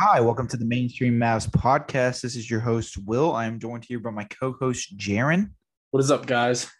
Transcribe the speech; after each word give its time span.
Hi, 0.00 0.20
welcome 0.20 0.46
to 0.46 0.56
the 0.56 0.64
Mainstream 0.64 1.18
Mavs 1.18 1.50
podcast. 1.50 2.20
This 2.20 2.36
is 2.36 2.48
your 2.48 2.60
host, 2.60 2.96
Will. 3.04 3.34
I 3.34 3.46
am 3.46 3.58
joined 3.58 3.84
here 3.84 3.98
by 3.98 4.10
my 4.10 4.22
co 4.26 4.52
host, 4.52 4.96
Jaren. 4.96 5.50
What 5.90 5.98
is 5.98 6.12
up, 6.12 6.24
guys? 6.24 6.70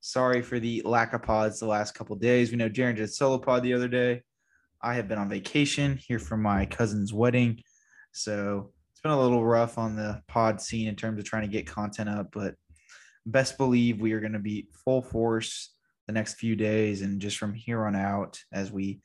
Sorry 0.00 0.40
for 0.40 0.58
the 0.58 0.80
lack 0.86 1.12
of 1.12 1.22
pods 1.22 1.60
the 1.60 1.66
last 1.66 1.94
couple 1.94 2.16
days. 2.16 2.50
We 2.50 2.56
know 2.56 2.70
Jaren 2.70 2.96
did 2.96 3.04
a 3.04 3.08
solo 3.08 3.36
pod 3.36 3.62
the 3.62 3.74
other 3.74 3.88
day. 3.88 4.22
I 4.80 4.94
have 4.94 5.06
been 5.06 5.18
on 5.18 5.28
vacation 5.28 5.98
here 5.98 6.18
for 6.18 6.38
my 6.38 6.64
cousin's 6.64 7.12
wedding. 7.12 7.60
So 8.12 8.72
it's 8.90 9.02
been 9.02 9.12
a 9.12 9.20
little 9.20 9.44
rough 9.44 9.76
on 9.76 9.94
the 9.94 10.22
pod 10.26 10.58
scene 10.58 10.88
in 10.88 10.96
terms 10.96 11.18
of 11.18 11.26
trying 11.26 11.42
to 11.42 11.52
get 11.54 11.66
content 11.66 12.08
up, 12.08 12.28
but 12.32 12.54
best 13.26 13.58
believe 13.58 14.00
we 14.00 14.14
are 14.14 14.20
going 14.20 14.32
to 14.32 14.38
be 14.38 14.70
full 14.82 15.02
force 15.02 15.74
the 16.06 16.14
next 16.14 16.36
few 16.36 16.56
days 16.56 17.02
and 17.02 17.20
just 17.20 17.36
from 17.36 17.52
here 17.52 17.84
on 17.84 17.94
out 17.94 18.40
as 18.50 18.72
we 18.72 19.02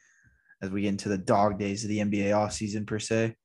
as 0.62 0.70
we 0.70 0.84
get 0.84 0.90
into 0.90 1.10
the 1.10 1.18
dog 1.18 1.60
days 1.60 1.84
of 1.84 1.90
the 1.90 2.00
NBA 2.00 2.34
off 2.34 2.54
season 2.54 2.86
per 2.86 3.00
se. 3.00 3.36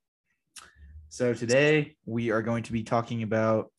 So 1.09 1.33
today 1.33 1.95
we 2.05 2.31
are 2.31 2.41
going 2.41 2.63
to 2.63 2.73
be 2.73 2.83
talking 2.83 3.23
about 3.23 3.71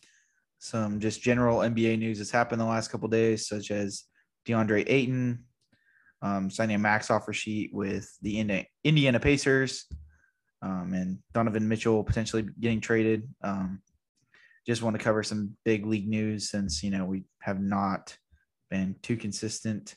some 0.59 0.98
just 0.98 1.23
general 1.23 1.59
NBA 1.59 1.98
news 1.98 2.19
that's 2.19 2.30
happened 2.30 2.60
the 2.60 2.64
last 2.64 2.91
couple 2.91 3.09
days, 3.09 3.46
such 3.46 3.70
as 3.70 4.05
DeAndre 4.46 4.84
Ayton 4.86 5.45
um, 6.22 6.50
signing 6.50 6.77
a 6.77 6.78
max 6.78 7.10
offer 7.10 7.33
sheet 7.33 7.70
with 7.72 8.10
the 8.22 8.64
Indiana 8.84 9.20
Pacers, 9.20 9.86
um, 10.62 10.92
and 10.95 11.19
Donovan 11.33 11.69
Mitchell 11.69 12.02
potentially 12.02 12.46
getting 12.59 12.80
traded. 12.80 13.28
Um, 13.42 13.83
just 14.66 14.83
want 14.83 14.97
to 14.98 15.05
cover 15.05 15.22
some 15.22 15.56
big 15.64 15.86
league 15.86 16.08
news 16.08 16.50
since 16.50 16.83
you 16.83 16.91
know 16.91 17.05
we 17.05 17.24
have 17.41 17.60
not 17.60 18.16
been 18.70 18.97
too 19.02 19.16
consistent 19.16 19.95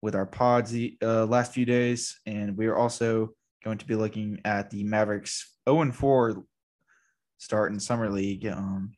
with 0.00 0.14
our 0.14 0.26
pods 0.26 0.70
the 0.70 0.96
uh, 1.02 1.26
last 1.26 1.52
few 1.52 1.66
days, 1.66 2.18
and 2.26 2.56
we 2.56 2.66
are 2.66 2.76
also 2.76 3.34
going 3.64 3.78
to 3.78 3.86
be 3.86 3.94
looking 3.94 4.40
at 4.44 4.70
the 4.70 4.84
Mavericks 4.84 5.56
0 5.68 5.82
and 5.82 5.94
4 5.94 6.44
start 7.38 7.72
in 7.72 7.80
summer 7.80 8.10
league. 8.10 8.46
Um, 8.46 8.92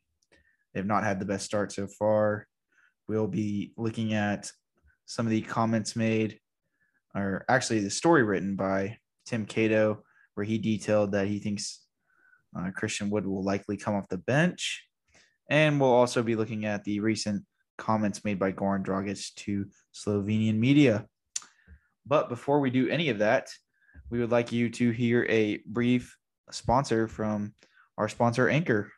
they've 0.73 0.85
not 0.85 1.03
had 1.03 1.19
the 1.19 1.25
best 1.25 1.45
start 1.45 1.71
so 1.71 1.87
far. 1.87 2.47
We'll 3.07 3.27
be 3.27 3.73
looking 3.77 4.13
at 4.13 4.51
some 5.05 5.25
of 5.25 5.31
the 5.31 5.41
comments 5.41 5.95
made, 5.95 6.39
or 7.13 7.45
actually 7.47 7.79
the 7.79 7.89
story 7.89 8.23
written 8.23 8.55
by 8.55 8.97
Tim 9.25 9.45
Cato, 9.45 10.03
where 10.33 10.45
he 10.45 10.57
detailed 10.57 11.11
that 11.11 11.27
he 11.27 11.39
thinks 11.39 11.85
uh, 12.57 12.71
Christian 12.71 13.09
Wood 13.09 13.25
will 13.25 13.43
likely 13.43 13.77
come 13.77 13.95
off 13.95 14.09
the 14.09 14.17
bench. 14.17 14.83
And 15.49 15.79
we'll 15.79 15.93
also 15.93 16.23
be 16.23 16.35
looking 16.35 16.65
at 16.65 16.83
the 16.83 16.99
recent 16.99 17.43
comments 17.77 18.23
made 18.23 18.39
by 18.39 18.51
Goran 18.51 18.83
Dragic 18.83 19.33
to 19.35 19.65
Slovenian 19.93 20.57
media. 20.57 21.05
But 22.05 22.29
before 22.29 22.59
we 22.59 22.69
do 22.69 22.89
any 22.89 23.09
of 23.09 23.19
that, 23.19 23.49
we 24.09 24.19
would 24.19 24.31
like 24.31 24.51
you 24.51 24.69
to 24.69 24.91
hear 24.91 25.25
a 25.29 25.57
brief 25.65 26.17
sponsor 26.51 27.07
from 27.07 27.53
our 27.97 28.09
sponsor, 28.09 28.49
Anchor. 28.49 28.91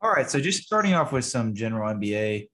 All 0.00 0.10
right, 0.10 0.30
so 0.30 0.40
just 0.40 0.62
starting 0.62 0.94
off 0.94 1.12
with 1.12 1.24
some 1.24 1.54
general 1.54 1.92
NBA 1.94 2.48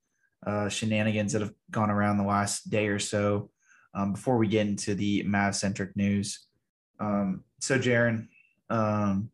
uh, 0.47 0.69
shenanigans 0.69 1.33
that 1.33 1.43
have 1.43 1.53
gone 1.71 1.91
around 1.91 2.17
the 2.17 2.25
last 2.25 2.71
day 2.71 2.87
or 2.87 2.99
so 2.99 3.51
um, 3.95 4.13
before 4.13 4.39
we 4.39 4.47
get 4.47 4.67
into 4.67 4.95
the 4.95 5.23
Mav 5.25 5.57
centric 5.57 5.97
news. 5.97 6.47
Um, 6.99 7.45
so, 7.61 7.79
Jaren, 7.79 8.29
um, 8.69 9.31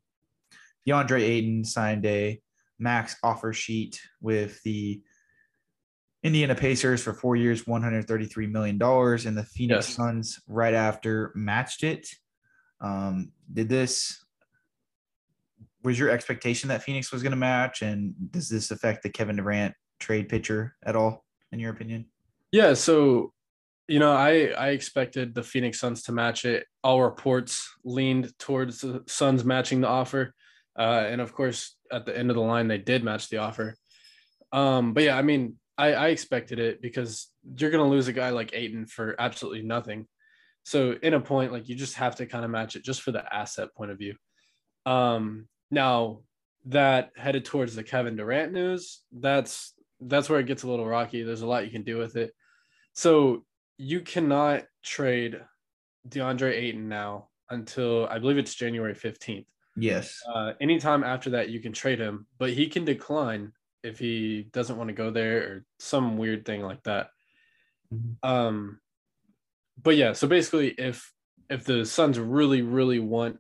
DeAndre 0.87 1.21
Ayton 1.21 1.65
signed 1.65 2.07
a 2.07 2.41
max 2.79 3.17
offer 3.23 3.53
sheet 3.53 4.01
with 4.21 4.63
the 4.63 5.03
Indiana 6.23 6.55
Pacers 6.55 7.03
for 7.03 7.13
four 7.13 7.37
years, 7.37 7.65
$133 7.65 8.51
million, 8.51 8.81
and 8.83 9.39
the 9.39 9.45
Phoenix 9.45 9.89
yes. 9.89 9.97
Suns 9.97 10.41
right 10.49 10.75
after 10.75 11.33
matched 11.35 11.85
it. 11.85 12.09
Um, 12.81 13.33
did 13.53 13.69
this, 13.69 14.25
was 15.83 15.99
your 15.99 16.11
expectation 16.11 16.69
that 16.71 16.83
Phoenix 16.83 17.13
was 17.13 17.23
going 17.23 17.33
to 17.33 17.37
match? 17.37 17.83
And 17.83 18.15
does 18.31 18.49
this 18.49 18.71
affect 18.71 19.03
the 19.03 19.11
Kevin 19.11 19.37
Durant 19.37 19.75
trade 20.01 20.29
picture 20.29 20.75
at 20.85 20.97
all, 20.97 21.25
in 21.53 21.61
your 21.61 21.71
opinion? 21.71 22.07
Yeah. 22.51 22.75
So, 22.75 23.33
you 23.87 23.99
know, 23.99 24.13
I, 24.13 24.49
I 24.59 24.69
expected 24.71 25.35
the 25.35 25.43
Phoenix 25.43 25.79
Suns 25.79 26.03
to 26.05 26.13
match 26.13 26.45
it. 26.45 26.67
All 26.83 27.03
reports 27.03 27.71
leaned 27.85 28.37
towards 28.39 28.81
the 28.81 29.05
Suns 29.07 29.45
matching 29.45 29.81
the 29.81 29.89
offer. 29.89 30.35
Uh, 30.77 31.05
and 31.07 31.21
of 31.21 31.33
course, 31.33 31.77
at 31.93 32.05
the 32.05 32.17
end 32.17 32.31
of 32.31 32.37
the 32.37 32.43
line, 32.43 32.69
they 32.69 32.79
did 32.79 33.05
match 33.05 33.29
the 33.29 33.39
offer. 33.39 33.77
Um, 34.53 34.93
but 34.93 35.05
yeah, 35.05 35.17
I 35.17 35.23
mean, 35.23 35.57
I, 35.79 35.93
I 35.93 36.09
expected 36.09 36.59
it 36.59 36.81
because 36.81 37.29
you're 37.57 37.71
going 37.71 37.85
to 37.85 37.91
lose 37.91 38.09
a 38.09 38.13
guy 38.13 38.31
like 38.31 38.55
Ayton 38.55 38.87
for 38.87 39.15
absolutely 39.19 39.63
nothing. 39.63 40.07
So 40.65 40.97
in 41.03 41.15
a 41.15 41.21
point, 41.21 41.53
like 41.53 41.69
you 41.69 41.75
just 41.75 41.95
have 41.97 42.17
to 42.17 42.27
kind 42.27 42.45
of 42.45 42.51
match 42.51 42.77
it 42.77 42.85
just 42.85 43.03
for 43.03 43.13
the 43.13 43.23
asset 43.35 43.75
point 43.77 43.91
of 43.91 43.99
view. 43.99 44.15
Um, 44.85 45.49
now 45.71 46.21
that 46.67 47.11
headed 47.17 47.45
towards 47.45 47.77
the 47.77 47.85
Kevin 47.85 48.17
Durant 48.17 48.53
news, 48.53 49.03
that's 49.13 49.75
that's 50.01 50.29
where 50.29 50.41
it 50.41 50.47
gets 50.47 50.63
a 50.63 50.69
little 50.69 50.87
rocky. 50.87 51.23
There's 51.23 51.43
a 51.43 51.47
lot 51.47 51.65
you 51.65 51.71
can 51.71 51.85
do 51.85 51.99
with 51.99 52.17
it. 52.17 52.33
So 52.93 53.45
you 53.79 54.01
cannot 54.01 54.65
trade 54.83 55.41
DeAndre 56.09 56.53
Ayton 56.53 56.89
now 56.89 57.29
until 57.51 58.07
I 58.07 58.19
believe 58.19 58.39
it's 58.39 58.55
January 58.55 58.95
15th. 58.95 59.47
Yes. 59.77 60.21
Uh, 60.33 60.53
anytime 60.61 61.05
after 61.05 61.31
that, 61.31 61.51
you 61.51 61.61
can 61.61 61.73
trade 61.73 61.99
him, 61.99 62.27
but 62.39 62.51
he 62.51 62.69
can 62.69 62.85
decline 62.85 63.53
if 63.83 63.99
he 63.99 64.49
doesn't 64.53 64.77
want 64.77 64.89
to 64.89 64.95
go 64.95 65.11
there 65.11 65.39
or 65.39 65.65
some 65.79 66.17
weird 66.17 66.45
thing 66.45 66.63
like 66.63 66.83
that. 66.85 67.09
Mm-hmm. 67.93 68.29
Um, 68.29 68.81
but 69.83 69.97
yeah, 69.97 70.13
so 70.13 70.27
basically, 70.27 70.69
if 70.71 71.13
if 71.49 71.65
the 71.65 71.85
Suns 71.85 72.19
really 72.19 72.63
really 72.63 72.99
want 72.99 73.39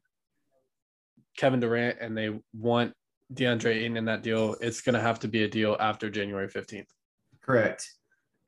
Kevin 1.36 1.60
Durant 1.60 1.98
and 2.00 2.16
they 2.16 2.38
want 2.54 2.92
DeAndre 3.34 3.74
Ayton 3.76 3.96
in 3.96 4.04
that 4.04 4.22
deal, 4.22 4.56
it's 4.60 4.80
going 4.80 4.94
to 4.94 5.00
have 5.00 5.18
to 5.20 5.28
be 5.28 5.44
a 5.44 5.48
deal 5.48 5.76
after 5.80 6.10
January 6.10 6.48
fifteenth. 6.48 6.88
Correct, 7.42 7.88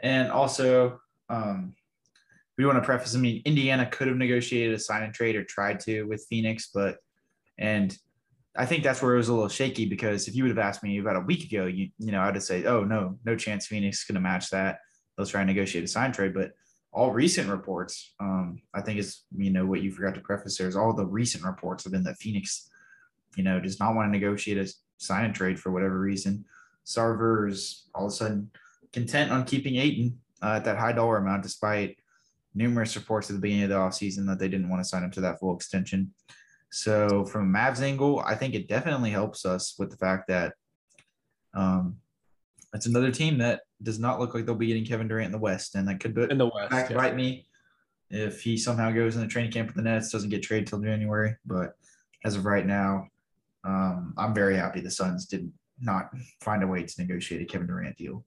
and 0.01 0.31
also. 0.31 1.01
Um, 1.31 1.75
we 2.57 2.67
want 2.67 2.77
to 2.77 2.85
preface. 2.85 3.15
I 3.15 3.19
mean, 3.21 3.41
Indiana 3.45 3.87
could 3.87 4.09
have 4.09 4.17
negotiated 4.17 4.75
a 4.75 4.81
sign 4.81 5.05
and 5.05 5.15
trade 5.15 5.37
or 5.37 5.45
tried 5.45 5.79
to 5.81 6.03
with 6.03 6.27
Phoenix, 6.29 6.71
but 6.75 6.97
and 7.57 7.97
I 8.59 8.67
think 8.67 8.83
that's 8.83 9.01
where 9.01 9.15
it 9.15 9.19
was 9.19 9.29
a 9.29 9.33
little 9.33 9.49
shaky 9.49 9.87
because 9.87 10.27
if 10.27 10.35
you 10.35 10.43
would 10.43 10.51
have 10.51 10.59
asked 10.59 10.83
me 10.83 10.99
about 10.99 11.15
a 11.15 11.21
week 11.21 11.45
ago, 11.45 11.67
you 11.67 11.91
you 11.99 12.11
know, 12.11 12.21
I'd 12.21 12.35
have 12.35 12.43
said, 12.43 12.67
oh 12.67 12.83
no, 12.83 13.17
no 13.25 13.37
chance 13.37 13.69
Phoenix 13.69 14.01
is 14.01 14.05
going 14.05 14.17
to 14.17 14.21
match 14.21 14.51
that. 14.51 14.81
They'll 15.17 15.27
try 15.27 15.43
and 15.43 15.49
negotiate 15.49 15.85
a 15.85 15.89
sign 15.89 16.11
trade, 16.11 16.35
but 16.35 16.51
all 16.93 17.13
recent 17.13 17.49
reports, 17.49 18.15
um, 18.19 18.61
I 18.75 18.81
think 18.81 18.99
is 18.99 19.23
you 19.37 19.51
know 19.51 19.65
what 19.65 19.83
you 19.83 19.93
forgot 19.93 20.17
to 20.17 20.21
preface 20.21 20.59
there 20.59 20.67
is 20.67 20.75
all 20.75 20.93
the 20.93 21.07
recent 21.07 21.45
reports 21.45 21.85
have 21.85 21.93
been 21.93 22.03
that 22.03 22.19
Phoenix, 22.19 22.69
you 23.37 23.45
know, 23.45 23.61
does 23.61 23.79
not 23.79 23.95
want 23.95 24.09
to 24.09 24.19
negotiate 24.19 24.59
a 24.59 24.73
sign 24.97 25.27
and 25.27 25.35
trade 25.35 25.61
for 25.61 25.71
whatever 25.71 26.01
reason. 26.01 26.45
Sarver 26.85 27.49
is 27.49 27.89
all 27.95 28.07
of 28.07 28.13
a 28.13 28.15
sudden 28.17 28.51
content 28.93 29.31
on 29.31 29.45
keeping 29.45 29.77
Ayton 29.77 30.19
uh, 30.43 30.55
at 30.57 30.65
that 30.65 30.79
high 30.79 30.93
dollar 30.93 31.19
amount, 31.19 31.45
despite 31.45 31.97
numerous 32.55 32.97
reports 32.97 33.31
at 33.31 33.35
the 33.35 33.41
beginning 33.41 33.65
of 33.65 33.71
the 33.71 33.77
offseason 33.77 34.27
that 34.27 34.41
they 34.41 34.49
didn't 34.49 34.69
want 34.69 34.83
to 34.83 34.89
sign 34.89 35.05
him 35.05 35.13
to 35.13 35.21
that 35.21 35.39
full 35.39 35.55
extension. 35.55 36.13
So 36.71 37.25
from 37.25 37.53
Mavs 37.53 37.81
angle, 37.81 38.21
I 38.21 38.35
think 38.35 38.55
it 38.55 38.69
definitely 38.69 39.11
helps 39.11 39.47
us 39.47 39.75
with 39.79 39.91
the 39.91 39.97
fact 39.97 40.29
that 40.29 40.55
um, 41.55 41.97
it's 42.75 42.87
another 42.87 43.11
team 43.11 43.39
that 43.39 43.63
does 43.83 43.99
not 43.99 44.21
look 44.21 44.35
like 44.35 44.45
they'll 44.45 44.55
be 44.55 44.67
getting 44.67 44.85
Kevin 44.85 45.09
Durant 45.09 45.27
in 45.27 45.33
the 45.33 45.39
West, 45.39 45.75
and 45.75 45.89
that 45.89 46.01
could 46.01 46.17
in 46.31 46.39
the 46.39 46.47
West 46.47 46.71
back 46.71 46.91
yeah. 46.91 46.97
bite 46.97 47.17
me 47.17 47.47
if 48.11 48.43
he 48.43 48.57
somehow 48.57 48.91
goes 48.91 49.17
in 49.17 49.23
the 49.23 49.29
training 49.29 49.53
camp 49.53 49.69
with 49.69 49.77
the 49.77 49.83
Nets, 49.83 50.11
doesn't 50.11 50.31
get 50.31 50.43
traded 50.43 50.67
till 50.67 50.81
January. 50.81 51.37
But 51.45 51.77
as 52.25 52.37
of 52.37 52.45
right 52.45 52.67
now, 52.67 53.09
um, 53.65 54.15
I'm 54.17 54.35
very 54.35 54.57
happy 54.57 54.81
the 54.81 54.91
Suns 54.91 55.27
did 55.27 55.51
not 55.81 56.11
find 56.41 56.63
a 56.63 56.67
way 56.67 56.83
to 56.83 57.01
negotiate 57.01 57.43
a 57.43 57.45
Kevin 57.45 57.67
Durant 57.67 57.97
deal. 57.97 58.25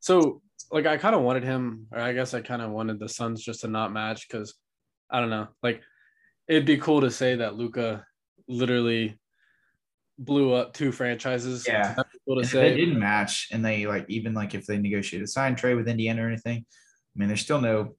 So, 0.00 0.42
like, 0.70 0.86
I 0.86 0.96
kind 0.96 1.14
of 1.14 1.22
wanted 1.22 1.44
him, 1.44 1.86
or 1.92 2.00
I 2.00 2.12
guess 2.12 2.34
I 2.34 2.40
kind 2.40 2.62
of 2.62 2.70
wanted 2.70 2.98
the 2.98 3.08
Suns 3.08 3.42
just 3.42 3.60
to 3.60 3.68
not 3.68 3.92
match 3.92 4.28
because 4.28 4.54
I 5.10 5.20
don't 5.20 5.30
know, 5.30 5.48
like 5.62 5.82
it'd 6.48 6.66
be 6.66 6.78
cool 6.78 7.02
to 7.02 7.10
say 7.10 7.36
that 7.36 7.56
Luka 7.56 8.04
literally 8.48 9.18
blew 10.18 10.52
up 10.52 10.72
two 10.72 10.90
franchises. 10.90 11.66
Yeah, 11.68 11.94
cool 12.26 12.40
to 12.40 12.48
say. 12.48 12.70
They 12.70 12.76
didn't 12.76 12.98
match, 12.98 13.48
and 13.52 13.64
they 13.64 13.86
like 13.86 14.06
even 14.08 14.34
like 14.34 14.54
if 14.54 14.66
they 14.66 14.78
negotiate 14.78 15.22
a 15.22 15.26
sign 15.26 15.54
trade 15.54 15.74
with 15.74 15.88
Indiana 15.88 16.24
or 16.24 16.28
anything. 16.28 16.64
I 16.64 17.18
mean, 17.18 17.28
there's 17.28 17.40
still 17.40 17.60
no 17.60 17.94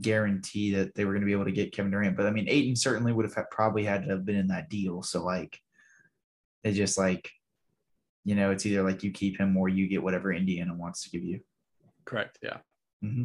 guarantee 0.00 0.74
that 0.74 0.94
they 0.94 1.04
were 1.04 1.12
going 1.12 1.22
to 1.22 1.26
be 1.26 1.32
able 1.32 1.44
to 1.44 1.52
get 1.52 1.72
Kevin 1.72 1.90
Durant. 1.90 2.16
But 2.16 2.26
I 2.26 2.30
mean, 2.30 2.48
Ayton 2.48 2.76
certainly 2.76 3.12
would 3.12 3.24
have 3.24 3.34
had, 3.34 3.50
probably 3.50 3.84
had 3.84 4.04
to 4.04 4.10
have 4.10 4.24
been 4.24 4.36
in 4.36 4.48
that 4.48 4.68
deal. 4.68 5.02
So 5.02 5.24
like, 5.24 5.58
it's 6.64 6.76
just 6.76 6.98
like, 6.98 7.30
you 8.24 8.34
know, 8.34 8.50
it's 8.50 8.66
either 8.66 8.82
like 8.82 9.04
you 9.04 9.12
keep 9.12 9.38
him 9.38 9.56
or 9.56 9.68
you 9.68 9.86
get 9.86 10.02
whatever 10.02 10.32
Indiana 10.32 10.74
wants 10.74 11.04
to 11.04 11.10
give 11.10 11.22
you. 11.22 11.40
Correct. 12.04 12.38
Yeah. 12.42 12.58
Mm-hmm. 13.04 13.24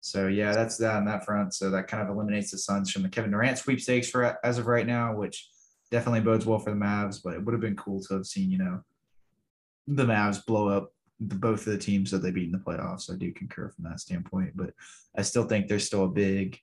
So 0.00 0.28
yeah, 0.28 0.52
that's 0.52 0.76
that 0.78 0.96
on 0.96 1.04
that 1.06 1.24
front. 1.24 1.54
So 1.54 1.70
that 1.70 1.88
kind 1.88 2.02
of 2.02 2.08
eliminates 2.08 2.50
the 2.50 2.58
Suns 2.58 2.90
from 2.90 3.02
the 3.02 3.08
Kevin 3.08 3.30
Durant 3.30 3.58
sweepstakes 3.58 4.08
for 4.08 4.38
as 4.44 4.58
of 4.58 4.66
right 4.66 4.86
now, 4.86 5.14
which 5.14 5.48
definitely 5.90 6.20
bodes 6.20 6.46
well 6.46 6.58
for 6.58 6.70
the 6.70 6.76
Mavs. 6.76 7.20
But 7.22 7.34
it 7.34 7.44
would 7.44 7.52
have 7.52 7.60
been 7.60 7.76
cool 7.76 8.02
to 8.04 8.14
have 8.14 8.26
seen, 8.26 8.50
you 8.50 8.58
know, 8.58 8.80
the 9.86 10.06
Mavs 10.06 10.44
blow 10.44 10.68
up 10.68 10.92
the, 11.20 11.34
both 11.34 11.66
of 11.66 11.72
the 11.72 11.78
teams 11.78 12.10
that 12.10 12.18
they 12.18 12.30
beat 12.30 12.46
in 12.46 12.52
the 12.52 12.58
playoffs. 12.58 13.12
I 13.12 13.16
do 13.16 13.32
concur 13.32 13.68
from 13.68 13.84
that 13.84 14.00
standpoint, 14.00 14.56
but 14.56 14.72
I 15.16 15.22
still 15.22 15.44
think 15.44 15.68
there's 15.68 15.86
still 15.86 16.04
a 16.04 16.08
big 16.08 16.58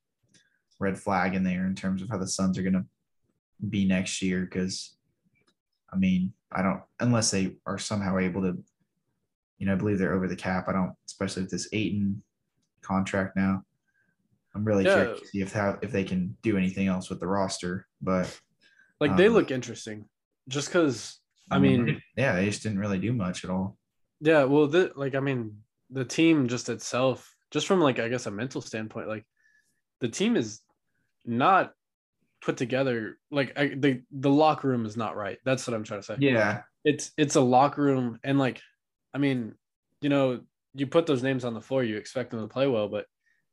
red 0.79 0.97
flag 0.97 1.35
in 1.35 1.43
there 1.43 1.67
in 1.67 1.75
terms 1.75 2.01
of 2.01 2.09
how 2.09 2.17
the 2.17 2.27
Suns 2.27 2.57
are 2.57 2.63
going 2.63 2.73
to 2.73 2.85
be 3.69 3.85
next 3.85 4.21
year. 4.21 4.45
Because, 4.45 4.97
I 5.93 5.97
mean, 5.97 6.33
I 6.51 6.63
don't 6.63 6.81
unless 6.99 7.29
they 7.29 7.57
are 7.67 7.77
somehow 7.77 8.17
able 8.17 8.41
to, 8.41 8.57
you 9.59 9.67
know, 9.67 9.73
I 9.73 9.75
believe 9.75 9.99
they're 9.99 10.15
over 10.15 10.27
the 10.27 10.35
cap. 10.35 10.67
I 10.67 10.71
don't, 10.71 10.93
especially 11.05 11.43
with 11.43 11.51
this 11.51 11.69
Ayton 11.71 12.23
contract 12.87 13.35
now. 13.35 13.63
I'm 14.55 14.63
really 14.63 14.85
Yeah. 14.85 14.93
curious 15.03 15.19
to 15.21 15.27
see 15.27 15.41
if 15.41 15.53
how 15.53 15.77
if 15.81 15.91
they 15.91 16.03
can 16.03 16.35
do 16.41 16.57
anything 16.57 16.87
else 16.87 17.09
with 17.09 17.19
the 17.19 17.27
roster. 17.27 17.87
But 18.01 18.39
Like 18.99 19.15
they 19.17 19.27
Um, 19.27 19.33
look 19.33 19.51
interesting, 19.51 20.09
just 20.47 20.69
because. 20.69 21.19
I 21.51 21.59
mean, 21.59 22.01
yeah, 22.17 22.35
they 22.35 22.45
just 22.45 22.63
didn't 22.63 22.79
really 22.79 22.99
do 22.99 23.13
much 23.13 23.43
at 23.45 23.49
all. 23.51 23.77
yeah. 24.19 24.43
Well, 24.43 24.67
the, 24.67 24.91
like 24.95 25.15
I 25.15 25.19
mean, 25.19 25.61
the 25.91 26.03
team 26.03 26.47
just 26.47 26.67
itself, 26.69 27.35
just 27.51 27.67
from 27.67 27.79
like 27.79 27.99
I 27.99 28.09
guess 28.09 28.25
a 28.25 28.31
mental 28.31 28.61
standpoint, 28.61 29.07
like 29.07 29.25
the 29.99 30.09
team 30.09 30.35
is 30.35 30.61
not 31.23 31.73
put 32.41 32.57
together. 32.57 33.17
Like 33.31 33.57
I, 33.57 33.67
the 33.69 34.01
the 34.11 34.29
locker 34.31 34.67
room 34.67 34.85
is 34.85 34.97
not 34.97 35.15
right. 35.15 35.37
That's 35.45 35.67
what 35.67 35.73
I'm 35.75 35.83
trying 35.83 36.01
to 36.01 36.05
say. 36.05 36.17
Yeah, 36.19 36.63
it's 36.83 37.11
it's 37.17 37.35
a 37.35 37.41
locker 37.41 37.81
room 37.83 38.19
and 38.23 38.37
like 38.39 38.61
i 39.13 39.17
mean 39.17 39.55
you 40.01 40.09
know 40.09 40.41
you 40.79 40.87
put 40.87 41.05
those 41.05 41.23
names 41.23 41.43
on 41.43 41.53
the 41.53 41.61
floor 41.61 41.83
you 41.83 41.97
expect 41.97 42.31
them 42.31 42.41
to 42.41 42.47
play 42.47 42.67
well 42.67 42.87
but 42.87 43.05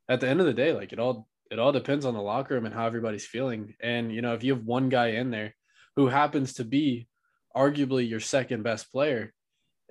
at 0.09 0.19
the 0.19 0.27
end 0.27 0.39
of 0.39 0.45
the 0.45 0.53
day 0.53 0.73
like 0.73 0.93
it 0.93 0.99
all 0.99 1.27
it 1.51 1.59
all 1.59 1.71
depends 1.71 2.05
on 2.05 2.13
the 2.13 2.21
locker 2.21 2.53
room 2.53 2.65
and 2.65 2.73
how 2.73 2.85
everybody's 2.85 3.25
feeling 3.25 3.73
and 3.81 4.13
you 4.13 4.21
know 4.21 4.33
if 4.33 4.43
you 4.43 4.53
have 4.53 4.65
one 4.65 4.89
guy 4.89 5.07
in 5.07 5.31
there 5.31 5.53
who 5.95 6.07
happens 6.07 6.53
to 6.53 6.63
be 6.63 7.07
arguably 7.55 8.07
your 8.07 8.19
second 8.19 8.63
best 8.63 8.91
player 8.91 9.33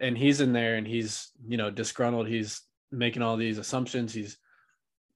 and 0.01 0.19
he's 0.19 0.41
in 0.41 0.53
there 0.53 0.77
and 0.77 0.87
he's 0.87 1.31
you 1.47 1.57
know 1.57 1.71
disgruntled 1.71 2.29
he's 2.29 2.63
making 2.93 3.23
all 3.23 3.37
these 3.37 3.59
assumptions 3.59 4.13
he's 4.13 4.37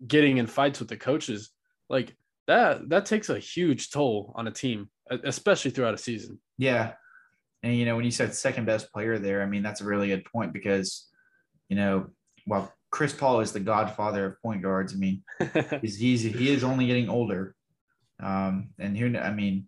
getting 0.06 0.38
in 0.38 0.46
fights 0.46 0.78
with 0.78 0.88
the 0.88 0.96
coaches 0.96 1.50
like 1.88 2.16
that 2.46 2.88
that 2.88 3.06
takes 3.06 3.28
a 3.28 3.38
huge 3.38 3.90
toll 3.90 4.32
on 4.36 4.46
a 4.46 4.52
team 4.52 4.88
especially 5.24 5.70
throughout 5.70 5.94
a 5.94 5.98
season 5.98 6.38
yeah. 6.58 6.94
And 7.62 7.74
you 7.74 7.86
know, 7.86 7.96
when 7.96 8.04
you 8.04 8.10
said 8.10 8.34
second 8.34 8.66
best 8.66 8.92
player 8.92 9.18
there, 9.18 9.42
I 9.42 9.46
mean 9.46 9.62
that's 9.62 9.80
a 9.80 9.86
really 9.86 10.08
good 10.08 10.24
point 10.24 10.52
because, 10.52 11.07
you 11.68 11.76
know, 11.76 12.08
while 12.46 12.72
Chris 12.90 13.12
Paul 13.12 13.40
is 13.40 13.52
the 13.52 13.60
godfather 13.60 14.26
of 14.26 14.42
point 14.42 14.62
guards, 14.62 14.94
I 14.94 14.96
mean 14.96 15.22
he's, 15.82 15.98
he's 15.98 16.22
he 16.22 16.50
is 16.50 16.64
only 16.64 16.86
getting 16.86 17.08
older. 17.08 17.54
Um, 18.20 18.70
and 18.78 18.96
who 18.96 19.16
I 19.16 19.32
mean, 19.32 19.66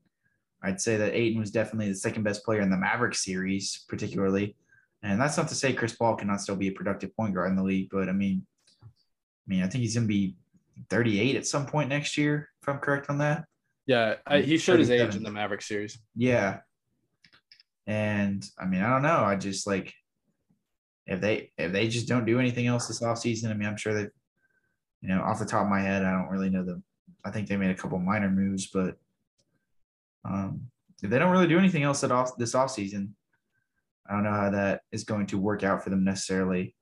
I'd 0.62 0.80
say 0.80 0.96
that 0.96 1.14
Ayton 1.14 1.40
was 1.40 1.50
definitely 1.50 1.88
the 1.88 1.98
second 1.98 2.22
best 2.22 2.44
player 2.44 2.60
in 2.60 2.70
the 2.70 2.76
Maverick 2.76 3.14
series, 3.14 3.84
particularly. 3.88 4.56
And 5.02 5.20
that's 5.20 5.36
not 5.36 5.48
to 5.48 5.54
say 5.54 5.72
Chris 5.72 5.94
Paul 5.94 6.16
cannot 6.16 6.40
still 6.40 6.56
be 6.56 6.68
a 6.68 6.72
productive 6.72 7.14
point 7.16 7.34
guard 7.34 7.50
in 7.50 7.56
the 7.56 7.62
league, 7.62 7.88
but 7.90 8.08
I 8.08 8.12
mean, 8.12 8.46
I 8.82 8.86
mean, 9.46 9.62
I 9.62 9.68
think 9.68 9.82
he's 9.82 9.94
gonna 9.94 10.06
be 10.06 10.36
38 10.88 11.36
at 11.36 11.46
some 11.46 11.66
point 11.66 11.88
next 11.88 12.18
year, 12.18 12.48
if 12.62 12.68
I'm 12.68 12.78
correct 12.78 13.08
on 13.08 13.18
that. 13.18 13.44
Yeah, 13.86 14.16
I, 14.26 14.40
he 14.40 14.58
showed 14.58 14.78
his 14.78 14.90
age 14.90 15.16
in 15.16 15.22
the 15.22 15.30
Maverick 15.32 15.62
series. 15.62 15.98
Yeah. 16.14 16.60
And 17.86 18.44
I 18.58 18.66
mean, 18.66 18.82
I 18.82 18.90
don't 18.90 19.02
know. 19.02 19.24
I 19.24 19.36
just 19.36 19.66
like 19.66 19.92
if 21.06 21.20
they 21.20 21.50
if 21.58 21.72
they 21.72 21.88
just 21.88 22.08
don't 22.08 22.26
do 22.26 22.38
anything 22.38 22.66
else 22.66 22.86
this 22.86 23.02
offseason, 23.02 23.50
I 23.50 23.54
mean, 23.54 23.68
I'm 23.68 23.76
sure 23.76 23.94
that 23.94 24.10
you 25.00 25.08
know, 25.08 25.22
off 25.22 25.38
the 25.38 25.46
top 25.46 25.62
of 25.62 25.70
my 25.70 25.80
head, 25.80 26.04
I 26.04 26.12
don't 26.12 26.28
really 26.28 26.50
know 26.50 26.64
them. 26.64 26.84
I 27.24 27.30
think 27.30 27.48
they 27.48 27.56
made 27.56 27.70
a 27.70 27.74
couple 27.74 27.98
minor 27.98 28.30
moves, 28.30 28.66
but 28.66 28.96
um 30.24 30.70
if 31.02 31.08
they 31.08 31.18
don't 31.18 31.32
really 31.32 31.48
do 31.48 31.58
anything 31.58 31.82
else 31.82 32.04
at 32.04 32.12
off 32.12 32.36
this 32.36 32.54
offseason, 32.54 33.10
I 34.08 34.14
don't 34.14 34.24
know 34.24 34.32
how 34.32 34.50
that 34.50 34.82
is 34.92 35.04
going 35.04 35.26
to 35.28 35.38
work 35.38 35.62
out 35.62 35.82
for 35.82 35.90
them 35.90 36.04
necessarily. 36.04 36.74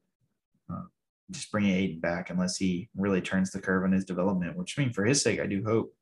Uh, 0.72 0.82
just 1.30 1.52
bringing 1.52 1.74
Ayton 1.74 2.00
back 2.00 2.30
unless 2.30 2.56
he 2.56 2.88
really 2.96 3.20
turns 3.20 3.50
the 3.50 3.60
curve 3.60 3.84
on 3.84 3.92
his 3.92 4.04
development, 4.04 4.56
which 4.56 4.78
I 4.78 4.82
mean, 4.82 4.92
for 4.92 5.04
his 5.04 5.22
sake, 5.22 5.40
I 5.40 5.46
do 5.46 5.62
hope. 5.64 5.94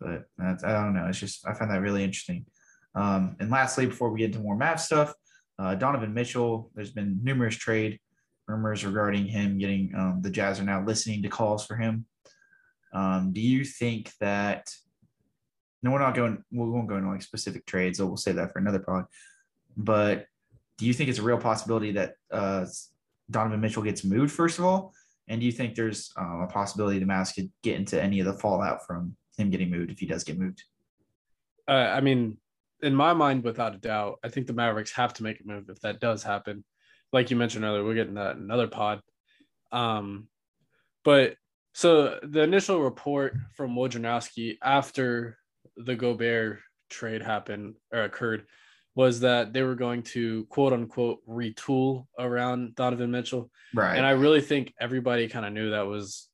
But 0.00 0.24
I 0.38 0.54
don't 0.54 0.94
know. 0.94 1.06
It's 1.06 1.18
just 1.18 1.46
I 1.46 1.52
find 1.52 1.70
that 1.70 1.82
really 1.82 2.02
interesting. 2.02 2.46
Um, 2.94 3.36
and 3.38 3.50
lastly, 3.50 3.86
before 3.86 4.10
we 4.10 4.20
get 4.20 4.30
into 4.30 4.40
more 4.40 4.56
map 4.56 4.80
stuff, 4.80 5.12
uh, 5.60 5.74
Donovan 5.74 6.14
Mitchell. 6.14 6.70
There's 6.74 6.90
been 6.90 7.20
numerous 7.22 7.56
trade 7.56 8.00
rumors 8.48 8.84
regarding 8.84 9.26
him 9.26 9.58
getting. 9.58 9.92
Um, 9.96 10.20
the 10.22 10.30
Jazz 10.30 10.58
are 10.58 10.64
now 10.64 10.82
listening 10.84 11.22
to 11.22 11.28
calls 11.28 11.66
for 11.66 11.76
him. 11.76 12.06
Um, 12.94 13.32
do 13.32 13.40
you 13.40 13.64
think 13.64 14.10
that? 14.20 14.70
No, 15.82 15.90
we're 15.90 15.98
not 15.98 16.14
going. 16.14 16.42
We 16.50 16.68
won't 16.68 16.88
go 16.88 16.96
into 16.96 17.10
like 17.10 17.22
specific 17.22 17.66
trades. 17.66 17.98
So 17.98 18.06
we'll 18.06 18.16
save 18.16 18.36
that 18.36 18.52
for 18.52 18.58
another 18.58 18.80
pod. 18.80 19.04
But 19.76 20.26
do 20.78 20.86
you 20.86 20.94
think 20.94 21.10
it's 21.10 21.18
a 21.18 21.22
real 21.22 21.38
possibility 21.38 21.92
that 21.92 22.14
uh, 22.32 22.66
Donovan 23.30 23.60
Mitchell 23.60 23.82
gets 23.82 24.02
moved 24.02 24.32
first 24.32 24.58
of 24.58 24.64
all? 24.64 24.94
And 25.28 25.40
do 25.40 25.46
you 25.46 25.52
think 25.52 25.74
there's 25.74 26.10
um, 26.16 26.40
a 26.40 26.46
possibility 26.46 26.98
the 26.98 27.04
Mavs 27.04 27.34
could 27.34 27.50
get 27.62 27.76
into 27.76 28.02
any 28.02 28.18
of 28.18 28.26
the 28.26 28.32
fallout 28.32 28.84
from 28.86 29.14
him 29.36 29.50
getting 29.50 29.70
moved 29.70 29.92
if 29.92 30.00
he 30.00 30.06
does 30.06 30.24
get 30.24 30.38
moved? 30.38 30.64
Uh, 31.68 31.92
I 31.94 32.00
mean, 32.00 32.36
in 32.82 32.94
my 32.94 33.12
mind, 33.12 33.44
without 33.44 33.74
a 33.74 33.78
doubt, 33.78 34.18
I 34.24 34.28
think 34.28 34.46
the 34.46 34.52
Mavericks 34.52 34.92
have 34.92 35.14
to 35.14 35.22
make 35.22 35.40
a 35.40 35.46
move 35.46 35.68
if 35.68 35.80
that 35.80 36.00
does 36.00 36.22
happen. 36.22 36.64
Like 37.12 37.30
you 37.30 37.36
mentioned 37.36 37.64
earlier, 37.64 37.84
we're 37.84 37.94
getting 37.94 38.14
that 38.14 38.36
another 38.36 38.68
pod. 38.68 39.00
Um, 39.72 40.28
but 41.04 41.34
so 41.72 42.18
the 42.22 42.42
initial 42.42 42.80
report 42.80 43.36
from 43.54 43.74
Wojnarowski 43.74 44.58
after 44.62 45.38
the 45.76 45.94
Gobert 45.94 46.60
trade 46.88 47.22
happened 47.22 47.76
or 47.92 48.02
occurred 48.02 48.46
was 48.94 49.20
that 49.20 49.52
they 49.52 49.62
were 49.62 49.76
going 49.76 50.02
to 50.02 50.44
quote 50.46 50.72
unquote 50.72 51.20
retool 51.28 52.06
around 52.18 52.74
Donovan 52.74 53.10
Mitchell. 53.10 53.50
Right. 53.74 53.96
And 53.96 54.04
I 54.04 54.10
really 54.10 54.40
think 54.40 54.74
everybody 54.80 55.28
kind 55.28 55.46
of 55.46 55.52
knew 55.52 55.70
that 55.70 55.86
was 55.86 56.28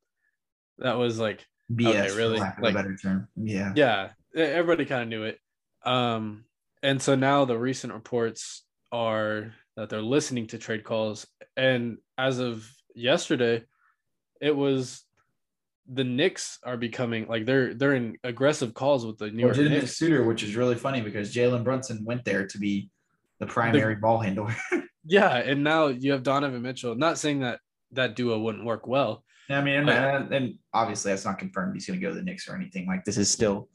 that 0.79 0.95
was 0.95 1.19
like 1.19 1.47
BS, 1.73 1.89
Okay, 1.89 2.17
really? 2.17 2.39
Like- 2.39 2.59
a 2.59 2.73
better 2.73 2.97
term. 2.97 3.29
Yeah. 3.37 3.73
yeah 3.77 4.09
everybody 4.35 4.85
kind 4.85 5.03
of 5.03 5.09
knew 5.09 5.25
it 5.25 5.39
um 5.87 6.45
and 6.83 7.01
so 7.01 7.15
now 7.15 7.45
the 7.45 7.59
recent 7.59 7.93
reports 7.93 8.65
are 8.93 9.53
that 9.77 9.89
they're 9.89 10.03
listening 10.03 10.47
to 10.47 10.59
trade 10.59 10.85
calls 10.85 11.27
and 11.57 11.99
as 12.19 12.39
of 12.39 12.69
yesterday 12.95 13.63
it 14.41 14.55
was 14.55 15.03
the 15.89 16.05
Knicks 16.05 16.59
are 16.65 16.77
becoming 16.77 17.29
like 17.29 17.47
they're 17.47 17.73
they're 17.75 17.95
in 17.95 18.17
aggressive 18.25 18.75
calls 18.75 19.07
with 19.07 19.19
the 19.19 19.31
New 19.31 19.43
York 19.43 19.57
Legitimate 19.57 19.83
Knicks. 19.83 19.97
suitor, 19.97 20.25
which 20.25 20.43
is 20.43 20.57
really 20.57 20.75
funny 20.75 21.01
because 21.01 21.33
Jalen 21.33 21.63
Brunson 21.63 22.05
went 22.05 22.25
there 22.25 22.45
to 22.47 22.59
be 22.59 22.91
the 23.39 23.47
primary 23.47 23.95
ball 23.95 24.19
handler. 24.19 24.55
Yeah, 25.09 25.37
and 25.37 25.63
now 25.63 25.87
you 25.87 26.11
have 26.13 26.25
Donovan 26.25 26.63
Mitchell. 26.63 26.97
Not 26.97 27.17
saying 27.17 27.41
that 27.41 27.61
that 27.93 28.17
duo 28.17 28.41
wouldn't 28.41 28.65
work 28.65 28.89
well. 28.89 29.23
I 29.49 29.63
mean, 29.63 29.89
and, 29.89 30.35
and 30.35 30.55
obviously 30.75 31.13
that's 31.13 31.25
not 31.25 31.39
confirmed. 31.39 31.75
He's 31.75 31.87
going 31.87 32.01
to 32.01 32.05
go 32.05 32.11
to 32.11 32.19
the 32.19 32.25
Knicks 32.25 32.49
or 32.49 32.57
anything. 32.57 32.89
Like 32.89 33.05
this 33.05 33.17
is 33.17 33.31
still 33.31 33.69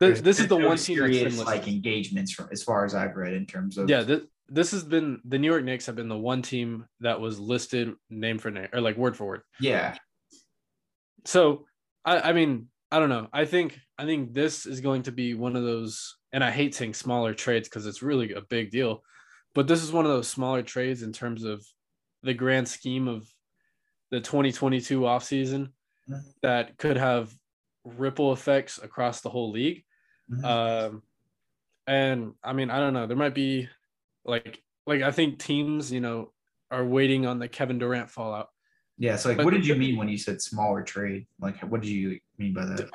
This, 0.00 0.20
this 0.20 0.38
is 0.40 0.46
the 0.46 0.56
one 0.56 0.76
team 0.76 0.96
serious, 0.96 1.44
like 1.44 1.66
engagements 1.66 2.32
from 2.32 2.48
as 2.52 2.62
far 2.62 2.84
as 2.84 2.94
I've 2.94 3.16
read 3.16 3.34
in 3.34 3.46
terms 3.46 3.78
of 3.78 3.90
yeah, 3.90 4.02
this, 4.02 4.20
this 4.48 4.70
has 4.70 4.84
been 4.84 5.20
the 5.24 5.38
New 5.38 5.48
York 5.50 5.64
Knicks 5.64 5.86
have 5.86 5.96
been 5.96 6.08
the 6.08 6.16
one 6.16 6.40
team 6.42 6.86
that 7.00 7.20
was 7.20 7.40
listed 7.40 7.94
name 8.08 8.38
for 8.38 8.50
name 8.50 8.68
or 8.72 8.80
like 8.80 8.96
word 8.96 9.16
for 9.16 9.26
word. 9.26 9.42
yeah 9.60 9.96
so 11.24 11.66
I, 12.04 12.20
I 12.20 12.32
mean 12.32 12.68
i 12.90 12.98
don't 12.98 13.08
know 13.08 13.28
i 13.32 13.44
think 13.44 13.78
i 13.98 14.04
think 14.04 14.32
this 14.32 14.66
is 14.66 14.80
going 14.80 15.02
to 15.02 15.12
be 15.12 15.34
one 15.34 15.56
of 15.56 15.62
those 15.64 16.16
and 16.32 16.42
i 16.44 16.50
hate 16.50 16.74
saying 16.74 16.94
smaller 16.94 17.34
trades 17.34 17.68
because 17.68 17.86
it's 17.86 18.02
really 18.02 18.32
a 18.32 18.40
big 18.42 18.70
deal 18.70 19.02
but 19.54 19.66
this 19.66 19.82
is 19.82 19.92
one 19.92 20.04
of 20.06 20.10
those 20.12 20.28
smaller 20.28 20.62
trades 20.62 21.02
in 21.02 21.12
terms 21.12 21.44
of 21.44 21.64
the 22.22 22.32
grand 22.34 22.68
scheme 22.68 23.08
of 23.08 23.26
the 24.10 24.20
2022 24.20 25.00
offseason 25.00 25.68
Mhm. 26.08 26.22
that 26.42 26.78
could 26.78 26.96
have 26.96 27.30
ripple 27.84 28.32
effects 28.32 28.78
across 28.82 29.20
the 29.20 29.28
whole 29.28 29.50
league 29.50 29.84
Mhm. 30.30 30.44
um 30.44 31.02
and 31.86 32.34
i 32.44 32.52
mean 32.52 32.70
i 32.70 32.78
don't 32.78 32.92
know 32.92 33.06
there 33.06 33.16
might 33.16 33.34
be 33.34 33.68
like 34.24 34.62
like 34.86 35.00
i 35.02 35.10
think 35.10 35.38
teams 35.38 35.90
you 35.90 36.00
know 36.00 36.32
are 36.70 36.84
waiting 36.84 37.24
on 37.26 37.38
the 37.38 37.48
kevin 37.48 37.78
durant 37.78 38.10
fallout 38.10 38.48
yeah. 39.00 39.14
So 39.14 39.28
like, 39.28 39.36
but- 39.38 39.44
what 39.44 39.54
did 39.54 39.64
you 39.64 39.76
mean 39.76 39.96
when 39.96 40.08
you 40.08 40.18
said 40.18 40.42
smaller 40.42 40.82
trade? 40.82 41.28
Like, 41.40 41.60
what 41.60 41.82
did 41.82 41.88
you 41.90 42.18
mean 42.36 42.52
by 42.52 42.64
that? 42.64 42.90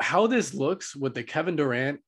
how 0.00 0.26
this 0.26 0.52
looks 0.52 0.96
with 0.96 1.14
the 1.14 1.22
kevin 1.22 1.54
durant 1.54 2.00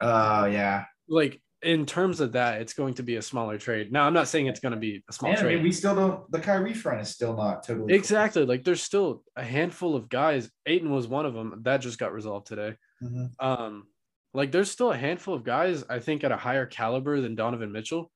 Oh 0.00 0.44
yeah. 0.44 0.84
like 1.08 1.42
in 1.62 1.84
terms 1.84 2.20
of 2.20 2.32
that, 2.32 2.62
it's 2.62 2.72
going 2.72 2.94
to 2.94 3.02
be 3.02 3.16
a 3.16 3.22
smaller 3.22 3.58
trade. 3.58 3.92
Now, 3.92 4.04
I'm 4.06 4.14
not 4.14 4.28
saying 4.28 4.46
it's 4.46 4.60
going 4.60 4.72
to 4.72 4.78
be 4.78 5.02
a 5.10 5.12
small 5.12 5.32
I 5.32 5.34
trade. 5.34 5.54
mean, 5.56 5.62
we 5.62 5.72
still 5.72 5.94
don't. 5.94 6.30
The 6.32 6.40
Kyrie 6.40 6.72
front 6.72 7.02
is 7.02 7.10
still 7.10 7.36
not 7.36 7.64
totally 7.64 7.92
exactly. 7.92 8.46
Like 8.46 8.64
there's 8.64 8.82
still 8.82 9.22
a 9.36 9.42
handful 9.44 9.94
of 9.94 10.08
guys. 10.08 10.48
Ayton 10.64 10.90
was 10.90 11.06
one 11.06 11.26
of 11.26 11.34
them. 11.34 11.60
That 11.64 11.82
just 11.82 11.98
got 11.98 12.14
resolved 12.14 12.46
today. 12.46 12.76
Mhm. 13.02 13.30
Um, 13.38 13.88
like 14.32 14.52
there's 14.52 14.70
still 14.70 14.92
a 14.92 14.96
handful 14.96 15.34
of 15.34 15.44
guys 15.44 15.84
I 15.88 15.98
think 15.98 16.22
at 16.24 16.32
a 16.32 16.36
higher 16.36 16.66
caliber 16.66 17.20
than 17.20 17.34
Donovan 17.34 17.72
Mitchell. 17.72 18.12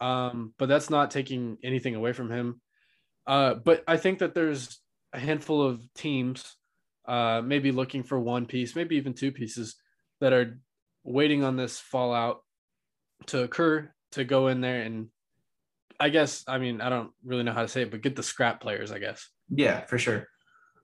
Um, 0.00 0.54
but 0.58 0.66
that's 0.68 0.90
not 0.90 1.10
taking 1.10 1.58
anything 1.62 1.94
away 1.94 2.12
from 2.12 2.30
him. 2.30 2.60
Uh, 3.26 3.54
but 3.54 3.82
I 3.88 3.96
think 3.96 4.18
that 4.20 4.34
there's 4.34 4.80
a 5.12 5.18
handful 5.18 5.62
of 5.62 5.82
teams, 5.94 6.56
uh, 7.06 7.42
maybe 7.44 7.72
looking 7.72 8.02
for 8.02 8.20
one 8.20 8.46
piece, 8.46 8.76
maybe 8.76 8.96
even 8.96 9.14
two 9.14 9.32
pieces 9.32 9.76
that 10.20 10.32
are 10.32 10.60
waiting 11.04 11.44
on 11.44 11.56
this 11.56 11.80
fallout 11.80 12.42
to 13.26 13.42
occur 13.42 13.92
to 14.12 14.24
go 14.24 14.48
in 14.48 14.60
there 14.60 14.82
and 14.82 15.08
I 15.98 16.10
guess 16.10 16.44
I 16.46 16.58
mean 16.58 16.80
I 16.80 16.88
don't 16.90 17.12
really 17.24 17.42
know 17.42 17.52
how 17.52 17.62
to 17.62 17.68
say 17.68 17.82
it, 17.82 17.90
but 17.90 18.02
get 18.02 18.16
the 18.16 18.22
scrap 18.22 18.60
players, 18.60 18.92
I 18.92 18.98
guess. 18.98 19.30
Yeah, 19.48 19.84
for 19.86 19.98
sure. 19.98 20.28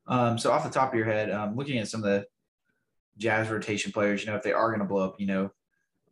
Um, 0.07 0.39
so 0.39 0.51
off 0.53 0.65
the 0.65 0.71
top 0.71 0.93
of 0.93 0.97
your 0.97 1.07
head, 1.07 1.31
um, 1.31 1.57
looking 1.57 1.79
at 1.79 1.89
some 1.89 2.03
of 2.03 2.11
the 2.11 2.27
Jazz 3.19 3.49
rotation 3.51 3.93
players, 3.93 4.23
you 4.25 4.31
know, 4.31 4.37
if 4.37 4.43
they 4.43 4.53
are 4.53 4.69
going 4.69 4.81
to 4.81 4.87
blow 4.87 5.05
up, 5.05 5.21
you 5.21 5.27
know, 5.27 5.51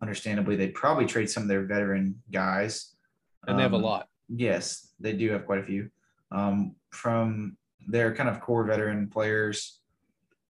understandably, 0.02 0.56
they'd 0.56 0.74
probably 0.74 1.06
trade 1.06 1.28
some 1.30 1.42
of 1.42 1.48
their 1.48 1.64
veteran 1.64 2.20
guys. 2.30 2.94
And 3.46 3.58
they 3.58 3.62
have 3.62 3.72
a 3.72 3.76
Um, 3.76 3.82
lot. 3.82 4.08
Yes, 4.28 4.92
they 5.00 5.12
do 5.14 5.30
have 5.32 5.46
quite 5.46 5.60
a 5.60 5.64
few. 5.64 5.90
Um, 6.30 6.76
from 6.90 7.56
their 7.88 8.14
kind 8.14 8.28
of 8.28 8.40
core 8.40 8.64
veteran 8.64 9.08
players, 9.08 9.80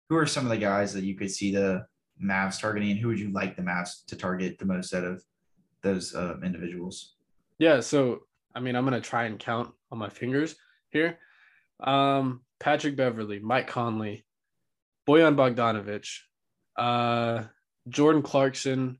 who 0.09 0.17
are 0.17 0.27
some 0.27 0.45
of 0.45 0.51
the 0.51 0.59
guys 0.59 0.93
that 0.95 1.05
you 1.05 1.15
could 1.17 1.31
see 1.31 1.53
the 1.55 1.87
Mavs 2.23 2.61
targeting, 2.61 2.91
and 2.91 3.01
who 3.01 3.09
would 3.09 3.19
you 3.19 3.31
like 3.33 3.57
the 3.57 3.63
Mavs 3.63 4.05
to 4.07 4.17
target 4.17 4.59
the 4.59 4.67
most 4.67 4.95
out 4.95 5.03
of 5.05 5.25
those 5.83 6.15
uh, 6.15 6.37
individuals? 6.45 7.15
Yeah, 7.59 7.81
so 7.81 8.21
I 8.55 8.61
mean, 8.61 8.77
I'm 8.77 8.85
gonna 8.85 9.01
try 9.01 9.25
and 9.25 9.39
count 9.39 9.73
on 9.91 9.99
my 9.99 10.09
fingers 10.11 10.55
here. 10.91 11.19
Um, 11.81 12.43
Patrick 12.61 12.97
Beverley, 12.97 13.41
Mike 13.41 13.67
Conley, 13.67 14.25
Bojan 15.09 15.35
Bogdanovic, 15.37 16.07
uh, 16.77 17.45
Jordan 17.89 18.23
Clarkson, 18.23 18.99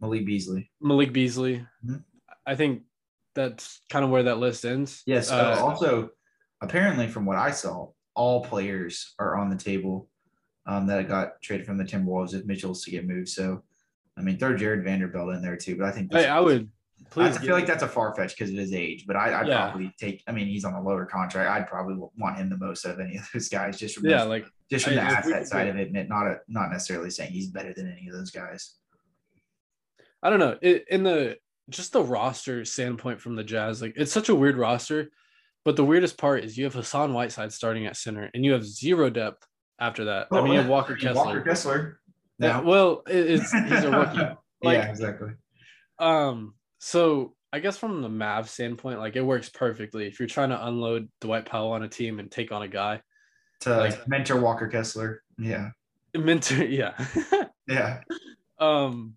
Malik 0.00 0.26
Beasley. 0.26 0.70
Malik 0.80 1.12
Beasley. 1.12 1.66
Mhm. 1.84 2.04
I 2.46 2.54
think 2.54 2.82
that's 3.34 3.80
kind 3.90 4.04
of 4.04 4.10
where 4.10 4.24
that 4.24 4.38
list 4.38 4.64
ends. 4.64 5.02
Yes. 5.06 5.30
uh, 5.30 5.58
also, 5.60 6.10
apparently, 6.60 7.08
from 7.08 7.26
what 7.26 7.36
I 7.36 7.50
saw, 7.50 7.90
all 8.14 8.44
players 8.44 9.14
are 9.18 9.36
on 9.36 9.50
the 9.50 9.56
table 9.56 10.08
um, 10.66 10.86
that 10.86 11.08
got 11.08 11.40
traded 11.42 11.66
from 11.66 11.78
the 11.78 11.84
Timberwolves 11.84 12.34
if 12.34 12.44
Mitchell's 12.44 12.82
to 12.84 12.90
get 12.90 13.06
moved. 13.06 13.28
So, 13.28 13.62
I 14.16 14.22
mean, 14.22 14.38
throw 14.38 14.56
Jarred 14.56 14.84
Vanderbilt 14.84 15.34
in 15.34 15.42
there 15.42 15.56
too, 15.56 15.76
but 15.76 15.86
I 15.86 15.92
think 15.92 16.12
hey, 16.12 16.26
I 16.26 16.40
would 16.40 16.70
I 17.16 17.30
feel 17.32 17.52
like 17.54 17.66
that's 17.66 17.82
a 17.82 17.88
far 17.88 18.14
fetch 18.14 18.36
because 18.36 18.50
of 18.50 18.56
his 18.56 18.72
age, 18.74 19.04
but 19.06 19.16
I, 19.16 19.40
I'd 19.40 19.48
Yeah. 19.48 19.70
probably 19.70 19.94
take. 19.98 20.22
I 20.26 20.32
mean, 20.32 20.46
he's 20.46 20.64
on 20.64 20.74
a 20.74 20.82
lower 20.82 21.06
contract. 21.06 21.48
I'd 21.50 21.66
probably 21.68 21.96
want 22.18 22.36
him 22.36 22.48
the 22.50 22.56
most 22.58 22.84
of 22.84 22.98
any 23.00 23.16
of 23.16 23.28
those 23.32 23.48
guys, 23.48 23.78
just 23.78 23.94
from 23.96 24.06
yeah, 24.06 24.24
the, 24.24 24.28
like 24.30 24.46
just 24.70 24.84
from 24.86 24.94
the 24.96 25.02
I- 25.02 25.08
we 25.08 25.14
asset 25.32 25.46
side 25.48 25.68
of 25.68 25.76
it, 25.76 25.92
not 26.08 26.26
a, 26.26 26.40
not 26.48 26.70
necessarily 26.70 27.10
saying 27.10 27.32
he's 27.32 27.48
better 27.48 27.72
than 27.74 27.90
any 27.90 28.08
of 28.08 28.14
those 28.14 28.30
guys. 28.30 28.74
I 30.22 30.30
don't 30.30 30.38
know. 30.38 30.58
It, 30.60 30.84
in 30.90 31.02
the 31.02 31.36
just 31.70 31.92
the 31.92 32.02
roster 32.02 32.64
standpoint 32.64 33.20
from 33.20 33.36
the 33.36 33.44
Jazz, 33.44 33.82
like 33.82 33.94
it's 33.96 34.12
such 34.12 34.28
a 34.28 34.34
weird 34.34 34.56
roster. 34.56 35.10
But 35.64 35.74
the 35.76 35.84
weirdest 35.84 36.16
part 36.16 36.44
is 36.44 36.56
you 36.56 36.64
have 36.64 36.74
Hassan 36.74 37.12
Whiteside 37.12 37.52
starting 37.52 37.86
at 37.86 37.96
center, 37.96 38.30
and 38.34 38.44
you 38.44 38.52
have 38.52 38.64
zero 38.64 39.10
depth 39.10 39.44
after 39.80 40.04
that. 40.04 40.28
I 40.30 40.40
mean, 40.40 40.52
you 40.52 40.58
have 40.60 40.68
Walker 40.68 40.94
Kessler. 40.94 41.24
Walker 41.24 41.40
Kessler. 41.42 42.00
Yeah, 42.38 42.60
well, 42.60 43.02
it, 43.08 43.16
it's 43.30 43.50
he's 43.52 43.84
a 43.84 43.90
rookie. 43.90 44.18
Like- 44.62 44.78
yeah, 44.78 44.88
exactly. 44.90 45.30
Um, 45.98 46.54
so 46.78 47.34
I 47.52 47.60
guess 47.60 47.76
from 47.78 48.02
the 48.02 48.08
Mavs 48.08 48.48
standpoint, 48.48 48.98
like 48.98 49.16
it 49.16 49.22
works 49.22 49.48
perfectly. 49.48 50.06
If 50.06 50.18
you're 50.20 50.28
trying 50.28 50.50
to 50.50 50.66
unload 50.66 51.08
Dwight 51.20 51.46
Powell 51.46 51.72
on 51.72 51.82
a 51.82 51.88
team 51.88 52.18
and 52.18 52.30
take 52.30 52.52
on 52.52 52.62
a 52.62 52.68
guy, 52.68 53.00
To 53.60 53.76
like- 53.76 54.06
mentor 54.08 54.40
Walker 54.40 54.68
Kessler. 54.68 55.22
Yeah, 55.38 55.70
mentor, 56.16 56.64
yeah. 56.64 56.92
yeah, 57.68 58.00
um, 58.58 59.14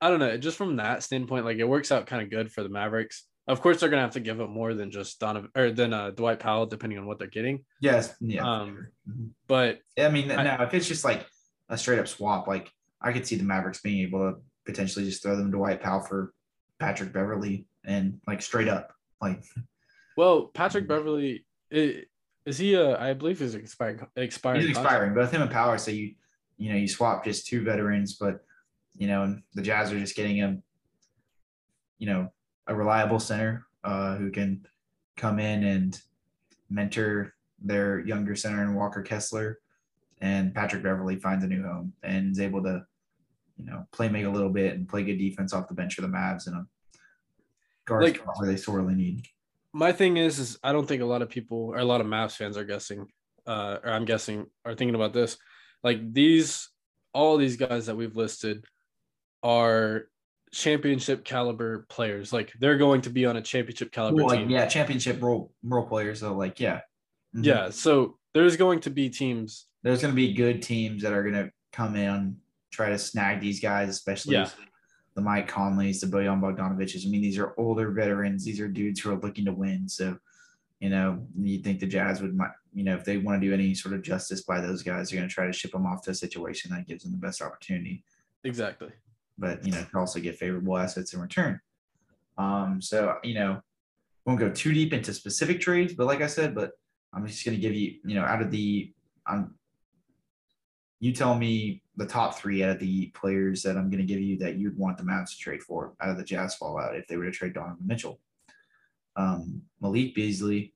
I 0.00 0.10
don't 0.10 0.18
know. 0.20 0.36
Just 0.36 0.56
from 0.58 0.76
that 0.76 1.02
standpoint, 1.02 1.44
like 1.44 1.58
it 1.58 1.64
works 1.68 1.90
out 1.92 2.06
kind 2.06 2.22
of 2.22 2.30
good 2.30 2.52
for 2.52 2.62
the 2.62 2.68
Mavericks. 2.68 3.24
Of 3.46 3.60
course, 3.60 3.78
they're 3.80 3.88
gonna 3.90 4.02
have 4.02 4.12
to 4.12 4.20
give 4.20 4.40
up 4.40 4.48
more 4.50 4.72
than 4.74 4.90
just 4.90 5.20
Donovan 5.20 5.50
or 5.54 5.70
than 5.70 5.92
uh, 5.92 6.10
Dwight 6.10 6.40
Powell, 6.40 6.66
depending 6.66 6.98
on 6.98 7.06
what 7.06 7.18
they're 7.18 7.28
getting. 7.28 7.64
yes, 7.80 8.14
yeah. 8.20 8.42
Um. 8.42 8.88
Mhm. 9.08 9.30
But 9.46 9.80
I 9.98 10.08
mean, 10.08 10.30
I- 10.30 10.42
now 10.44 10.62
if 10.64 10.72
it's 10.74 10.88
just 10.88 11.04
like 11.04 11.26
a 11.68 11.76
straight 11.78 11.98
up 11.98 12.08
swap, 12.08 12.46
like 12.48 12.70
I 13.02 13.12
could 13.12 13.26
see 13.26 13.36
the 13.36 13.44
Mavericks 13.44 13.80
being 13.80 14.00
able 14.06 14.30
to 14.32 14.38
potentially 14.66 15.04
just 15.04 15.22
throw 15.22 15.36
them 15.36 15.50
to 15.52 15.56
Dwight 15.58 15.80
Powell 15.82 16.00
for 16.00 16.32
Patrick 16.78 17.12
Beverley 17.12 17.66
and 17.84 18.20
like 18.26 18.42
straight 18.42 18.68
up, 18.68 18.92
like 19.20 19.42
well, 20.16 20.50
Patrick 20.54 20.88
Beverley 20.88 21.44
is 22.46 22.58
he? 22.58 22.76
Uh, 22.76 22.96
I 23.02 23.14
believe 23.14 23.38
he's 23.38 23.54
expiring. 23.54 24.06
Expiring. 24.16 24.60
he's 24.60 24.70
expiring. 24.70 25.14
Both 25.14 25.32
him 25.32 25.42
and 25.42 25.50
Powell, 25.50 25.78
so 25.78 25.90
you 25.90 26.14
you 26.56 26.70
know 26.70 26.76
you 26.76 26.88
swap 26.88 27.24
just 27.24 27.46
two 27.46 27.64
veterans, 27.64 28.14
but 28.14 28.44
you 28.96 29.06
know 29.06 29.36
the 29.54 29.62
Jazz 29.62 29.92
are 29.92 29.98
just 29.98 30.16
getting 30.16 30.36
him, 30.36 30.62
you 31.98 32.06
know, 32.06 32.32
a 32.66 32.74
reliable 32.74 33.18
center 33.18 33.66
uh, 33.82 34.16
who 34.16 34.30
can 34.30 34.66
come 35.16 35.38
in 35.38 35.64
and 35.64 36.00
mentor 36.70 37.34
their 37.62 38.00
younger 38.00 38.36
center 38.36 38.62
and 38.62 38.76
Walker 38.76 39.02
Kessler, 39.02 39.58
and 40.20 40.54
Patrick 40.54 40.82
Beverly 40.82 41.16
finds 41.16 41.44
a 41.44 41.48
new 41.48 41.62
home 41.62 41.92
and 42.02 42.32
is 42.32 42.40
able 42.40 42.62
to, 42.64 42.84
you 43.56 43.64
know, 43.66 43.86
play 43.92 44.08
make 44.08 44.24
a 44.24 44.30
little 44.30 44.50
bit 44.50 44.74
and 44.74 44.88
play 44.88 45.02
good 45.04 45.18
defense 45.18 45.52
off 45.52 45.68
the 45.68 45.74
bench 45.74 45.94
for 45.94 46.02
the 46.02 46.08
Mavs 46.08 46.46
and 46.46 46.56
a 46.56 46.66
guard 47.86 48.02
Like- 48.04 48.38
where 48.38 48.48
they 48.48 48.56
sorely 48.56 48.94
need. 48.94 49.26
my 49.72 49.92
thing 49.92 50.16
is, 50.16 50.38
is 50.38 50.58
I 50.62 50.72
don't 50.72 50.86
think 50.86 51.02
a 51.02 51.06
lot 51.06 51.22
of 51.22 51.28
people 51.28 51.58
or 51.72 51.78
a 51.78 51.84
lot 51.84 52.00
of 52.00 52.06
Mavs 52.06 52.36
fans 52.36 52.56
are 52.56 52.64
guessing, 52.64 53.06
uh, 53.46 53.78
or 53.82 53.90
I'm 53.90 54.04
guessing 54.04 54.46
are 54.64 54.74
thinking 54.74 54.94
about 54.94 55.12
this. 55.12 55.36
Like 55.82 56.12
these, 56.12 56.68
all 57.12 57.36
these 57.36 57.56
guys 57.56 57.86
that 57.86 57.96
we've 57.96 58.16
listed 58.16 58.64
are 59.42 60.08
championship 60.52 61.24
caliber 61.24 61.86
players. 61.88 62.32
Like 62.32 62.52
they're 62.60 62.78
going 62.78 63.02
to 63.02 63.10
be 63.10 63.26
on 63.26 63.36
a 63.36 63.42
championship 63.42 63.92
caliber 63.92 64.16
Well, 64.16 64.26
like, 64.26 64.38
team. 64.40 64.50
yeah, 64.50 64.66
championship 64.66 65.20
role 65.22 65.52
role 65.62 65.86
players. 65.86 66.20
So 66.20 66.34
like, 66.34 66.58
yeah, 66.60 66.80
Mhm. 67.36 67.44
yeah. 67.44 67.70
So 67.70 68.18
there's 68.32 68.56
going 68.56 68.80
to 68.80 68.90
be 68.90 69.10
teams. 69.10 69.66
there's 69.82 70.00
going 70.00 70.12
to 70.12 70.16
be 70.16 70.32
good 70.32 70.62
teams 70.62 71.02
that 71.02 71.12
are 71.12 71.22
going 71.22 71.34
to 71.34 71.50
come 71.70 71.94
in 71.94 72.36
try 72.74 72.88
to 72.90 72.98
snag 72.98 73.40
these 73.40 73.60
guys, 73.60 73.88
especially 73.88 74.34
Yeah. 74.34 74.50
the 75.14 75.20
Mike 75.20 75.48
Conleys, 75.48 76.00
the 76.00 76.06
Bojan 76.06 76.40
Bogdanoviches. 76.40 77.06
I 77.06 77.10
mean, 77.10 77.22
these 77.22 77.38
are 77.38 77.54
older 77.56 77.90
veterans. 77.92 78.44
These 78.44 78.60
are 78.60 78.68
dudes 78.68 79.00
who 79.00 79.12
are 79.12 79.20
looking 79.20 79.44
to 79.44 79.52
win. 79.52 79.88
So, 79.88 80.18
you 80.80 80.90
know, 80.90 81.26
you 81.38 81.58
think 81.60 81.80
the 81.80 81.86
Jazz 81.86 82.20
would, 82.20 82.36
you 82.72 82.84
know, 82.84 82.94
if 82.94 83.04
they 83.04 83.16
want 83.18 83.40
to 83.40 83.46
do 83.46 83.54
any 83.54 83.74
sort 83.74 83.94
of 83.94 84.02
justice 84.02 84.42
by 84.42 84.60
those 84.60 84.82
guys, 84.82 85.08
they're 85.10 85.18
going 85.18 85.28
to 85.28 85.34
try 85.34 85.46
to 85.46 85.52
ship 85.52 85.70
them 85.72 85.86
off 85.86 86.02
to 86.02 86.10
a 86.10 86.14
situation 86.14 86.72
that 86.72 86.86
gives 86.88 87.04
them 87.04 87.12
the 87.12 87.18
best 87.18 87.40
opportunity. 87.40 88.02
Exactly. 88.42 88.90
But 89.38 89.64
you 89.64 89.72
know, 89.72 89.82
could 89.84 89.98
also 89.98 90.20
get 90.20 90.36
favorable 90.36 90.76
assets 90.76 91.14
in 91.14 91.20
return. 91.20 91.60
Um, 92.36 92.82
so 92.82 93.16
you 93.22 93.34
know, 93.34 93.62
won't 94.26 94.40
go 94.40 94.50
too 94.50 94.72
deep 94.72 94.92
into 94.92 95.14
specific 95.14 95.60
trades, 95.60 95.94
but 95.94 96.06
like 96.06 96.20
I 96.22 96.26
said, 96.26 96.54
but 96.54 96.72
I'm 97.12 97.24
just 97.26 97.44
going 97.44 97.56
to 97.56 97.60
give 97.60 97.74
you, 97.74 98.00
you 98.04 98.16
know, 98.16 98.24
out 98.24 98.42
of 98.42 98.50
the, 98.50 98.92
I'm, 99.26 99.54
you 100.98 101.12
tell 101.12 101.36
me 101.36 101.82
the 101.96 102.06
top 102.06 102.36
three 102.36 102.62
out 102.62 102.70
of 102.70 102.78
the 102.78 103.06
players 103.08 103.62
that 103.62 103.76
I'm 103.76 103.88
going 103.88 104.00
to 104.00 104.12
give 104.12 104.20
you 104.20 104.36
that 104.38 104.56
you'd 104.56 104.76
want 104.76 104.98
the 104.98 105.04
Mavs 105.04 105.30
to 105.30 105.38
trade 105.38 105.62
for 105.62 105.94
out 106.00 106.10
of 106.10 106.16
the 106.16 106.24
Jazz 106.24 106.54
fallout 106.54 106.96
if 106.96 107.06
they 107.06 107.16
were 107.16 107.24
to 107.24 107.30
trade 107.30 107.54
Donovan 107.54 107.86
Mitchell. 107.86 108.20
Um, 109.16 109.62
Malik 109.80 110.14
Beasley. 110.14 110.74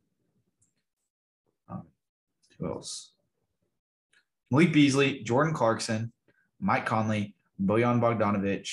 Um, 1.69 1.83
who 2.59 2.69
else? 2.69 3.13
Malik 4.51 4.73
Beasley, 4.73 5.21
Jordan 5.25 5.53
Clarkson, 5.53 6.13
Mike 6.61 6.87
Conley, 6.87 7.35
Bojan 7.63 8.01
Bogdanovic, 8.01 8.71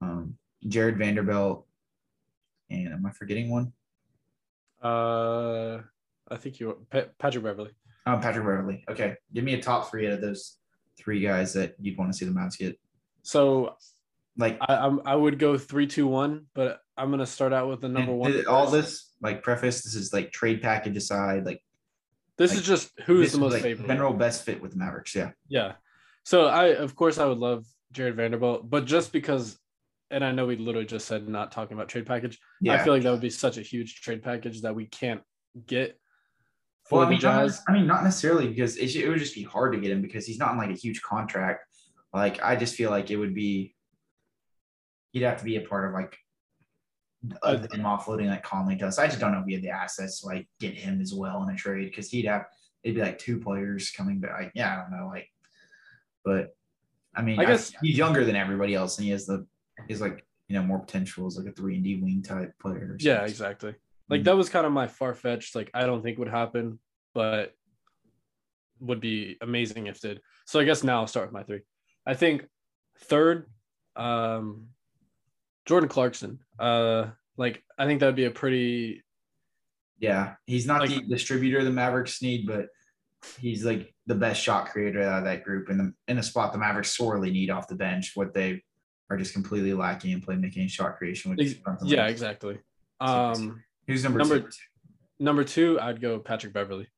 um, 0.00 0.36
Jarred 0.66 0.98
Vanderbilt, 0.98 1.66
and 2.70 2.92
am 2.92 3.06
I 3.06 3.10
forgetting 3.10 3.50
one? 3.50 3.72
Uh, 4.82 5.82
I 6.28 6.36
think 6.36 6.58
you 6.58 6.84
Pa- 6.90 7.04
Patrick 7.18 7.44
Beverley. 7.44 7.70
Oh, 8.06 8.18
Patrick 8.20 8.44
Beverley. 8.44 8.84
Okay, 8.88 9.16
give 9.32 9.44
me 9.44 9.54
a 9.54 9.62
top 9.62 9.90
three 9.90 10.06
out 10.06 10.14
of 10.14 10.20
those 10.20 10.56
three 10.98 11.20
guys 11.20 11.52
that 11.54 11.74
you'd 11.80 11.96
want 11.98 12.12
to 12.12 12.16
see 12.16 12.24
the 12.24 12.30
Mavs 12.32 12.58
get. 12.58 12.78
So 13.22 13.76
Like 14.36 14.58
I 14.60 14.76
I'm, 14.76 15.00
I 15.04 15.14
would 15.14 15.38
go 15.38 15.56
three 15.58 15.86
two 15.86 16.06
one, 16.06 16.46
but 16.54 16.80
I'm 16.96 17.10
gonna 17.10 17.26
start 17.26 17.52
out 17.52 17.68
with 17.68 17.80
the 17.80 17.88
number 17.88 18.12
one. 18.12 18.46
all 18.46 18.70
this, 18.70 19.12
like 19.20 19.42
preface, 19.42 19.82
this 19.82 19.94
is 19.94 20.12
like 20.12 20.32
trade 20.32 20.62
package 20.62 20.96
aside. 20.96 21.44
Like 21.44 21.62
This 22.38 22.50
like, 22.52 22.60
is 22.60 22.66
just 22.66 22.90
who's 23.04 23.26
this 23.26 23.32
the 23.32 23.36
is, 23.36 23.40
most 23.40 23.52
like, 23.54 23.62
favorable. 23.62 23.88
general 23.88 24.12
best 24.12 24.44
fit 24.44 24.60
with 24.62 24.72
the 24.72 24.78
Mavericks. 24.78 25.14
Yeah, 25.14 25.30
Yeah. 25.48 25.72
So 26.24 26.46
I 26.46 26.68
of 26.68 26.94
course 26.94 27.18
I 27.18 27.26
would 27.26 27.38
love 27.38 27.64
Jarred 27.92 28.16
Vanderbilt, 28.16 28.68
but 28.68 28.84
just 28.84 29.12
because 29.12 29.58
and 30.10 30.24
I 30.24 30.30
know 30.32 30.46
we 30.46 30.56
literally 30.56 30.86
just 30.86 31.08
said 31.08 31.28
not 31.28 31.50
talking 31.50 31.76
about 31.76 31.88
trade 31.88 32.06
package. 32.06 32.38
yeah. 32.60 32.74
I 32.74 32.78
feel 32.84 32.92
like 32.92 33.02
that 33.02 33.10
would 33.10 33.20
be 33.20 33.30
such 33.30 33.58
a 33.58 33.62
huge 33.62 34.00
trade 34.02 34.22
package 34.22 34.62
that 34.62 34.74
we 34.74 34.86
can't 34.86 35.20
get 35.66 35.98
for 36.88 36.98
well, 36.98 37.02
I 37.02 37.04
the 37.06 37.10
mean, 37.12 37.20
not, 37.22 37.42
Jazz. 37.42 37.62
I 37.68 37.72
mean, 37.72 37.86
not 37.86 38.04
necessarily 38.04 38.48
because 38.48 38.76
it, 38.76 38.88
should- 38.88 39.02
it 39.04 39.08
would 39.08 39.18
just 39.18 39.34
be 39.34 39.42
hard 39.42 39.72
to 39.72 39.80
get 39.80 39.90
him 39.90 40.02
because 40.02 40.26
he's 40.26 40.38
not 40.38 40.52
in 40.52 40.58
like 40.58 40.70
a 40.70 40.74
huge 40.74 41.02
contract. 41.02 41.64
Like, 42.14 42.42
I 42.42 42.56
just 42.56 42.74
feel 42.76 42.90
like 42.90 43.10
it 43.10 43.16
would 43.16 43.34
be, 43.34 43.74
he'd 45.12 45.22
have 45.22 45.38
to 45.38 45.44
be 45.44 45.56
a 45.56 45.60
part 45.62 45.86
of 45.86 45.92
like 45.92 46.16
uh, 47.42 47.54
of 47.54 47.68
them 47.68 47.80
offloading 47.82 48.28
like 48.28 48.42
Conley 48.44 48.76
does. 48.76 48.98
I 48.98 49.06
just 49.06 49.18
don't 49.20 49.32
know 49.32 49.40
if 49.40 49.46
we 49.46 49.54
have 49.54 49.62
the 49.62 49.70
assets 49.70 50.20
to 50.20 50.26
like 50.28 50.48
get 50.60 50.74
him 50.74 51.00
as 51.00 51.12
well 51.12 51.42
in 51.42 51.52
a 51.54 51.56
trade 51.56 51.86
because 51.86 52.08
he'd 52.08 52.26
have 52.26 52.44
it'd 52.84 52.94
be 52.96 53.02
like 53.02 53.18
two 53.18 53.38
players 53.40 53.90
coming 53.90 54.20
back. 54.20 54.38
Like, 54.38 54.52
yeah, 54.54 54.72
I 54.72 54.76
don't 54.82 54.98
know, 55.00 55.08
like, 55.08 55.28
but 56.24 56.54
I 57.14 57.22
mean, 57.22 57.38
I 57.40 57.42
I 57.42 57.46
guess- 57.46 57.72
he's 57.82 57.96
younger 57.98 58.24
than 58.24 58.36
everybody 58.36 58.74
else, 58.74 58.98
and 58.98 59.04
he 59.06 59.10
has 59.10 59.26
the 59.26 59.46
he's 59.88 60.00
like 60.00 60.24
you 60.48 60.54
know 60.56 60.62
more 60.62 60.78
potential 60.78 61.26
as 61.26 61.36
like 61.36 61.48
a 61.48 61.52
three 61.52 61.74
and 61.74 61.82
D 61.84 61.96
wing 61.96 62.22
type 62.22 62.52
player. 62.60 62.96
Yeah, 63.00 63.24
exactly. 63.24 63.74
Like 64.08 64.20
Mhm. 64.22 64.24
that 64.24 64.36
was 64.36 64.48
kind 64.48 64.66
of 64.66 64.72
my 64.72 64.86
far 64.86 65.14
fetched. 65.14 65.54
Like 65.54 65.70
I 65.74 65.86
don't 65.86 66.02
think 66.02 66.18
would 66.18 66.28
happen, 66.28 66.78
but 67.14 67.54
would 68.80 69.00
be 69.00 69.36
amazing 69.40 69.86
if 69.86 70.00
did. 70.00 70.20
So 70.46 70.60
I 70.60 70.64
guess 70.64 70.84
now 70.84 71.00
I'll 71.00 71.06
start 71.06 71.26
with 71.26 71.32
my 71.32 71.42
three. 71.42 71.60
I 72.06 72.14
think 72.14 72.46
third, 73.00 73.50
um, 73.96 74.68
Jordan 75.64 75.88
Clarkson. 75.88 76.38
Uh, 76.58 77.10
like 77.36 77.64
I 77.78 77.86
think 77.86 78.00
that'd 78.00 78.14
be 78.16 78.24
a 78.26 78.30
pretty 78.30 79.02
Yeah, 79.98 80.36
he's 80.46 80.66
not 80.66 80.82
Like- 80.82 80.90
the 80.90 81.00
distributor 81.08 81.64
the 81.64 81.70
Mavericks 81.72 82.20
need, 82.20 82.46
but 82.46 82.68
he's 83.38 83.64
like 83.64 83.94
the 84.06 84.14
best 84.14 84.42
shot 84.42 84.68
creator 84.68 85.00
out 85.02 85.18
of 85.20 85.24
that 85.24 85.42
group 85.42 85.70
in 85.70 85.78
the 85.78 85.94
in 86.06 86.18
a 86.18 86.22
spot 86.22 86.52
the 86.52 86.58
Mavericks 86.58 86.94
sorely 86.96 87.30
need 87.30 87.48
off 87.50 87.66
the 87.66 87.74
bench. 87.74 88.12
What 88.14 88.34
they 88.34 88.62
are 89.08 89.16
just 89.16 89.32
completely 89.32 89.72
lacking 89.72 90.10
in 90.12 90.20
playmaking 90.20 90.60
and 90.60 90.70
shot 90.70 90.96
creation. 90.98 91.30
Which 91.30 91.40
is 91.46 91.60
Yeah, 91.84 92.02
like- 92.02 92.10
exactly. 92.10 92.58
Um, 93.00 93.62
Who's 93.86 94.02
number, 94.04 94.18
number- 94.18 94.40
two? 94.40 94.48
number 95.18 95.44
two, 95.44 95.78
I'd 95.80 96.00
go 96.00 96.18
Patrick 96.18 96.52
Beverley. 96.52 96.88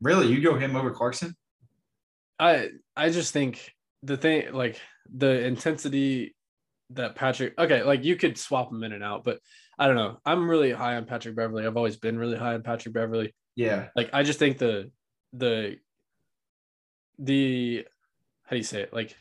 Really, 0.00 0.26
you 0.28 0.40
go 0.40 0.56
him 0.56 0.74
over 0.76 0.90
Clarkson? 0.90 1.36
I 2.38 2.70
I 2.96 3.10
just 3.10 3.32
think 3.32 3.72
the 4.02 4.16
thing 4.16 4.52
like 4.52 4.80
the 5.14 5.44
intensity 5.44 6.34
that 6.90 7.14
Patrick 7.14 7.54
okay, 7.58 7.82
like 7.82 8.04
you 8.04 8.16
could 8.16 8.36
swap 8.36 8.70
him 8.72 8.82
in 8.82 8.92
and 8.92 9.04
out, 9.04 9.22
but 9.24 9.38
I 9.78 9.86
don't 9.86 9.96
know. 9.96 10.18
I'm 10.26 10.48
really 10.50 10.72
high 10.72 10.96
on 10.96 11.06
Patrick 11.06 11.36
Beverley. 11.36 11.66
I've 11.66 11.76
always 11.76 11.96
been 11.96 12.18
really 12.18 12.36
high 12.36 12.54
on 12.54 12.62
Patrick 12.62 12.94
Beverley. 12.94 13.34
Yeah, 13.54 13.88
Like 13.94 14.10
I 14.12 14.22
just 14.22 14.38
think 14.38 14.58
the 14.58 14.90
the 15.34 15.76
the 17.18 17.86
how 18.44 18.50
do 18.50 18.56
you 18.56 18.62
say 18.62 18.82
it? 18.82 18.92
Like 18.92 19.16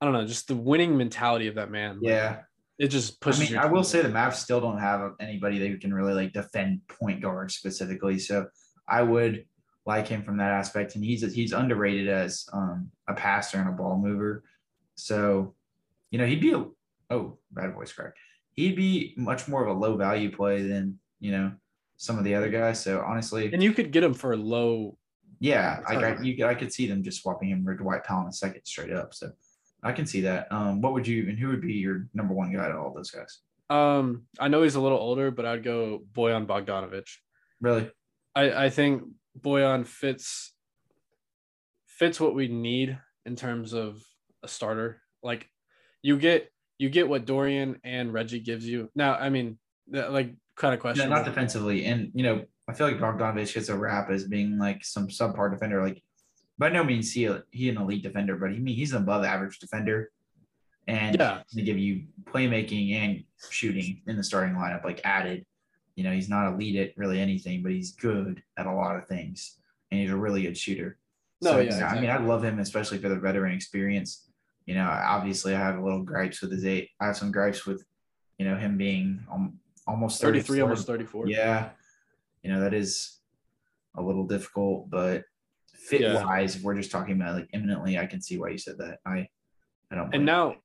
I 0.00 0.06
don't 0.06 0.14
know, 0.14 0.26
just 0.26 0.48
the 0.48 0.56
winning 0.56 0.96
mentality 0.96 1.46
of 1.48 1.56
that 1.56 1.70
man. 1.70 1.96
like, 1.96 2.08
yeah. 2.10 2.40
It 2.78 2.88
just 2.88 3.20
pushes. 3.20 3.40
I 3.40 3.42
pushes. 3.42 3.52
mean, 3.52 3.60
I 3.60 3.66
will 3.66 3.84
say 3.84 4.02
the 4.02 4.08
Mavs 4.08 4.34
still 4.34 4.60
don't 4.60 4.78
have 4.78 5.12
anybody 5.20 5.58
that 5.58 5.80
can 5.80 5.94
really 5.94 6.14
like 6.14 6.32
defend 6.32 6.80
point 6.88 7.22
guard 7.22 7.50
specifically. 7.50 8.18
So 8.18 8.46
I 8.88 9.02
would 9.02 9.44
like 9.86 10.08
him 10.08 10.22
from 10.22 10.38
that 10.38 10.50
aspect, 10.50 10.94
and 10.94 11.04
he's 11.04 11.22
he's 11.34 11.52
underrated 11.52 12.08
as 12.08 12.46
um, 12.52 12.90
a 13.08 13.14
passer 13.14 13.58
and 13.58 13.68
a 13.68 13.72
ball 13.72 13.98
mover. 13.98 14.44
So, 14.96 15.54
you 16.10 16.18
know, 16.18 16.26
he'd 16.26 16.40
be 16.40 16.52
a 16.52 16.64
oh 17.10 17.38
bad 17.52 17.74
voice 17.74 17.92
crack. 17.92 18.14
He'd 18.52 18.76
be 18.76 19.14
much 19.16 19.48
more 19.48 19.64
of 19.64 19.76
a 19.76 19.78
low 19.78 19.96
value 19.96 20.34
play 20.34 20.62
than 20.62 20.98
you 21.20 21.32
know 21.32 21.52
some 21.96 22.18
of 22.18 22.24
the 22.24 22.34
other 22.34 22.50
guys. 22.50 22.82
So 22.82 23.04
honestly, 23.06 23.52
and 23.52 23.62
you 23.62 23.72
could 23.72 23.92
get 23.92 24.02
him 24.02 24.14
for 24.14 24.32
a 24.32 24.36
low. 24.36 24.98
yeah, 25.38 25.80
I, 25.86 25.96
I 25.96 26.00
Sorry. 26.00 26.28
you 26.28 26.46
I 26.46 26.54
could 26.54 26.72
see 26.72 26.88
them 26.88 27.02
just 27.02 27.22
swapping 27.22 27.50
him 27.50 27.64
for 27.64 27.74
Dwight 27.74 28.04
Powell 28.04 28.22
in 28.22 28.28
a 28.28 28.32
second 28.32 28.62
straight 28.64 28.92
up. 28.92 29.14
So 29.14 29.30
I 29.84 29.92
can 29.92 30.06
see 30.06 30.22
that. 30.22 30.50
Um, 30.50 30.80
what 30.80 30.94
would 30.94 31.06
you 31.06 31.28
and 31.28 31.38
who 31.38 31.48
would 31.48 31.60
be 31.60 31.74
your 31.74 32.06
number 32.14 32.34
one 32.34 32.52
guy 32.52 32.68
to 32.68 32.76
all 32.76 32.92
those 32.92 33.10
guys? 33.10 33.40
Um, 33.70 34.24
I 34.40 34.48
know 34.48 34.62
he's 34.62 34.74
a 34.74 34.80
little 34.80 34.98
older, 34.98 35.30
but 35.30 35.44
I'd 35.44 35.62
go 35.62 36.02
Bojan 36.12 36.46
Bogdanovic. 36.46 37.06
Really? 37.60 37.90
I 38.34 38.64
I 38.64 38.70
think 38.70 39.02
Boyan 39.38 39.86
fits 39.86 40.54
fits 41.86 42.18
what 42.18 42.34
we 42.34 42.48
need 42.48 42.98
in 43.26 43.36
terms 43.36 43.72
of 43.72 44.02
a 44.42 44.48
starter. 44.48 45.00
Like 45.22 45.48
you 46.02 46.18
get 46.18 46.50
you 46.78 46.90
get 46.90 47.08
what 47.08 47.24
Dorian 47.24 47.78
and 47.84 48.12
Reggie 48.12 48.40
gives 48.40 48.66
you. 48.66 48.90
Now, 48.94 49.14
I 49.14 49.28
mean, 49.28 49.58
like 49.88 50.34
kind 50.56 50.74
of 50.74 50.78
No, 50.78 50.82
question. 50.82 51.10
not 51.10 51.24
defensively. 51.24 51.84
And 51.84 52.10
you 52.14 52.24
know, 52.24 52.44
I 52.68 52.72
feel 52.72 52.86
like 52.88 52.98
Bogdanovich 52.98 53.54
gets 53.54 53.68
a 53.68 53.76
rap 53.76 54.10
as 54.10 54.24
being 54.24 54.58
like 54.58 54.84
some 54.84 55.08
subpar 55.08 55.50
defender. 55.50 55.82
Like 55.82 56.02
by 56.58 56.68
no 56.68 56.84
means 56.84 57.12
he 57.12 57.28
he 57.50 57.68
an 57.68 57.78
elite 57.78 58.02
defender, 58.02 58.36
but 58.36 58.52
he 58.52 58.58
mean 58.58 58.76
he's 58.76 58.92
an 58.92 59.02
above 59.02 59.24
average 59.24 59.58
defender. 59.58 60.10
And 60.86 61.16
Yeah. 61.18 61.42
to 61.48 61.62
give 61.62 61.78
you 61.78 62.04
playmaking 62.24 62.92
and 62.94 63.24
shooting 63.50 64.02
in 64.06 64.16
the 64.16 64.22
starting 64.24 64.54
lineup, 64.54 64.84
like 64.84 65.00
added. 65.04 65.44
You 65.96 66.04
know, 66.04 66.12
he's 66.12 66.28
not 66.28 66.52
elite 66.52 66.76
at 66.76 66.96
really 66.98 67.20
anything, 67.20 67.62
but 67.62 67.72
he's 67.72 67.92
good 67.92 68.42
at 68.58 68.66
a 68.66 68.72
lot 68.72 68.96
of 68.96 69.06
things. 69.06 69.58
And 69.90 70.00
he's 70.00 70.10
a 70.10 70.16
really 70.16 70.42
good 70.42 70.56
shooter. 70.58 70.98
No, 71.40 71.52
So, 71.52 71.56
yeah, 71.60 71.62
I 71.62 71.94
mean, 71.94 72.04
exactly. 72.04 72.08
I 72.08 72.16
love 72.18 72.42
him, 72.44 72.58
especially 72.58 72.98
for 72.98 73.08
the 73.08 73.16
veteran 73.18 73.54
experience. 73.54 74.28
You 74.66 74.74
know, 74.74 74.86
obviously, 74.88 75.54
I 75.54 75.58
have 75.58 75.78
a 75.78 75.82
little 75.82 76.02
gripes 76.02 76.40
with 76.42 76.50
his 76.52 76.64
eight. 76.64 76.90
I 77.00 77.06
have 77.06 77.16
some 77.16 77.30
gripes 77.30 77.64
with, 77.66 77.84
you 78.38 78.44
know, 78.44 78.56
him 78.56 78.76
being 78.76 79.24
um, 79.32 79.58
almost 79.86 80.20
33, 80.20 80.58
34. 80.58 80.62
almost 80.68 80.86
34. 80.86 81.28
Yeah, 81.28 81.70
you 82.42 82.50
know 82.50 82.60
that 82.60 82.74
is 82.74 83.18
a 83.96 84.02
little 84.02 84.26
difficult, 84.26 84.90
but 84.90 85.24
fit 85.88 86.00
Yeah. 86.00 86.24
wise, 86.24 86.56
if 86.56 86.62
we're 86.62 86.74
just 86.74 86.90
talking 86.90 87.14
about 87.20 87.34
like 87.34 87.48
imminently, 87.52 87.98
I 87.98 88.06
can 88.06 88.20
see 88.20 88.38
why 88.38 88.48
you 88.50 88.58
said 88.58 88.78
that. 88.78 88.98
I, 89.06 89.28
I 89.90 89.94
don't. 89.96 90.14
And 90.14 90.24
now 90.24 90.56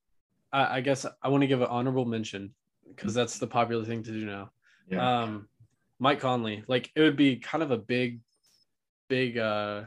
I, 0.52 0.78
I 0.78 0.82
guess 0.82 1.06
I 1.22 1.28
want 1.30 1.42
to 1.42 1.48
give 1.48 1.62
an 1.62 1.68
honorable 1.68 2.06
mention 2.06 2.54
because 2.88 3.14
that's 3.14 3.38
the 3.40 3.48
popular 3.48 3.86
thing 3.86 4.04
to 4.04 4.12
do 4.12 4.26
now. 4.26 4.52
yeah. 4.90 5.22
Um, 5.24 5.48
Mike 6.00 6.22
Conley, 6.22 6.64
like 6.68 6.90
it 6.96 7.02
would 7.02 7.18
be 7.18 7.36
kind 7.38 7.62
of 7.62 7.72
a 7.72 7.78
big, 7.78 8.22
big 9.10 9.38
uh 9.38 9.84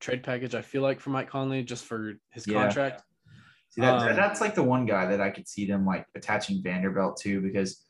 trade 0.00 0.22
package. 0.24 0.54
I 0.56 0.62
feel 0.62 0.82
like 0.82 0.98
for 0.98 1.10
Mike 1.10 1.30
Conley 1.30 1.62
just 1.62 1.84
for 1.84 2.14
his 2.30 2.46
Yeah. 2.46 2.54
contract. 2.64 3.02
See, 3.70 3.80
that, 3.80 3.94
um, 4.10 4.16
that's 4.16 4.40
like 4.40 4.54
the 4.54 4.62
one 4.62 4.84
guy 4.84 5.06
that 5.06 5.20
I 5.20 5.30
could 5.30 5.48
see 5.48 5.64
them 5.66 5.86
like 5.86 6.04
attaching 6.14 6.62
Vanderbilt 6.62 7.16
to 7.22 7.40
because, 7.40 7.86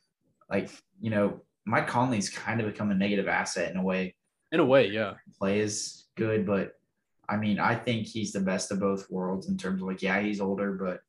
like 0.51 0.71
you 1.01 1.11
know, 1.11 1.41
Mike 1.65 1.89
Conley's 1.89 2.29
kind 2.29 2.61
of 2.61 2.67
become 2.67 2.91
a 2.91 2.95
negative 2.95 3.27
asset 3.27 3.71
in 3.71 3.77
a 3.79 3.83
way. 3.83 4.15
In 4.53 4.61
a 4.61 4.65
way, 4.65 4.89
yeah. 4.89 5.15
Play 5.39 5.61
is 5.61 6.05
good, 6.17 6.45
but 6.47 6.75
I 7.33 7.39
mean, 7.39 7.59
I 7.59 7.75
think 7.75 8.07
he's 8.07 8.33
the 8.33 8.41
best 8.41 8.71
of 8.71 8.81
both 8.81 9.11
worlds 9.11 9.49
in 9.49 9.57
terms 9.57 9.81
of 9.81 9.89
like, 9.89 10.03
yeah, 10.03 10.21
he's 10.21 10.39
older, 10.39 10.75
but 10.75 11.01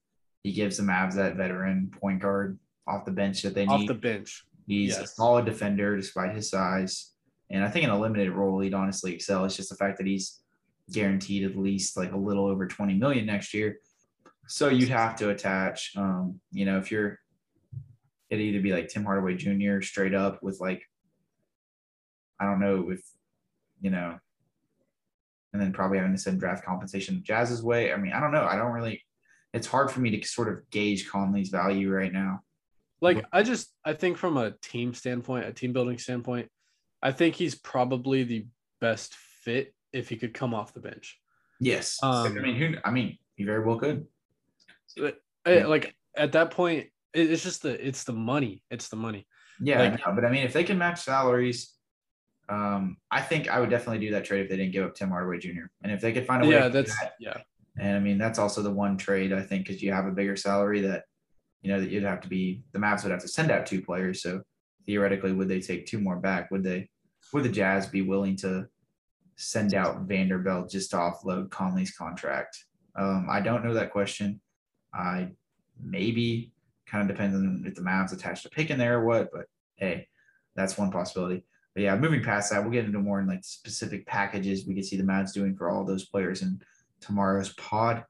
he 0.42 0.54
gives 0.54 0.78
the 0.78 0.84
Mavs 0.84 1.16
that 1.16 1.36
veteran 1.36 1.92
point 2.00 2.22
guard 2.22 2.58
off 2.88 3.04
the 3.04 3.12
bench 3.12 3.42
that 3.42 3.54
they 3.54 3.66
Off 3.66 3.82
need. 3.82 3.90
Off 3.90 3.96
the 3.96 4.02
bench. 4.02 4.46
He's 4.66 4.98
a 4.98 5.06
solid 5.06 5.44
defender 5.44 5.98
despite 5.98 6.34
his 6.34 6.50
size. 6.50 7.12
And 7.50 7.62
I 7.62 7.70
think 7.70 7.84
in 7.84 7.90
a 7.90 8.00
limited 8.00 8.32
role, 8.32 8.62
he'd 8.62 8.74
honestly 8.74 9.14
excel. 9.14 9.44
It's 9.44 9.58
just 9.58 9.70
the 9.70 9.76
fact 9.76 9.98
that 9.98 10.08
he's 10.08 10.42
guaranteed 10.94 11.44
at 11.44 11.58
least 11.58 11.98
like 11.98 12.14
a 12.14 12.18
little 12.18 12.46
over 12.46 12.68
20 12.68 12.94
million 12.94 13.26
next 13.26 13.54
year. 13.54 13.80
So 14.48 14.70
you'd 14.70 14.90
have 14.90 15.18
to 15.18 15.30
attach, 15.30 15.92
um, 15.98 16.40
you 16.54 16.64
know, 16.64 16.78
if 16.78 16.90
you're, 16.90 17.20
it'd 18.30 18.42
either 18.42 18.62
be 18.62 18.72
like 18.72 18.88
Tim 18.88 19.04
Hardaway 19.04 19.36
Jr. 19.36 19.82
straight 19.82 20.16
up 20.16 20.42
with 20.42 20.62
like, 20.62 20.84
I 22.40 22.46
don't 22.46 22.62
know 22.62 22.92
if, 22.92 23.02
you 23.82 23.90
know, 23.90 24.20
and 25.54 25.62
then 25.62 25.72
probably 25.72 25.98
having 26.00 26.12
to 26.14 26.18
send 26.18 26.40
draft 26.40 26.66
compensation 26.66 27.22
Jazz's 27.24 27.64
way. 27.64 27.94
I 27.94 27.98
mean, 27.98 28.12
I 28.12 28.20
don't 28.20 28.32
know. 28.32 28.44
I 28.44 28.56
don't 28.56 28.72
really, 28.72 29.04
it's 29.54 29.68
hard 29.68 29.92
for 29.92 30.02
me 30.02 30.20
to 30.20 30.28
sort 30.28 30.50
of 30.52 30.68
gauge 30.72 31.10
Conley's 31.10 31.50
value 31.50 31.92
right 31.92 32.12
now. 32.12 32.42
Like 33.02 33.24
I 33.32 33.44
just 33.44 33.70
I 33.84 33.94
think 33.94 34.18
from 34.18 34.38
a 34.38 34.52
team 34.52 34.94
standpoint, 34.94 35.46
a 35.46 35.52
team 35.54 35.74
building 35.74 35.98
standpoint, 35.98 36.50
I 37.02 37.12
think 37.12 37.36
he's 37.36 37.54
probably 37.54 38.24
the 38.24 38.46
best 38.80 39.14
fit 39.44 39.74
if 39.92 40.08
he 40.10 40.16
could 40.16 40.34
come 40.34 40.54
off 40.54 40.74
the 40.74 40.80
bench. 40.80 41.20
Yes. 41.60 42.00
Um, 42.02 42.38
I 42.38 42.42
mean, 42.42 42.56
who, 42.56 42.76
I 42.84 42.92
mean, 42.92 43.18
he 43.36 43.44
very 43.44 43.64
well 43.64 43.78
could. 43.78 44.08
Uh, 45.00 45.12
Yeah. 45.46 45.68
Like 45.68 45.94
at 46.16 46.32
that 46.32 46.52
point, 46.52 46.88
it's 47.14 47.44
just 47.44 47.62
the 47.62 47.86
it's 47.86 48.06
the 48.06 48.14
money. 48.14 48.64
It's 48.72 48.88
the 48.88 48.96
money. 48.96 49.28
Yeah, 49.60 49.82
I 49.82 49.90
Like- 49.90 50.00
know, 50.00 50.14
but 50.16 50.24
I 50.26 50.32
mean, 50.32 50.46
if 50.46 50.54
they 50.54 50.64
can 50.64 50.78
match 50.78 51.02
salaries, 51.02 51.73
um, 52.54 52.98
I 53.10 53.22
think 53.22 53.50
I 53.50 53.60
would 53.60 53.70
definitely 53.70 54.06
do 54.06 54.12
that 54.12 54.26
trade 54.26 54.42
if 54.42 54.50
they 54.50 54.58
didn't 54.58 54.74
give 54.74 54.86
up 54.86 54.96
Tim 54.96 55.10
Hardaway 55.10 55.40
Jr. 55.40 55.66
And 55.82 55.92
if 55.92 56.02
they 56.02 56.12
could 56.12 56.28
find 56.28 56.44
a 56.44 56.48
way, 56.48 56.54
Yeah, 56.54 56.64
to 56.64 56.70
do 56.70 56.74
that's 56.74 57.00
that, 57.00 57.14
yeah. 57.20 57.38
and 57.80 57.96
I 57.96 58.00
mean, 58.00 58.18
that's 58.18 58.40
also 58.40 58.62
the 58.62 58.72
one 58.72 58.98
trade 58.98 59.34
I 59.34 59.42
think 59.42 59.66
because 59.66 59.82
you 59.82 59.92
have 59.92 60.06
a 60.06 60.12
bigger 60.12 60.36
salary 60.36 60.82
that 60.82 61.06
you 61.62 61.72
know 61.72 61.80
that 61.80 61.90
you'd 61.90 62.04
have 62.04 62.22
to 62.22 62.28
be 62.28 62.64
the 62.72 62.80
Mavs 62.80 63.04
would 63.04 63.12
have 63.12 63.22
to 63.22 63.28
send 63.28 63.50
out 63.52 63.66
two 63.66 63.82
players. 63.82 64.22
So 64.22 64.42
theoretically, 64.86 65.32
would 65.34 65.48
they 65.48 65.62
take 65.62 65.86
two 65.86 66.00
more 66.00 66.18
back? 66.18 66.52
Would 66.52 66.64
they? 66.64 66.90
Would 67.32 67.44
the 67.44 67.50
Jazz 67.50 67.88
be 67.88 68.02
willing 68.02 68.36
to 68.38 68.68
send 69.38 69.74
out 69.74 70.02
Vanderbilt 70.02 70.70
just 70.70 70.92
to 70.92 70.98
offload 70.98 71.50
Conley's 71.50 71.96
contract? 71.96 72.66
Um, 72.96 73.28
I 73.30 73.42
don't 73.42 73.64
know 73.64 73.74
that 73.74 73.92
question. 73.92 74.40
I 74.94 75.30
maybe 75.82 76.52
kind 76.86 77.10
of 77.10 77.16
depends 77.16 77.36
on 77.36 77.64
if 77.66 77.74
the 77.74 77.82
Mavs 77.82 78.14
attached 78.14 78.46
a 78.46 78.50
pick 78.50 78.70
in 78.70 78.78
there 78.78 79.00
or 79.00 79.06
what, 79.06 79.30
but 79.34 79.46
hey, 79.78 80.08
that's 80.56 80.78
one 80.78 80.92
possibility. 80.92 81.46
But 81.74 81.84
yeah, 81.84 81.96
moving 81.96 82.24
past 82.24 82.52
that, 82.52 82.62
we'll 82.62 82.72
get 82.72 82.86
into 82.86 83.00
more 83.00 83.20
in 83.20 83.28
like 83.28 83.44
specific 83.44 84.06
packages 84.06 84.66
we 84.68 84.76
can 84.76 84.84
see 84.84 84.98
the 84.98 85.04
Mavs 85.04 85.34
doing 85.34 85.56
for 85.56 85.70
all 85.70 85.84
those 85.84 86.06
players 86.06 86.42
in 86.42 86.62
tomorrow's 87.02 87.54
pod. 87.54 88.06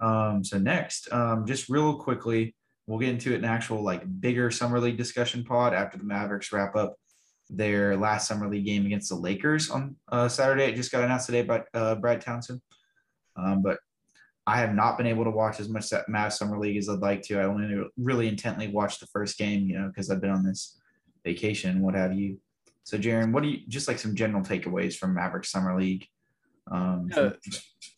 Um, 0.00 0.44
so 0.44 0.58
next, 0.58 1.10
um, 1.12 1.46
just 1.46 1.68
real 1.68 1.98
quickly, 1.98 2.54
we'll 2.86 2.98
get 2.98 3.08
into 3.08 3.34
in 3.34 3.44
actual 3.44 3.82
like 3.82 4.02
bigger 4.20 4.50
summer 4.50 4.78
league 4.78 4.98
discussion 4.98 5.44
pod 5.44 5.72
after 5.72 5.96
the 5.96 6.04
Mavericks 6.04 6.52
wrap 6.52 6.76
up 6.76 6.96
their 7.48 7.96
last 7.96 8.28
summer 8.28 8.48
league 8.48 8.66
game 8.66 8.86
against 8.86 9.08
the 9.08 9.14
Lakers 9.14 9.70
on 9.70 9.96
uh, 10.10 10.28
Saturday. 10.28 10.64
It 10.64 10.76
just 10.76 10.92
got 10.92 11.04
announced 11.04 11.26
today 11.26 11.42
by 11.42 11.62
uh, 11.72 11.94
Brad 11.94 12.20
Townsend. 12.20 12.60
Um, 13.36 13.62
but 13.62 13.78
I 14.46 14.58
have 14.58 14.74
not 14.74 14.96
been 14.96 15.06
able 15.06 15.24
to 15.24 15.30
watch 15.30 15.58
as 15.58 15.68
much 15.68 15.90
Mavs 16.08 16.32
summer 16.32 16.58
league 16.58 16.76
as 16.76 16.88
I'd 16.88 17.00
like 17.00 17.22
to. 17.22 17.40
I 17.40 17.44
only 17.44 17.84
really 17.96 18.28
intently 18.28 18.68
watched 18.68 19.00
the 19.00 19.06
first 19.06 19.38
game, 19.38 19.68
you 19.68 19.78
know, 19.78 19.88
because 19.88 20.10
I've 20.10 20.20
been 20.20 20.30
on 20.30 20.44
this 20.44 20.75
vacation, 21.26 21.80
what 21.82 21.94
have 21.94 22.14
you. 22.14 22.38
So, 22.84 22.96
Jaren, 22.96 23.32
what 23.32 23.42
do 23.42 23.48
you 23.50 23.58
just 23.68 23.88
like 23.88 23.98
some 23.98 24.14
general 24.14 24.42
takeaways 24.42 24.96
from 24.96 25.12
Maverick 25.14 25.44
summer 25.44 25.78
league? 25.78 26.06
Um, 26.70 27.10
Yeah. 27.14 27.32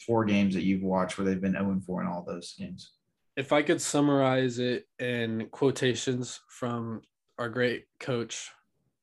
four 0.06 0.24
games 0.24 0.54
that 0.54 0.62
you've 0.64 0.82
watched 0.82 1.18
where 1.18 1.26
they've 1.26 1.40
been 1.40 1.52
0 1.52 1.80
4 1.86 2.02
in 2.02 2.08
all 2.08 2.24
those 2.26 2.54
games. 2.54 2.92
If 3.36 3.52
I 3.52 3.62
could 3.62 3.80
summarize 3.80 4.58
it 4.58 4.86
in 4.98 5.48
quotations 5.50 6.40
from 6.48 7.02
our 7.38 7.50
great 7.50 7.84
coach, 8.00 8.50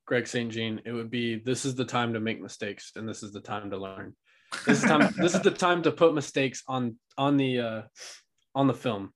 Greg 0.05 0.27
St. 0.27 0.51
Jean, 0.51 0.81
it 0.85 0.91
would 0.91 1.09
be 1.09 1.37
this 1.39 1.65
is 1.65 1.75
the 1.75 1.85
time 1.85 2.13
to 2.13 2.19
make 2.19 2.41
mistakes 2.41 2.91
and 2.95 3.07
this 3.07 3.21
is 3.23 3.31
the 3.31 3.39
time 3.39 3.69
to 3.69 3.77
learn. 3.77 4.15
This 4.65 4.79
is 4.79 4.89
time 4.89 5.13
this 5.23 5.35
is 5.35 5.41
the 5.41 5.51
time 5.51 5.83
to 5.83 5.91
put 5.91 6.13
mistakes 6.15 6.63
on 6.67 6.97
on 7.17 7.37
the 7.37 7.59
uh 7.59 7.81
on 8.55 8.67
the 8.67 8.73
film. 8.73 9.13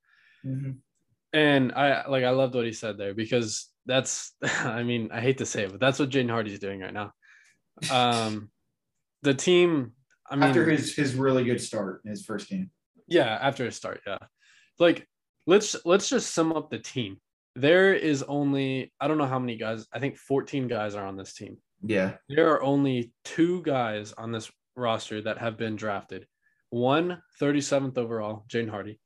And 1.33 1.71
I 1.73 2.07
like 2.07 2.23
I 2.23 2.29
loved 2.31 2.55
what 2.55 2.65
he 2.65 2.73
said 2.73 2.97
there 2.97 3.13
because 3.13 3.69
that's 3.89 4.33
I 4.43 4.83
mean, 4.83 5.09
I 5.11 5.19
hate 5.19 5.39
to 5.39 5.45
say 5.45 5.63
it, 5.63 5.71
but 5.71 5.79
that's 5.79 5.99
what 5.99 6.09
Jaden 6.09 6.29
Hardy's 6.29 6.59
doing 6.59 6.79
right 6.79 6.93
now. 6.93 7.11
Um 7.91 8.49
the 9.23 9.33
team. 9.33 9.93
I 10.29 10.35
mean, 10.35 10.43
after 10.43 10.69
his 10.69 10.95
his 10.95 11.15
really 11.15 11.43
good 11.43 11.59
start 11.59 12.01
in 12.05 12.11
his 12.11 12.23
first 12.23 12.47
game. 12.49 12.69
Yeah, 13.07 13.37
after 13.41 13.65
his 13.65 13.75
start, 13.75 14.01
yeah. 14.05 14.19
Like 14.77 15.07
let's 15.47 15.75
let's 15.83 16.07
just 16.07 16.33
sum 16.33 16.53
up 16.53 16.69
the 16.69 16.79
team. 16.79 17.17
There 17.55 17.93
is 17.93 18.23
only 18.23 18.93
I 19.01 19.07
don't 19.07 19.17
know 19.17 19.25
how 19.25 19.39
many 19.39 19.57
guys. 19.57 19.87
I 19.91 19.99
think 19.99 20.17
14 20.17 20.67
guys 20.67 20.95
are 20.95 21.05
on 21.05 21.17
this 21.17 21.33
team. 21.33 21.57
Yeah. 21.81 22.13
There 22.27 22.51
are 22.53 22.61
only 22.61 23.11
two 23.25 23.63
guys 23.63 24.13
on 24.13 24.31
this 24.31 24.51
roster 24.75 25.21
that 25.21 25.39
have 25.39 25.57
been 25.57 25.75
drafted. 25.75 26.27
One 26.69 27.21
37th 27.41 27.97
overall, 27.97 28.45
Jaden 28.47 28.69
Hardy, 28.69 28.99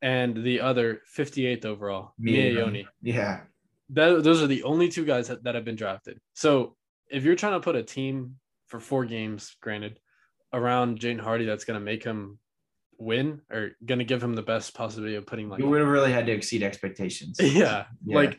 and 0.00 0.44
the 0.44 0.60
other 0.60 1.02
58th 1.16 1.64
overall, 1.64 2.12
Miye 2.20 2.58
Oni. 2.58 2.86
Yeah. 3.02 3.40
That, 3.90 4.24
those 4.24 4.42
are 4.42 4.46
the 4.46 4.64
only 4.64 4.88
two 4.88 5.04
guys 5.04 5.28
that, 5.28 5.44
that 5.44 5.54
have 5.54 5.64
been 5.64 5.76
drafted. 5.76 6.18
So 6.34 6.76
if 7.08 7.24
you're 7.24 7.36
trying 7.36 7.52
to 7.52 7.60
put 7.60 7.76
a 7.76 7.82
team 7.82 8.36
for 8.66 8.80
four 8.80 9.04
games, 9.04 9.56
granted, 9.60 9.98
around 10.52 10.98
Jaden 10.98 11.20
Hardy 11.20 11.44
that's 11.44 11.64
going 11.64 11.78
to 11.78 11.84
make 11.84 12.02
him 12.02 12.38
win 12.98 13.42
or 13.50 13.72
going 13.84 13.98
to 13.98 14.04
give 14.04 14.22
him 14.22 14.34
the 14.34 14.42
best 14.42 14.74
possibility 14.74 15.16
of 15.16 15.26
putting 15.26 15.48
like 15.48 15.60
You 15.60 15.68
would 15.68 15.80
have 15.80 15.88
really 15.88 16.12
had 16.12 16.26
to 16.26 16.32
exceed 16.32 16.62
expectations. 16.62 17.38
yeah, 17.40 17.84
Yeah. 18.04 18.16
like 18.16 18.38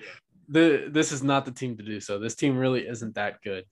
the 0.50 0.88
this 0.90 1.12
is 1.12 1.22
not 1.24 1.46
the 1.46 1.52
team 1.52 1.78
to 1.78 1.84
do 1.84 2.00
so. 2.00 2.18
This 2.20 2.36
team 2.36 2.58
really 2.58 2.88
isn't 2.88 3.16
that 3.16 3.42
good. 3.44 3.66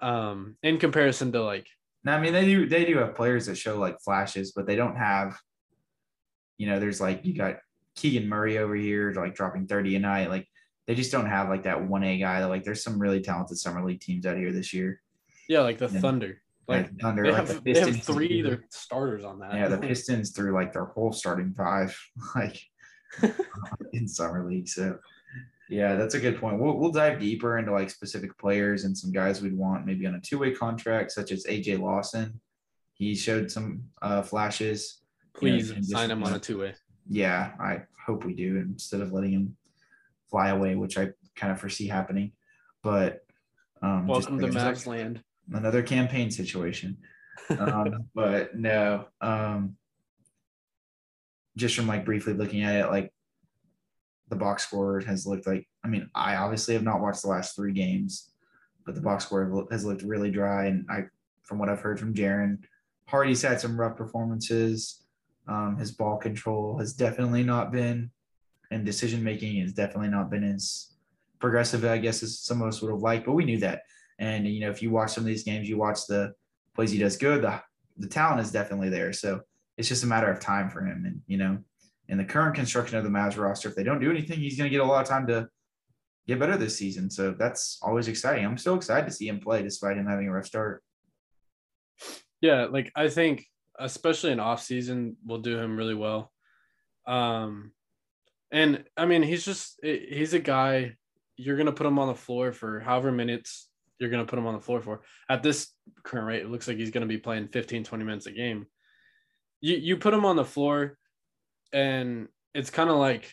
Um 0.00 0.56
in 0.62 0.78
comparison 0.78 1.30
to 1.32 1.42
like 1.42 1.66
Now, 2.04 2.16
I 2.16 2.20
mean, 2.20 2.32
they 2.32 2.44
do 2.46 2.66
they 2.66 2.84
do 2.86 2.98
have 2.98 3.14
players 3.14 3.46
that 3.46 3.56
show 3.58 3.78
like 3.78 4.00
flashes, 4.00 4.52
but 4.52 4.66
they 4.66 4.76
don't 4.76 4.96
have. 4.96 5.38
You 6.56 6.68
know, 6.68 6.78
there's 6.80 7.00
like 7.00 7.24
you 7.24 7.34
got 7.34 7.56
Keegan 7.96 8.28
Murray 8.28 8.58
over 8.58 8.74
here, 8.74 9.12
like 9.14 9.34
dropping 9.34 9.66
thirty 9.66 9.94
a 9.96 9.98
night. 9.98 10.30
Like 10.30 10.46
they 10.86 10.94
just 10.94 11.10
don't 11.12 11.26
have 11.26 11.48
like 11.48 11.62
that 11.64 11.82
one 11.88 12.04
A 12.04 12.18
guy. 12.18 12.40
That, 12.40 12.48
like 12.48 12.64
there's 12.64 12.82
some 12.82 12.98
really 12.98 13.20
talented 13.20 13.58
summer 13.58 13.84
league 13.84 14.00
teams 14.00 14.26
out 14.26 14.36
here 14.36 14.52
this 14.52 14.72
year. 14.72 15.00
yeah, 15.48 15.60
like 15.60 15.78
the 15.78 15.88
Yeah. 15.88 16.00
Thunder. 16.00 16.40
Like 16.66 16.86
Like 16.86 17.00
Thunder, 17.00 17.22
they 17.24 17.30
like 17.32 17.46
have 17.48 17.64
the 17.64 17.72
they 17.72 17.78
have 17.80 18.02
three 18.02 18.26
either 18.28 18.64
starters 18.70 19.22
on 19.24 19.38
that. 19.40 19.54
Yeah, 19.54 19.68
the 19.68 19.78
Pistons 19.88 20.30
threw 20.30 20.52
like 20.54 20.72
their 20.72 20.86
whole 20.86 21.12
starting 21.12 21.52
five, 21.52 21.94
like 22.34 22.58
in 23.92 24.08
summer 24.08 24.48
league. 24.48 24.68
So, 24.68 24.98
yeah, 25.68 25.94
that's 25.96 26.14
a 26.14 26.20
good 26.20 26.40
point. 26.40 26.58
We'll 26.58 26.78
we'll 26.78 26.90
dive 26.90 27.20
deeper 27.20 27.58
into 27.58 27.72
like 27.72 27.90
specific 27.90 28.36
players 28.38 28.84
and 28.84 28.96
some 28.96 29.12
guys 29.12 29.42
we'd 29.42 29.56
want 29.56 29.84
maybe 29.86 30.06
on 30.06 30.14
a 30.14 30.20
two 30.20 30.38
way 30.38 30.52
contract, 30.52 31.12
such 31.12 31.32
as 31.32 31.44
AJ 31.44 31.80
Lawson. 31.80 32.40
He 32.94 33.14
showed 33.14 33.50
some 33.50 33.82
uh, 34.02 34.22
flashes. 34.22 35.02
Please 35.34 35.70
Yeah, 35.70 35.76
just- 35.78 35.90
sign 35.90 36.10
him 36.10 36.22
on 36.24 36.32
a 36.34 36.38
two 36.38 36.60
way. 36.60 36.74
Yeah, 37.10 37.52
I 37.60 37.82
hope 38.06 38.24
we 38.24 38.32
do 38.34 38.56
instead 38.56 39.00
of 39.02 39.12
letting 39.12 39.32
him 39.32 39.56
fly 40.34 40.48
away, 40.48 40.74
which 40.74 40.98
I 40.98 41.10
kind 41.36 41.52
of 41.52 41.60
foresee 41.60 41.86
happening. 41.86 42.32
But 42.82 43.24
um, 43.82 44.08
just 44.08 44.28
Welcome 44.28 44.40
to 44.40 44.58
Mavs 44.58 44.84
land. 44.84 45.22
another 45.52 45.80
campaign 45.80 46.32
situation. 46.32 46.96
Um, 47.56 48.08
but 48.16 48.56
no, 48.56 49.06
um, 49.20 49.76
just 51.56 51.76
from 51.76 51.86
like 51.86 52.04
briefly 52.04 52.32
looking 52.32 52.64
at 52.64 52.74
it, 52.74 52.90
like 52.90 53.12
the 54.28 54.34
box 54.34 54.64
score 54.64 54.98
has 55.06 55.24
looked 55.24 55.46
like. 55.46 55.68
I 55.84 55.88
mean, 55.88 56.10
I 56.16 56.34
obviously 56.34 56.74
have 56.74 56.82
not 56.82 57.00
watched 57.00 57.22
the 57.22 57.28
last 57.28 57.54
three 57.54 57.72
games, 57.72 58.30
but 58.84 58.96
the 58.96 59.02
box 59.02 59.26
score 59.26 59.68
has 59.70 59.84
looked 59.84 60.02
really 60.02 60.32
dry. 60.32 60.66
And 60.66 60.84
I, 60.90 61.04
from 61.44 61.60
what 61.60 61.68
I've 61.68 61.80
heard 61.80 62.00
from 62.00 62.12
Jaren, 62.12 62.58
Hardy's 63.06 63.42
had 63.42 63.60
some 63.60 63.78
rough 63.78 63.96
performances. 63.96 65.04
Um, 65.46 65.76
his 65.78 65.92
ball 65.92 66.16
control 66.16 66.76
has 66.78 66.92
definitely 66.92 67.44
not 67.44 67.70
been, 67.70 68.10
and 68.70 68.84
decision 68.84 69.22
making 69.22 69.60
has 69.60 69.72
definitely 69.72 70.08
not 70.08 70.30
been 70.30 70.44
as 70.44 70.94
progressive, 71.40 71.84
I 71.84 71.98
guess, 71.98 72.22
as 72.22 72.38
some 72.38 72.62
of 72.62 72.68
us 72.68 72.80
would 72.80 72.90
have 72.90 73.02
liked. 73.02 73.26
But 73.26 73.32
we 73.32 73.44
knew 73.44 73.58
that. 73.58 73.82
And 74.18 74.46
you 74.46 74.60
know, 74.60 74.70
if 74.70 74.82
you 74.82 74.90
watch 74.90 75.12
some 75.12 75.22
of 75.22 75.26
these 75.26 75.44
games, 75.44 75.68
you 75.68 75.76
watch 75.76 76.06
the 76.06 76.32
plays 76.74 76.90
he 76.90 76.98
does 76.98 77.16
good. 77.16 77.42
The 77.42 77.60
the 77.96 78.08
talent 78.08 78.40
is 78.40 78.50
definitely 78.50 78.88
there. 78.88 79.12
So 79.12 79.40
it's 79.76 79.88
just 79.88 80.04
a 80.04 80.06
matter 80.06 80.30
of 80.30 80.40
time 80.40 80.68
for 80.70 80.84
him. 80.84 81.04
And 81.06 81.20
you 81.26 81.36
know, 81.36 81.58
in 82.08 82.18
the 82.18 82.24
current 82.24 82.54
construction 82.54 82.98
of 82.98 83.04
the 83.04 83.10
Mavs 83.10 83.36
roster, 83.36 83.68
if 83.68 83.74
they 83.74 83.84
don't 83.84 84.00
do 84.00 84.10
anything, 84.10 84.40
he's 84.40 84.56
going 84.56 84.68
to 84.68 84.76
get 84.76 84.84
a 84.84 84.88
lot 84.88 85.02
of 85.02 85.08
time 85.08 85.26
to 85.28 85.48
get 86.26 86.38
better 86.38 86.56
this 86.56 86.76
season. 86.76 87.10
So 87.10 87.34
that's 87.38 87.78
always 87.82 88.08
exciting. 88.08 88.44
I'm 88.44 88.58
so 88.58 88.74
excited 88.74 89.06
to 89.06 89.12
see 89.12 89.28
him 89.28 89.40
play, 89.40 89.62
despite 89.62 89.96
him 89.96 90.06
having 90.06 90.28
a 90.28 90.32
rough 90.32 90.46
start. 90.46 90.82
Yeah, 92.40 92.66
like 92.66 92.92
I 92.94 93.08
think 93.08 93.46
especially 93.78 94.32
in 94.32 94.40
off 94.40 94.62
season 94.62 95.16
will 95.24 95.38
do 95.38 95.58
him 95.58 95.76
really 95.76 95.94
well. 95.94 96.30
Um 97.06 97.72
and 98.54 98.84
I 98.96 99.04
mean 99.04 99.22
he's 99.22 99.44
just 99.44 99.78
eh, 99.84 99.98
he's 100.08 100.32
a 100.32 100.38
guy 100.38 100.96
you're 101.36 101.56
gonna 101.58 101.72
put 101.72 101.86
him 101.86 101.98
on 101.98 102.08
the 102.08 102.14
floor 102.14 102.52
for 102.52 102.80
however 102.80 103.10
minutes 103.12 103.68
you're 103.98 104.10
gonna 104.10 104.24
put 104.24 104.38
him 104.38 104.46
on 104.46 104.54
the 104.54 104.60
floor 104.60 104.80
for. 104.80 105.02
At 105.28 105.42
this 105.42 105.70
current 106.04 106.26
rate, 106.28 106.42
it 106.42 106.48
looks 106.50 106.66
like 106.68 106.76
he's 106.78 106.90
gonna 106.90 107.06
be 107.06 107.18
playing 107.18 107.48
15, 107.48 107.84
20 107.84 108.04
minutes 108.04 108.26
a 108.26 108.32
game. 108.32 108.66
You 109.60 109.76
you 109.76 109.96
put 109.96 110.14
him 110.14 110.24
on 110.24 110.36
the 110.36 110.44
floor 110.44 110.96
and 111.72 112.28
it's 112.54 112.70
kind 112.70 112.88
of 112.90 112.96
like 112.96 113.32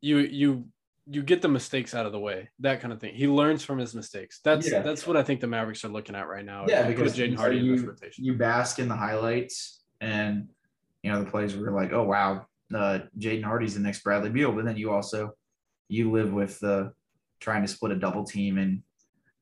you 0.00 0.18
you 0.18 0.66
you 1.06 1.22
get 1.22 1.42
the 1.42 1.48
mistakes 1.48 1.94
out 1.94 2.06
of 2.06 2.12
the 2.12 2.20
way, 2.20 2.50
that 2.60 2.80
kind 2.80 2.92
of 2.92 3.00
thing. 3.00 3.14
He 3.14 3.26
learns 3.26 3.64
from 3.64 3.78
his 3.78 3.94
mistakes. 3.94 4.40
That's 4.44 4.70
Yeah. 4.70 4.82
that's 4.82 5.06
what 5.06 5.16
I 5.16 5.22
think 5.22 5.40
the 5.40 5.46
Mavericks 5.46 5.84
are 5.84 5.88
looking 5.88 6.14
at 6.14 6.28
right 6.28 6.44
now. 6.44 6.66
Yeah, 6.68 6.86
because 6.86 7.16
Jaden 7.16 7.30
you- 7.32 7.36
Hardy 7.36 7.58
you- 7.58 7.86
rotation. 7.86 8.24
You 8.24 8.34
bask 8.34 8.78
in 8.78 8.88
the 8.88 8.96
highlights, 8.96 9.82
and 10.00 10.50
you 11.02 11.10
know 11.10 11.24
the 11.24 11.30
plays 11.30 11.56
were 11.56 11.70
like, 11.72 11.92
oh 11.92 12.04
wow, 12.04 12.46
uh, 12.74 13.00
Jaden 13.18 13.42
Hardy's 13.44 13.74
the 13.74 13.80
next 13.80 14.02
Bradley 14.02 14.30
Beal. 14.30 14.52
But 14.52 14.64
then 14.64 14.76
you 14.76 14.90
also 14.92 15.32
you 15.88 16.10
live 16.10 16.32
with 16.32 16.58
the 16.60 16.92
trying 17.40 17.62
to 17.62 17.68
split 17.68 17.92
a 17.92 17.96
double 17.96 18.24
team 18.24 18.58
and 18.58 18.82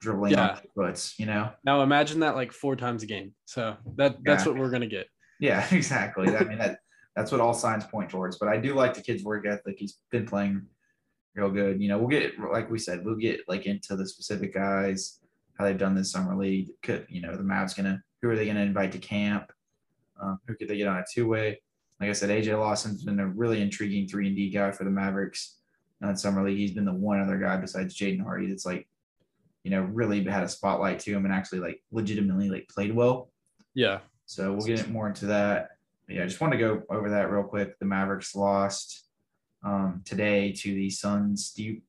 dribbling 0.00 0.32
Yeah. 0.32 0.50
on 0.50 0.60
foots. 0.74 1.18
You 1.18 1.26
know. 1.26 1.50
Now 1.64 1.82
imagine 1.82 2.20
that 2.20 2.34
like 2.36 2.52
four 2.52 2.76
times 2.76 3.02
a 3.02 3.06
game. 3.06 3.34
So 3.44 3.76
that 3.96 4.16
that's 4.24 4.44
Yeah. 4.44 4.52
what 4.52 4.60
we're 4.60 4.70
gonna 4.70 4.86
get. 4.86 5.06
Yeah, 5.40 5.66
exactly. 5.74 6.34
I 6.36 6.44
mean 6.44 6.58
that 6.58 6.78
that's 7.16 7.32
what 7.32 7.40
all 7.40 7.54
signs 7.54 7.84
point 7.84 8.10
towards. 8.10 8.38
But 8.38 8.48
I 8.48 8.56
do 8.58 8.74
like 8.74 8.94
the 8.94 9.02
kid's 9.02 9.24
work 9.24 9.44
ethic. 9.46 9.76
He's 9.78 9.98
been 10.10 10.26
playing 10.26 10.62
real 11.34 11.50
good. 11.50 11.80
You 11.82 11.88
know, 11.88 11.98
we'll 11.98 12.08
get 12.08 12.38
like 12.38 12.70
we 12.70 12.78
said, 12.78 13.04
we'll 13.04 13.16
get 13.16 13.40
like 13.48 13.66
into 13.66 13.96
the 13.96 14.06
specific 14.06 14.54
guys, 14.54 15.18
how 15.58 15.64
they've 15.64 15.76
done 15.78 15.94
this 15.94 16.12
summer 16.12 16.36
league. 16.36 16.70
Could 16.82 17.06
you 17.08 17.20
know 17.20 17.36
the 17.36 17.42
Mavs 17.42 17.76
gonna 17.76 18.02
who 18.22 18.30
are 18.30 18.36
they 18.36 18.46
gonna 18.46 18.60
invite 18.60 18.92
to 18.92 18.98
camp? 18.98 19.52
Um, 20.20 20.38
who 20.46 20.54
could 20.56 20.68
they 20.68 20.76
get 20.76 20.88
on 20.88 20.98
a 20.98 21.04
two 21.12 21.28
way? 21.28 21.60
Like 22.00 22.10
I 22.10 22.12
said, 22.12 22.30
AJ 22.30 22.58
Lawson's 22.58 23.02
been 23.02 23.18
a 23.18 23.26
really 23.26 23.60
intriguing 23.60 24.06
three 24.06 24.28
and 24.28 24.36
D 24.36 24.50
guy 24.50 24.70
for 24.70 24.84
the 24.84 24.90
Mavericks 24.90 25.56
uh, 26.02 26.10
in 26.10 26.16
summer 26.16 26.44
league. 26.44 26.58
He's 26.58 26.72
been 26.72 26.84
the 26.84 26.92
one 26.92 27.20
other 27.20 27.38
guy 27.38 27.56
besides 27.56 27.96
Jaden 27.96 28.22
Hardy 28.22 28.46
that's 28.48 28.66
like, 28.66 28.86
you 29.64 29.70
know, 29.70 29.82
really 29.82 30.22
had 30.24 30.44
a 30.44 30.48
spotlight 30.48 31.00
to 31.00 31.12
him 31.12 31.24
and 31.24 31.34
actually 31.34 31.58
like 31.58 31.82
legitimately 31.90 32.50
like 32.50 32.68
played 32.68 32.94
well. 32.94 33.30
Yeah. 33.74 33.98
So 34.26 34.52
we'll 34.52 34.66
get 34.66 34.90
more 34.90 35.08
into 35.08 35.26
that. 35.26 35.70
But 36.06 36.16
yeah, 36.16 36.22
I 36.22 36.26
just 36.26 36.40
want 36.40 36.52
to 36.52 36.58
go 36.58 36.82
over 36.88 37.10
that 37.10 37.30
real 37.30 37.42
quick. 37.42 37.78
The 37.78 37.86
Mavericks 37.86 38.34
lost 38.34 39.04
um, 39.64 40.02
today 40.04 40.52
to 40.52 40.74
the 40.74 40.90
Suns. 40.90 41.52
Do 41.52 41.64
you, 41.64 41.80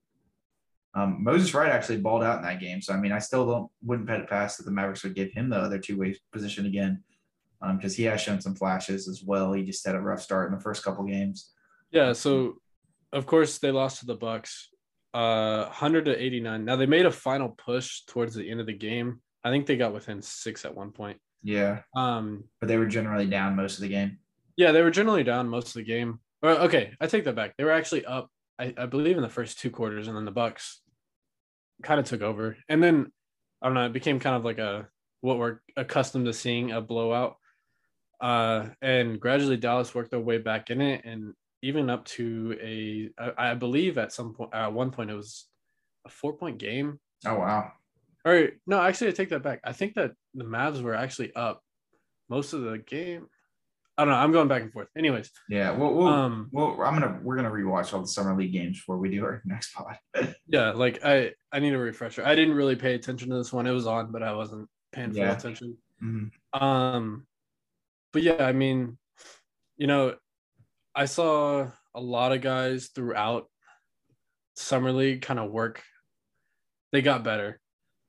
um, 0.96 1.24
Moses 1.24 1.54
Wright 1.54 1.72
actually 1.72 1.98
balled 1.98 2.24
out 2.24 2.38
in 2.38 2.44
that 2.44 2.60
game. 2.60 2.82
So 2.82 2.94
I 2.94 2.98
mean, 2.98 3.12
I 3.12 3.20
still 3.20 3.46
don't 3.46 3.72
wouldn't 3.84 4.08
bet 4.08 4.22
it 4.22 4.30
past 4.30 4.58
that 4.58 4.64
the 4.64 4.72
Mavericks 4.72 5.04
would 5.04 5.14
give 5.14 5.32
him 5.32 5.50
the 5.50 5.58
other 5.58 5.78
two 5.78 5.98
way 5.98 6.16
position 6.32 6.66
again 6.66 7.04
because 7.76 7.96
he 7.96 8.04
has 8.04 8.22
shown 8.22 8.40
some 8.42 8.56
flashes 8.56 9.08
as 9.08 9.24
well. 9.24 9.54
He 9.54 9.64
just 9.64 9.86
had 9.86 9.96
a 9.96 10.00
rough 10.02 10.22
start 10.22 10.50
in 10.52 10.58
the 10.58 10.64
first 10.64 10.84
couple 10.84 11.04
games. 11.04 11.52
Yeah. 11.92 12.14
So 12.14 12.56
of 13.12 13.26
course 13.26 13.58
they 13.58 13.72
lost 13.72 14.00
to 14.00 14.06
the 14.06 14.16
Bucks, 14.16 14.70
uh, 15.14 15.66
hundred 15.70 16.06
to 16.06 16.16
eighty 16.22 16.40
nine. 16.40 16.66
Now 16.66 16.76
they 16.76 16.86
made 16.86 17.06
a 17.06 17.12
final 17.12 17.50
push 17.50 18.02
towards 18.06 18.34
the 18.36 18.50
end 18.50 18.60
of 18.60 18.66
the 18.68 18.74
game. 18.74 19.22
I 19.44 19.50
think 19.50 19.66
they 19.66 19.78
got 19.78 19.94
within 19.94 20.22
six 20.22 20.66
at 20.66 20.76
one 20.76 20.92
point. 20.92 21.18
Yeah, 21.42 21.84
Um, 21.96 22.44
but 22.60 22.68
they 22.68 22.78
were 22.78 22.86
generally 22.86 23.26
down 23.26 23.56
most 23.56 23.76
of 23.78 23.82
the 23.82 23.88
game. 23.88 24.20
yeah, 24.58 24.74
they 24.74 24.82
were 24.82 24.92
generally 24.92 25.24
down 25.24 25.48
most 25.48 25.68
of 25.70 25.74
the 25.76 25.84
game. 25.84 26.20
Or 26.42 26.50
okay, 26.52 26.92
I 27.00 27.08
take 27.08 27.24
that 27.24 27.36
back. 27.36 27.56
They 27.58 27.64
were 27.64 27.72
actually 27.72 28.04
up, 28.06 28.30
I, 28.60 28.74
I 28.78 28.86
believe, 28.88 29.16
in 29.16 29.24
the 29.24 29.30
first 29.30 29.58
two 29.60 29.70
quarters, 29.72 30.08
and 30.10 30.18
then 30.18 30.26
the 30.26 30.32
Bucks 30.32 30.82
kind 31.82 31.98
of 32.00 32.06
took 32.06 32.22
over. 32.22 32.58
And 32.68 32.84
then 32.84 33.12
I 33.62 33.68
don't 33.68 33.74
know, 33.76 33.86
it 33.86 33.94
became 33.94 34.20
kind 34.20 34.36
of 34.36 34.44
like 34.44 34.58
a 34.60 34.90
what 35.22 35.38
we're 35.38 35.60
accustomed 35.78 36.26
to 36.26 36.34
seeing 36.34 36.72
a 36.72 36.82
blowout. 36.82 37.38
Uh, 38.22 38.70
and 38.82 39.20
gradually 39.20 39.58
Dallas 39.58 39.94
worked 39.96 40.12
their 40.12 40.20
way 40.20 40.38
back 40.38 40.70
in 40.70 40.82
it, 40.82 41.06
and 41.06 41.34
even 41.62 41.90
up 41.90 42.06
to 42.06 42.58
a, 42.62 43.10
I, 43.38 43.52
I 43.52 43.54
believe 43.56 43.98
at 43.98 44.12
some 44.12 44.34
point, 44.34 44.54
at 44.54 44.74
one 44.74 44.92
point, 44.92 45.10
it 45.12 45.16
was 45.16 45.46
a 46.06 46.10
four 46.10 46.34
point 46.34 46.58
game. 46.58 47.00
Oh 47.26 47.36
wow. 47.36 47.72
Or 48.26 48.50
no, 48.68 48.82
actually, 48.82 49.08
I 49.10 49.12
take 49.12 49.30
that 49.30 49.44
back. 49.44 49.62
I 49.64 49.72
think 49.74 49.94
that 49.96 50.12
the 50.34 50.44
Mavs 50.44 50.82
were 50.82 50.96
actually 50.96 51.34
up 51.36 51.62
most 52.30 52.54
of 52.54 52.62
the 52.62 52.78
game. 52.78 53.28
I 53.98 54.06
don't 54.06 54.14
know. 54.14 54.20
I'm 54.20 54.32
going 54.32 54.48
back 54.48 54.62
and 54.62 54.72
forth. 54.72 54.88
Anyways, 54.98 55.30
Yeah. 55.50 55.72
Well, 55.72 55.94
we'll, 55.94 56.08
um, 56.08 56.48
well, 56.54 56.78
I'm 56.82 56.94
gonna 56.98 57.20
we're 57.22 57.36
gonna 57.36 57.52
rewatch 57.52 57.94
all 57.94 58.00
the 58.02 58.08
summer 58.08 58.34
league 58.38 58.54
games 58.54 58.78
before 58.80 58.98
we 58.98 59.10
do 59.10 59.24
our 59.26 59.42
next 59.46 59.74
pod. 59.74 59.98
yeah, 60.48 60.72
like 60.72 61.04
I, 61.04 61.32
I 61.52 61.60
need 61.60 61.74
a 61.74 61.78
refresher. 61.78 62.26
I 62.26 62.36
didn't 62.36 62.56
really 62.56 62.76
pay 62.78 62.96
attention 62.96 63.30
to 63.30 63.36
this 63.38 63.52
one. 63.52 63.68
It 63.68 63.72
was 63.72 63.88
on, 63.88 64.12
but 64.12 64.24
I 64.24 64.34
wasn't 64.34 64.70
paying 64.94 65.12
full 65.12 65.20
Yeah. 65.22 65.34
attention. 65.34 65.78
Mhm. 66.02 66.32
Um, 66.54 67.26
but 68.14 68.24
yeah, 68.24 68.44
I 68.44 68.54
mean, 68.54 68.98
you 69.78 69.88
know, 69.88 70.16
I 70.96 71.06
saw 71.06 71.68
a 71.94 72.02
lot 72.02 72.32
of 72.32 72.42
guys 72.42 72.90
throughout 72.94 73.50
summer 74.56 74.92
league 74.92 75.22
kind 75.22 75.40
of 75.40 75.52
work. 75.52 75.84
They 76.92 77.02
got 77.02 77.24
better, 77.24 77.60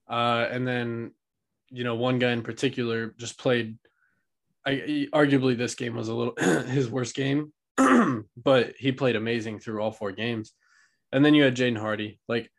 uh, 0.08 0.46
and 0.50 0.66
then 0.66 1.12
you 1.70 1.84
know, 1.84 1.94
one 1.94 2.18
guy 2.18 2.32
in 2.32 2.42
particular 2.42 3.14
just 3.18 3.38
played. 3.38 3.78
I 4.66 5.08
arguably 5.12 5.56
this 5.56 5.74
game 5.74 5.94
was 5.94 6.08
a 6.08 6.14
little 6.14 6.34
his 6.66 6.90
worst 6.90 7.14
game, 7.14 7.52
but 8.36 8.74
he 8.78 8.92
played 8.92 9.16
amazing 9.16 9.60
through 9.60 9.80
all 9.80 9.92
four 9.92 10.12
games. 10.12 10.52
And 11.12 11.24
then 11.24 11.34
you 11.34 11.42
had 11.42 11.56
Jaden 11.56 11.78
Hardy, 11.78 12.20
like, 12.28 12.50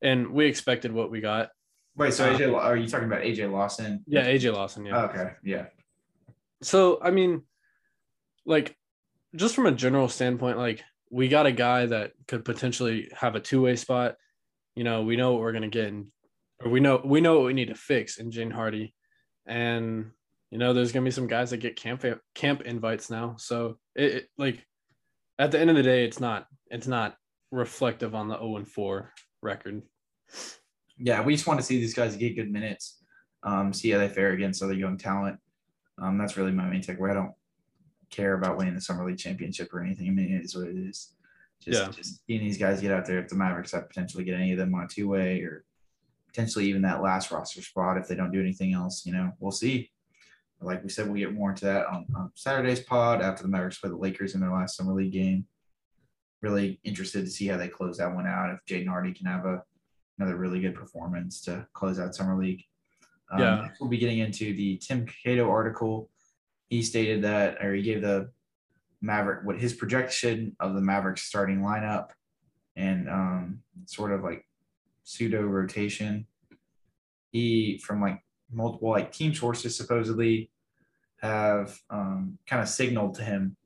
and 0.00 0.28
we 0.28 0.46
expected 0.46 0.92
what 0.92 1.10
we 1.10 1.20
got. 1.20 1.48
Wait, 1.96 2.12
so 2.12 2.32
AJ, 2.32 2.52
uh, 2.52 2.56
are 2.56 2.76
you 2.76 2.86
talking 2.88 3.06
about 3.06 3.22
AJ 3.22 3.50
Lawson? 3.50 4.04
Yeah, 4.06 4.26
AJ 4.26 4.52
Lawson. 4.52 4.84
Yeah. 4.84 5.04
Okay. 5.04 5.30
Yeah. 5.42 5.66
So 6.62 7.00
I 7.02 7.10
mean, 7.10 7.42
like, 8.44 8.76
just 9.34 9.54
from 9.54 9.66
a 9.66 9.72
general 9.72 10.08
standpoint, 10.08 10.58
like 10.58 10.82
we 11.10 11.28
got 11.28 11.46
a 11.46 11.52
guy 11.52 11.86
that 11.86 12.12
could 12.26 12.44
potentially 12.44 13.10
have 13.18 13.34
a 13.34 13.40
two 13.40 13.62
way 13.62 13.76
spot. 13.76 14.16
You 14.74 14.84
know, 14.84 15.02
we 15.02 15.16
know 15.16 15.32
what 15.32 15.40
we're 15.40 15.52
gonna 15.52 15.68
get, 15.68 15.88
in, 15.88 16.12
or 16.62 16.70
we 16.70 16.80
know 16.80 17.00
we 17.04 17.20
know 17.20 17.36
what 17.36 17.46
we 17.46 17.52
need 17.52 17.68
to 17.68 17.74
fix 17.74 18.18
in 18.18 18.30
Jaden 18.30 18.52
Hardy, 18.52 18.94
and 19.46 20.10
you 20.50 20.58
know, 20.58 20.72
there's 20.72 20.92
gonna 20.92 21.04
be 21.04 21.10
some 21.10 21.26
guys 21.26 21.50
that 21.50 21.58
get 21.58 21.76
camp 21.76 22.04
camp 22.34 22.62
invites 22.62 23.10
now. 23.10 23.36
So 23.38 23.78
it, 23.94 24.14
it 24.14 24.28
like 24.38 24.64
at 25.38 25.50
the 25.50 25.60
end 25.60 25.70
of 25.70 25.76
the 25.76 25.82
day, 25.82 26.04
it's 26.04 26.20
not 26.20 26.46
it's 26.70 26.86
not 26.86 27.16
reflective 27.50 28.14
on 28.14 28.28
the 28.28 28.36
0 28.36 28.56
and 28.56 28.68
4 28.68 29.12
record. 29.42 29.82
Yeah, 30.98 31.22
we 31.22 31.34
just 31.34 31.46
want 31.46 31.60
to 31.60 31.66
see 31.66 31.78
these 31.78 31.94
guys 31.94 32.16
get 32.16 32.36
good 32.36 32.50
minutes, 32.50 33.02
um, 33.42 33.72
see 33.72 33.90
how 33.90 33.98
they 33.98 34.08
fare 34.08 34.32
against 34.32 34.62
other 34.62 34.72
young 34.74 34.96
talent. 34.96 35.38
Um, 35.98 36.18
that's 36.18 36.36
really 36.36 36.52
my 36.52 36.66
main 36.66 36.82
takeaway. 36.82 37.10
I 37.10 37.14
don't 37.14 37.34
care 38.10 38.34
about 38.34 38.56
winning 38.56 38.74
the 38.74 38.80
summer 38.80 39.06
league 39.06 39.18
championship 39.18 39.72
or 39.72 39.80
anything. 39.80 40.08
I 40.08 40.10
mean, 40.10 40.32
it 40.32 40.44
is 40.44 40.56
what 40.56 40.68
it 40.68 40.76
is. 40.76 41.12
Just, 41.60 41.80
yeah. 41.80 41.88
just 41.88 42.26
seeing 42.26 42.40
these 42.40 42.58
guys 42.58 42.80
get 42.80 42.92
out 42.92 43.06
there. 43.06 43.18
If 43.18 43.28
the 43.28 43.34
Mavericks 43.34 43.72
have 43.72 43.88
potentially 43.88 44.24
get 44.24 44.38
any 44.38 44.52
of 44.52 44.58
them 44.58 44.74
on 44.74 44.84
a 44.84 44.88
two 44.88 45.08
way 45.08 45.40
or 45.40 45.64
potentially 46.28 46.66
even 46.66 46.82
that 46.82 47.02
last 47.02 47.30
roster 47.30 47.62
spot 47.62 47.96
if 47.96 48.06
they 48.06 48.14
don't 48.14 48.32
do 48.32 48.40
anything 48.40 48.74
else, 48.74 49.06
you 49.06 49.12
know, 49.12 49.32
we'll 49.40 49.52
see. 49.52 49.90
Like 50.60 50.82
we 50.82 50.88
said, 50.88 51.06
we'll 51.06 51.16
get 51.16 51.34
more 51.34 51.50
into 51.50 51.66
that 51.66 51.86
on, 51.86 52.06
on 52.14 52.30
Saturday's 52.34 52.80
pod 52.80 53.20
after 53.20 53.42
the 53.42 53.48
Mavericks 53.48 53.78
play 53.78 53.90
the 53.90 53.96
Lakers 53.96 54.34
in 54.34 54.40
their 54.40 54.52
last 54.52 54.76
summer 54.76 54.94
league 54.94 55.12
game. 55.12 55.46
Really 56.42 56.80
interested 56.84 57.24
to 57.24 57.30
see 57.30 57.46
how 57.46 57.56
they 57.56 57.68
close 57.68 57.98
that 57.98 58.14
one 58.14 58.26
out. 58.26 58.50
If 58.50 58.64
Jaden 58.66 58.88
Hardy 58.88 59.12
can 59.12 59.26
have 59.26 59.44
a 59.44 59.62
another 60.18 60.36
really 60.36 60.60
good 60.60 60.74
performance 60.74 61.40
to 61.42 61.66
close 61.74 61.98
out 61.98 62.14
summer 62.14 62.38
league. 62.38 62.62
Um, 63.30 63.40
yeah, 63.40 63.68
we'll 63.80 63.90
be 63.90 63.98
getting 63.98 64.18
into 64.18 64.54
the 64.54 64.76
Tim 64.78 65.06
Cato 65.06 65.50
article. 65.50 66.10
He 66.68 66.82
stated 66.82 67.22
that, 67.22 67.64
or 67.64 67.74
he 67.74 67.82
gave 67.82 68.02
the 68.02 68.30
Maverick 69.00 69.44
what 69.44 69.58
his 69.58 69.72
projection 69.72 70.56
of 70.60 70.74
the 70.74 70.80
Mavericks 70.80 71.22
starting 71.22 71.60
lineup 71.60 72.08
and 72.76 73.08
um, 73.08 73.60
sort 73.86 74.12
of 74.12 74.22
like 74.22 74.44
pseudo 75.04 75.42
rotation. 75.42 76.26
He 77.32 77.78
from 77.84 78.00
like 78.00 78.22
multiple 78.52 78.90
like 78.90 79.12
team 79.12 79.34
sources 79.34 79.76
supposedly 79.76 80.50
have 81.20 81.78
um, 81.90 82.38
kind 82.46 82.62
of 82.62 82.68
signaled 82.68 83.14
to 83.14 83.24
him 83.24 83.56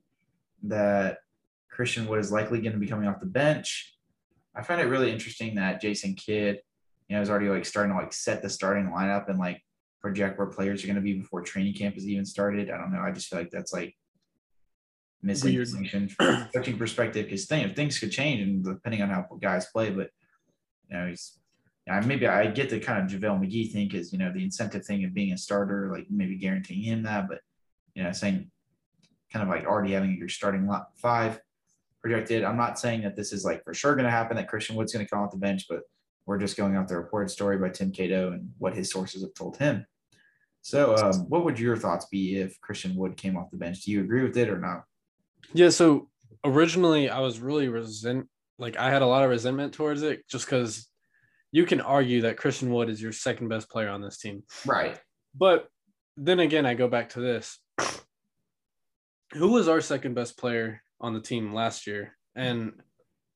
that 0.63 1.19
Christian 1.69 2.07
Wood 2.07 2.19
is 2.19 2.31
likely 2.31 2.61
going 2.61 2.73
to 2.73 2.79
be 2.79 2.87
coming 2.87 3.07
off 3.07 3.19
the 3.19 3.25
bench. 3.25 3.95
I 4.55 4.61
find 4.63 4.81
it 4.81 4.85
really 4.85 5.11
interesting 5.11 5.55
that 5.55 5.81
Jason 5.81 6.15
Kidd, 6.15 6.61
you 7.11 7.17
know, 7.17 7.21
is 7.21 7.29
already 7.29 7.49
like 7.49 7.65
starting 7.65 7.91
to 7.91 7.99
like 7.99 8.13
set 8.13 8.41
the 8.41 8.49
starting 8.49 8.85
lineup 8.85 9.27
and 9.27 9.37
like 9.37 9.61
project 9.99 10.39
where 10.39 10.47
players 10.47 10.81
are 10.81 10.87
going 10.87 10.95
to 10.95 11.01
be 11.01 11.15
before 11.15 11.41
training 11.41 11.73
camp 11.73 11.95
has 11.95 12.07
even 12.07 12.23
started. 12.23 12.71
I 12.71 12.77
don't 12.77 12.93
know. 12.93 13.01
I 13.01 13.11
just 13.11 13.27
feel 13.27 13.37
like 13.37 13.49
that's 13.49 13.73
like 13.73 13.93
missing 15.21 15.53
Weird. 15.53 15.65
distinction 15.65 16.07
from 16.07 16.47
coaching 16.55 16.77
perspective 16.77 17.25
because 17.25 17.47
thing, 17.47 17.73
things 17.73 17.99
could 17.99 18.13
change 18.13 18.39
and 18.39 18.63
depending 18.63 19.01
on 19.01 19.09
how 19.09 19.27
guys 19.41 19.65
play. 19.73 19.89
But 19.89 20.09
you 20.89 20.97
know, 20.97 21.07
he's 21.07 21.37
yeah, 21.85 21.99
maybe 21.99 22.27
I 22.27 22.47
get 22.47 22.69
the 22.69 22.79
kind 22.79 23.03
of 23.03 23.11
JaVale 23.11 23.41
McGee 23.41 23.73
thing 23.73 23.89
because 23.89 24.13
you 24.13 24.17
know 24.17 24.31
the 24.31 24.45
incentive 24.45 24.85
thing 24.85 25.03
of 25.03 25.13
being 25.13 25.33
a 25.33 25.37
starter, 25.37 25.91
like 25.91 26.07
maybe 26.09 26.37
guaranteeing 26.37 26.83
him 26.83 27.03
that, 27.03 27.27
but 27.27 27.39
you 27.93 28.03
know, 28.03 28.13
saying 28.13 28.49
kind 29.33 29.43
of 29.43 29.49
like 29.49 29.65
already 29.65 29.91
having 29.91 30.15
your 30.15 30.29
starting 30.29 30.65
lot 30.65 30.91
five 30.95 31.41
projected. 32.01 32.45
I'm 32.45 32.55
not 32.55 32.79
saying 32.79 33.01
that 33.01 33.17
this 33.17 33.33
is 33.33 33.43
like 33.43 33.65
for 33.65 33.73
sure 33.73 33.95
going 33.95 34.05
to 34.05 34.11
happen 34.11 34.37
that 34.37 34.47
Christian 34.47 34.77
Wood's 34.77 34.93
going 34.93 35.05
to 35.05 35.09
come 35.09 35.19
off 35.19 35.31
the 35.31 35.37
bench, 35.37 35.65
but 35.67 35.81
we're 36.25 36.37
just 36.37 36.57
going 36.57 36.75
off 36.77 36.87
the 36.87 36.97
reported 36.97 37.29
story 37.29 37.57
by 37.57 37.69
Tim 37.69 37.91
Cato 37.91 38.31
and 38.31 38.51
what 38.57 38.75
his 38.75 38.89
sources 38.89 39.21
have 39.21 39.33
told 39.33 39.57
him. 39.57 39.85
So, 40.61 40.95
um, 40.95 41.29
what 41.29 41.43
would 41.43 41.59
your 41.59 41.75
thoughts 41.75 42.05
be 42.05 42.37
if 42.37 42.59
Christian 42.61 42.95
Wood 42.95 43.17
came 43.17 43.35
off 43.35 43.49
the 43.49 43.57
bench? 43.57 43.81
Do 43.81 43.91
you 43.91 44.01
agree 44.01 44.23
with 44.23 44.37
it 44.37 44.49
or 44.49 44.59
not? 44.59 44.83
Yeah. 45.53 45.69
So 45.69 46.09
originally, 46.43 47.09
I 47.09 47.19
was 47.19 47.39
really 47.39 47.67
resent, 47.67 48.27
like 48.59 48.77
I 48.77 48.91
had 48.91 49.01
a 49.01 49.07
lot 49.07 49.23
of 49.23 49.29
resentment 49.31 49.73
towards 49.73 50.03
it, 50.03 50.27
just 50.27 50.45
because 50.45 50.87
you 51.51 51.65
can 51.65 51.81
argue 51.81 52.21
that 52.21 52.37
Christian 52.37 52.71
Wood 52.71 52.89
is 52.89 53.01
your 53.01 53.11
second 53.11 53.47
best 53.47 53.69
player 53.69 53.89
on 53.89 54.01
this 54.01 54.19
team, 54.19 54.43
right? 54.65 54.99
But 55.35 55.67
then 56.15 56.39
again, 56.39 56.67
I 56.67 56.75
go 56.75 56.87
back 56.87 57.09
to 57.09 57.19
this: 57.19 57.57
who 59.33 59.49
was 59.49 59.67
our 59.67 59.81
second 59.81 60.13
best 60.13 60.37
player 60.37 60.83
on 60.99 61.13
the 61.13 61.21
team 61.21 61.53
last 61.53 61.87
year? 61.87 62.15
And 62.35 62.73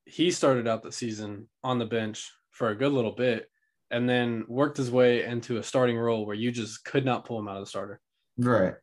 he 0.04 0.30
started 0.30 0.68
out 0.68 0.82
the 0.82 0.92
season 0.92 1.48
on 1.64 1.78
the 1.78 1.86
bench 1.86 2.30
for 2.56 2.70
a 2.70 2.74
good 2.74 2.92
little 2.92 3.12
bit 3.12 3.48
and 3.90 4.08
then 4.08 4.44
worked 4.48 4.78
his 4.78 4.90
way 4.90 5.24
into 5.24 5.58
a 5.58 5.62
starting 5.62 5.98
role 5.98 6.26
where 6.26 6.34
you 6.34 6.50
just 6.50 6.84
could 6.84 7.04
not 7.04 7.24
pull 7.24 7.38
him 7.38 7.48
out 7.48 7.58
of 7.58 7.62
the 7.62 7.68
starter. 7.68 8.00
Right. 8.38 8.74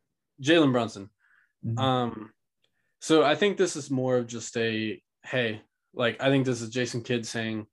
Jalen 0.42 0.72
Brunson. 0.72 1.10
Mm-hmm. 1.66 1.78
Um, 1.78 2.30
so 3.00 3.24
I 3.24 3.34
think 3.34 3.56
this 3.56 3.76
is 3.76 3.90
more 3.90 4.16
of 4.16 4.28
just 4.28 4.56
a 4.56 5.00
hey, 5.24 5.60
like 5.92 6.22
I 6.22 6.28
think 6.28 6.46
this 6.46 6.60
is 6.60 6.70
Jason 6.70 7.02
Kidd 7.02 7.26
saying, 7.26 7.66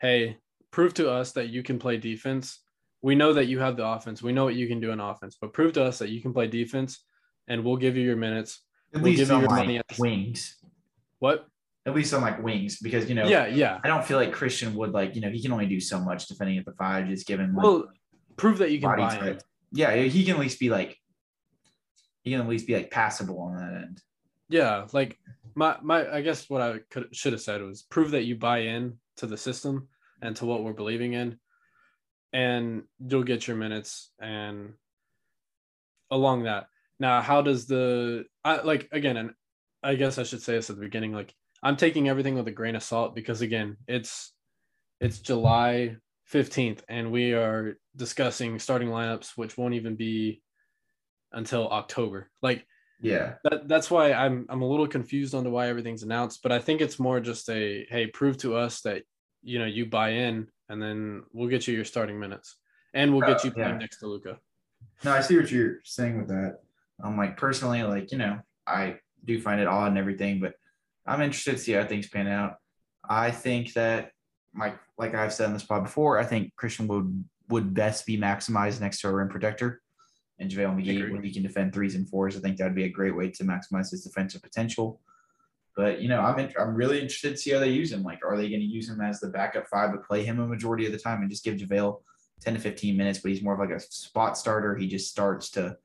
Hey, 0.00 0.38
prove 0.70 0.94
to 0.94 1.10
us 1.10 1.32
that 1.32 1.48
you 1.48 1.62
can 1.62 1.78
play 1.78 1.96
defense. 1.96 2.60
We 3.00 3.14
know 3.14 3.34
that 3.34 3.46
you 3.46 3.60
have 3.60 3.76
the 3.76 3.86
offense. 3.86 4.22
We 4.22 4.32
know 4.32 4.44
what 4.44 4.54
you 4.54 4.66
can 4.66 4.80
do 4.80 4.90
in 4.90 5.00
offense, 5.00 5.36
but 5.40 5.52
prove 5.52 5.74
to 5.74 5.84
us 5.84 5.98
that 5.98 6.10
you 6.10 6.20
can 6.20 6.32
play 6.32 6.48
defense 6.48 7.04
and 7.48 7.64
we'll 7.64 7.76
give 7.76 7.96
you 7.96 8.02
your 8.02 8.16
minutes. 8.16 8.60
At 8.94 9.02
we'll 9.02 9.12
least 9.12 9.20
give 9.20 9.30
you 9.30 9.40
your 9.40 9.50
money 9.50 9.78
at 9.78 9.98
wings. 9.98 10.56
What? 11.20 11.46
At 11.86 11.94
least 11.94 12.14
on 12.14 12.22
like 12.22 12.42
wings 12.42 12.78
because 12.78 13.08
you 13.10 13.14
know 13.14 13.26
yeah 13.26 13.46
yeah 13.46 13.78
I 13.84 13.88
don't 13.88 14.04
feel 14.04 14.16
like 14.16 14.32
Christian 14.32 14.74
Wood 14.74 14.92
like 14.92 15.14
you 15.14 15.20
know 15.20 15.28
he 15.28 15.42
can 15.42 15.52
only 15.52 15.66
do 15.66 15.80
so 15.80 16.00
much 16.00 16.26
defending 16.26 16.56
at 16.56 16.64
the 16.64 16.72
five 16.72 17.08
just 17.08 17.26
given 17.26 17.54
like, 17.54 17.62
well 17.62 17.84
prove 18.36 18.58
that 18.58 18.70
you 18.70 18.80
can 18.80 18.96
buy 18.96 19.14
it. 19.16 19.44
Yeah, 19.72 19.94
he 19.94 20.24
can 20.24 20.34
at 20.34 20.40
least 20.40 20.58
be 20.58 20.70
like 20.70 20.96
he 22.22 22.30
can 22.30 22.40
at 22.40 22.48
least 22.48 22.66
be 22.66 22.74
like 22.74 22.90
passable 22.90 23.40
on 23.40 23.56
that 23.56 23.82
end. 23.82 24.00
Yeah, 24.48 24.86
like 24.92 25.18
my 25.54 25.76
my 25.82 26.10
I 26.10 26.20
guess 26.22 26.48
what 26.48 26.62
I 26.62 26.78
could 26.90 27.14
should 27.14 27.32
have 27.32 27.42
said 27.42 27.62
was 27.62 27.82
prove 27.82 28.12
that 28.12 28.24
you 28.24 28.36
buy 28.36 28.60
in 28.60 28.98
to 29.18 29.26
the 29.26 29.36
system 29.36 29.88
and 30.22 30.34
to 30.36 30.46
what 30.46 30.64
we're 30.64 30.72
believing 30.72 31.12
in, 31.12 31.38
and 32.32 32.84
you'll 33.06 33.24
get 33.24 33.46
your 33.46 33.56
minutes 33.56 34.10
and 34.18 34.74
along 36.10 36.44
that. 36.44 36.66
Now, 36.98 37.20
how 37.20 37.42
does 37.42 37.66
the 37.66 38.24
I 38.44 38.62
like 38.62 38.88
again 38.92 39.16
and 39.16 39.30
I 39.82 39.96
guess 39.96 40.18
I 40.18 40.22
should 40.22 40.42
say 40.42 40.54
this 40.54 40.70
at 40.70 40.76
the 40.76 40.82
beginning 40.82 41.12
like 41.12 41.34
I'm 41.64 41.76
taking 41.76 42.08
everything 42.08 42.34
with 42.34 42.46
a 42.46 42.52
grain 42.52 42.76
of 42.76 42.82
salt 42.82 43.14
because 43.14 43.40
again, 43.40 43.78
it's 43.88 44.32
it's 45.00 45.18
July 45.18 45.96
15th 46.32 46.80
and 46.88 47.10
we 47.10 47.32
are 47.32 47.78
discussing 47.96 48.58
starting 48.58 48.88
lineups 48.88 49.32
which 49.36 49.58
won't 49.58 49.74
even 49.74 49.96
be 49.96 50.42
until 51.32 51.68
October. 51.70 52.30
Like 52.42 52.66
yeah. 53.00 53.34
That, 53.44 53.66
that's 53.66 53.90
why 53.90 54.12
I'm 54.12 54.46
I'm 54.50 54.62
a 54.62 54.68
little 54.68 54.86
confused 54.86 55.34
on 55.34 55.44
to 55.44 55.50
why 55.50 55.68
everything's 55.68 56.02
announced, 56.02 56.42
but 56.42 56.52
I 56.52 56.58
think 56.58 56.80
it's 56.80 57.00
more 57.00 57.18
just 57.18 57.48
a 57.48 57.86
hey, 57.88 58.06
prove 58.06 58.36
to 58.38 58.56
us 58.56 58.82
that 58.82 59.02
you 59.42 59.58
know 59.58 59.66
you 59.66 59.86
buy 59.86 60.10
in 60.10 60.48
and 60.68 60.82
then 60.82 61.22
we'll 61.32 61.48
get 61.48 61.66
you 61.66 61.74
your 61.74 61.84
starting 61.84 62.20
minutes 62.20 62.56
and 62.92 63.12
we'll 63.12 63.26
get 63.26 63.42
you 63.42 63.50
oh, 63.50 63.54
playing 63.54 63.70
yeah. 63.72 63.78
next 63.78 63.98
to 64.00 64.06
Luka. 64.06 64.38
No, 65.02 65.12
I 65.12 65.22
see 65.22 65.36
what 65.36 65.50
you're 65.50 65.78
saying 65.82 66.18
with 66.18 66.28
that. 66.28 66.60
I'm 67.02 67.16
like 67.16 67.36
personally 67.36 67.82
like, 67.82 68.12
you 68.12 68.18
know, 68.18 68.38
I 68.66 68.98
do 69.24 69.40
find 69.40 69.60
it 69.60 69.66
odd 69.66 69.88
and 69.88 69.98
everything, 69.98 70.40
but 70.40 70.54
I'm 71.06 71.20
interested 71.20 71.52
to 71.52 71.58
see 71.58 71.72
how 71.72 71.84
things 71.84 72.08
pan 72.08 72.26
out. 72.26 72.54
I 73.08 73.30
think 73.30 73.74
that, 73.74 74.10
like 74.58 74.78
like 74.96 75.14
I've 75.14 75.32
said 75.32 75.46
in 75.46 75.52
this 75.52 75.64
pod 75.64 75.84
before, 75.84 76.18
I 76.18 76.24
think 76.24 76.54
Christian 76.56 76.86
Wood 76.86 77.24
would 77.48 77.74
best 77.74 78.06
be 78.06 78.16
maximized 78.16 78.80
next 78.80 79.00
to 79.00 79.08
a 79.08 79.12
rim 79.12 79.28
protector, 79.28 79.82
and 80.38 80.50
JaVale 80.50 80.76
McGee 80.76 81.12
when 81.12 81.22
he 81.22 81.32
can 81.32 81.42
defend 81.42 81.72
threes 81.72 81.94
and 81.94 82.08
fours. 82.08 82.36
I 82.36 82.40
think 82.40 82.56
that'd 82.56 82.74
be 82.74 82.84
a 82.84 82.88
great 82.88 83.14
way 83.14 83.30
to 83.30 83.44
maximize 83.44 83.90
his 83.90 84.04
defensive 84.04 84.42
potential. 84.42 85.00
But 85.76 86.00
you 86.00 86.08
know, 86.08 86.20
I'm 86.20 86.38
in, 86.38 86.52
I'm 86.58 86.74
really 86.74 87.00
interested 87.00 87.30
to 87.30 87.36
see 87.36 87.50
how 87.50 87.58
they 87.58 87.70
use 87.70 87.92
him. 87.92 88.02
Like, 88.02 88.20
are 88.24 88.36
they 88.36 88.48
going 88.48 88.60
to 88.60 88.66
use 88.66 88.88
him 88.88 89.00
as 89.00 89.20
the 89.20 89.28
backup 89.28 89.66
five, 89.66 89.90
but 89.90 90.06
play 90.06 90.24
him 90.24 90.40
a 90.40 90.46
majority 90.46 90.86
of 90.86 90.92
the 90.92 90.98
time 90.98 91.20
and 91.20 91.30
just 91.30 91.44
give 91.44 91.56
JaVale 91.56 92.00
10 92.40 92.54
to 92.54 92.60
15 92.60 92.96
minutes? 92.96 93.18
But 93.18 93.32
he's 93.32 93.42
more 93.42 93.54
of 93.54 93.60
like 93.60 93.76
a 93.76 93.80
spot 93.80 94.38
starter. 94.38 94.76
He 94.76 94.86
just 94.86 95.10
starts 95.10 95.50
to 95.50 95.76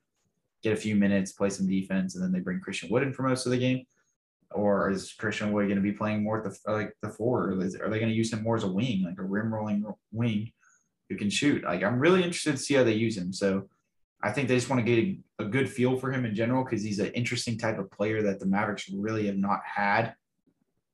get 0.61 0.73
a 0.73 0.77
few 0.77 0.95
minutes, 0.95 1.31
play 1.31 1.49
some 1.49 1.67
defense, 1.67 2.15
and 2.15 2.23
then 2.23 2.31
they 2.31 2.39
bring 2.39 2.59
Christian 2.59 2.89
Wood 2.89 3.03
in 3.03 3.13
for 3.13 3.23
most 3.23 3.45
of 3.45 3.51
the 3.51 3.57
game 3.57 3.85
or 4.51 4.89
is 4.89 5.13
Christian 5.13 5.51
Wood 5.51 5.67
going 5.67 5.75
to 5.75 5.81
be 5.81 5.91
playing 5.91 6.23
more 6.23 6.39
at 6.39 6.43
the 6.43 6.71
like 6.71 6.93
the 7.01 7.09
four? 7.09 7.51
Is, 7.61 7.75
are 7.75 7.89
they 7.89 7.99
going 7.99 8.11
to 8.11 8.15
use 8.17 8.33
him 8.33 8.43
more 8.43 8.55
as 8.55 8.63
a 8.63 8.67
wing, 8.67 9.03
like 9.03 9.19
a 9.19 9.23
rim 9.23 9.53
rolling 9.53 9.85
wing 10.11 10.51
who 11.09 11.15
can 11.15 11.29
shoot? 11.29 11.63
Like 11.63 11.83
I'm 11.83 11.99
really 11.99 12.23
interested 12.23 12.53
to 12.53 12.57
see 12.57 12.73
how 12.73 12.83
they 12.83 12.93
use 12.93 13.17
him. 13.17 13.31
So 13.31 13.69
I 14.21 14.31
think 14.31 14.47
they 14.47 14.55
just 14.55 14.69
want 14.69 14.85
to 14.85 14.95
get 14.95 15.03
a, 15.03 15.43
a 15.43 15.45
good 15.45 15.69
feel 15.69 15.97
for 15.97 16.11
him 16.11 16.25
in 16.25 16.35
general 16.35 16.63
because 16.63 16.83
he's 16.83 16.99
an 16.99 17.11
interesting 17.13 17.57
type 17.57 17.79
of 17.79 17.91
player 17.91 18.21
that 18.23 18.39
the 18.39 18.45
Mavericks 18.45 18.89
really 18.89 19.27
have 19.27 19.37
not 19.37 19.61
had 19.63 20.13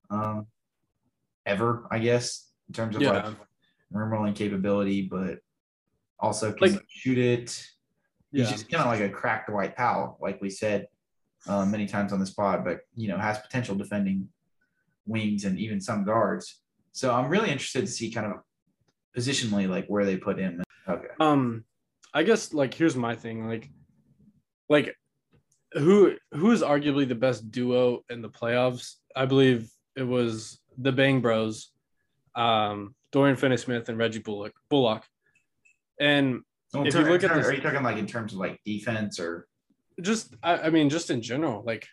um, 0.09 0.47
ever, 1.45 1.87
I 1.89 1.99
guess, 1.99 2.51
in 2.67 2.73
terms 2.73 2.95
of 2.95 3.01
yeah. 3.01 3.11
like 3.11 3.35
rim 3.91 4.09
rolling 4.09 4.33
capability. 4.33 5.03
But 5.03 5.39
Also, 6.19 6.51
can 6.51 6.73
Like- 6.73 6.83
shoot 6.89 7.17
it. 7.17 7.49
He's 8.31 8.47
Yeah. 8.47 8.51
just 8.51 8.69
kind 8.69 8.83
of 8.83 8.87
like 8.87 8.99
a 8.99 9.13
cracked 9.13 9.49
Dwight 9.49 9.77
Powell, 9.77 10.17
like 10.21 10.41
we 10.41 10.49
said 10.49 10.87
uh, 11.47 11.65
many 11.65 11.85
times 11.85 12.11
on 12.13 12.19
this 12.19 12.31
pod, 12.31 12.63
but 12.65 12.81
you 12.95 13.07
know 13.07 13.17
has 13.17 13.39
potential 13.39 13.75
defending 13.75 14.27
wings 15.05 15.45
and 15.45 15.57
even 15.59 15.79
some 15.81 16.03
guards. 16.03 16.61
So 16.91 17.13
I'm 17.13 17.29
really 17.29 17.49
interested 17.51 17.81
to 17.81 17.91
see 17.91 18.09
kind 18.11 18.27
of 18.27 18.39
positionally 19.17 19.67
like 19.69 19.85
where 19.87 20.05
they 20.05 20.17
put 20.17 20.37
him. 20.39 20.63
Okay. 20.87 21.07
Um, 21.19 21.63
I 22.13 22.23
guess 22.23 22.53
like 22.53 22.73
here's 22.73 22.95
my 22.95 23.15
thing, 23.15 23.47
like, 23.47 23.69
like 24.69 24.95
who 25.73 26.15
who 26.33 26.51
is 26.51 26.61
arguably 26.61 27.07
the 27.07 27.15
best 27.15 27.51
duo 27.51 28.03
in 28.09 28.21
the 28.21 28.29
playoffs? 28.29 28.95
I 29.15 29.25
believe 29.25 29.69
it 29.95 30.03
was 30.03 30.59
the 30.77 30.91
Bang 30.91 31.21
Bros, 31.21 31.71
um, 32.35 32.95
Dorian 33.11 33.35
Finney-Smith 33.37 33.87
and 33.89 33.97
Reggie 33.97 34.19
Bullock. 34.19 34.53
Bullock, 34.69 35.03
and 35.99 36.41
So 36.69 36.81
in 36.81 36.87
If 36.87 36.93
you 36.95 37.01
look 37.01 37.23
at 37.23 37.29
terms- 37.29 37.43
this- 37.45 37.51
are 37.51 37.55
you 37.55 37.61
talking 37.61 37.83
like 37.83 37.97
in 37.97 38.07
terms 38.07 38.33
of 38.33 38.39
like 38.39 38.59
defense 38.65 39.19
or 39.19 39.47
just 40.01 40.35
I, 40.43 40.57
I 40.57 40.69
mean 40.69 40.89
just 40.89 41.09
in 41.09 41.21
general 41.21 41.63
like 41.65 41.87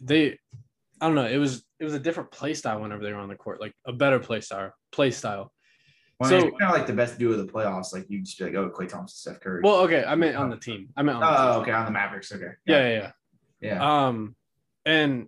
they 0.00 0.38
i 1.00 1.06
don't 1.06 1.14
know 1.14 1.26
it 1.26 1.36
was 1.38 1.64
it 1.78 1.84
was 1.84 1.94
a 1.94 1.98
different 1.98 2.30
play 2.30 2.54
style 2.54 2.80
whenever 2.80 3.02
they 3.02 3.12
were 3.12 3.18
on 3.18 3.28
the 3.28 3.34
court 3.34 3.60
like 3.60 3.74
a 3.86 3.92
better 3.92 4.18
play 4.18 4.40
style 4.40 4.72
play 4.90 5.10
style 5.10 5.52
well, 6.20 6.30
So- 6.30 6.50
kind 6.52 6.62
of 6.62 6.76
like 6.78 6.86
the 6.86 6.92
best 6.92 7.18
duo 7.18 7.32
of 7.32 7.44
the 7.44 7.52
playoffs? 7.52 7.92
Like 7.92 8.08
you 8.08 8.22
just 8.22 8.38
be 8.38 8.44
like, 8.44 8.54
oh, 8.54 8.70
Klay 8.70 8.88
Thompson, 8.88 9.16
Steph 9.16 9.40
Curry. 9.40 9.60
well 9.62 9.80
okay 9.80 10.04
i 10.06 10.14
meant 10.14 10.36
on 10.36 10.50
the 10.50 10.56
team 10.56 10.88
i 10.96 11.02
meant 11.02 11.18
on 11.18 11.22
the 11.22 11.52
oh, 11.56 11.60
okay, 11.62 11.72
on 11.72 11.84
the 11.84 11.90
Mavericks. 11.90 12.32
Okay. 12.32 12.52
yeah 12.66 12.88
yeah 12.88 13.10
yeah. 13.60 13.74
yeah 13.74 14.06
um 14.06 14.34
and 14.86 15.26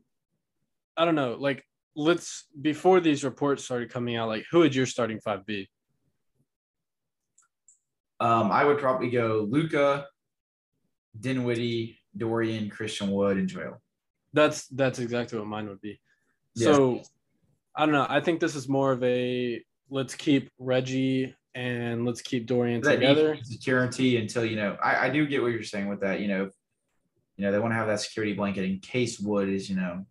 i 0.97 1.05
don't 1.05 1.15
know 1.15 1.37
like 1.39 1.65
let's 1.97 2.47
before 2.61 3.01
these 3.01 3.23
reports 3.25 3.65
started 3.65 3.91
coming 3.91 4.17
out 4.17 4.29
like 4.29 4.45
who 4.51 4.61
would 4.61 4.75
your 4.75 4.87
starting 4.87 5.21
five 5.21 5.45
be 5.47 5.69
Um, 8.21 8.51
I 8.53 8.65
would 8.65 8.79
probably 8.79 9.11
go 9.11 9.47
Luka, 9.51 10.07
Dinwiddie, 11.19 11.99
Dorian, 12.17 12.71
Christian 12.71 13.11
Wood, 13.11 13.37
and 13.39 13.49
Joel. 13.49 13.81
that's 14.33 14.67
that's 14.69 14.99
exactly 14.99 15.39
what 15.39 15.47
mine 15.49 15.69
would 15.69 15.81
be 15.81 16.01
Yeah. 16.57 16.73
so 16.73 17.03
i 17.77 17.85
don't 17.85 17.93
know 17.95 18.07
i 18.09 18.21
think 18.21 18.41
this 18.41 18.55
is 18.57 18.69
more 18.69 18.93
of 18.93 19.03
a 19.03 19.63
let's 19.91 20.15
keep 20.15 20.51
reggie 20.59 21.35
and 21.55 22.05
let's 22.05 22.21
keep 22.23 22.47
dorian 22.47 22.81
that 22.83 22.97
together 22.97 23.39
security 23.43 24.17
until 24.17 24.45
you 24.45 24.57
know 24.57 24.77
I, 24.83 25.07
I 25.07 25.11
do 25.11 25.27
get 25.27 25.41
what 25.43 25.53
you're 25.53 25.63
saying 25.63 25.89
with 25.89 26.01
that 26.01 26.21
you 26.21 26.29
know 26.29 26.51
you 27.37 27.45
know 27.45 27.53
they 27.53 27.59
want 27.61 27.73
to 27.73 27.77
have 27.77 27.87
that 27.89 28.01
security 28.01 28.33
blanket 28.33 28.65
in 28.65 28.79
case 28.81 29.19
wood 29.21 29.49
is 29.49 29.69
you 29.71 29.77
know 29.77 30.05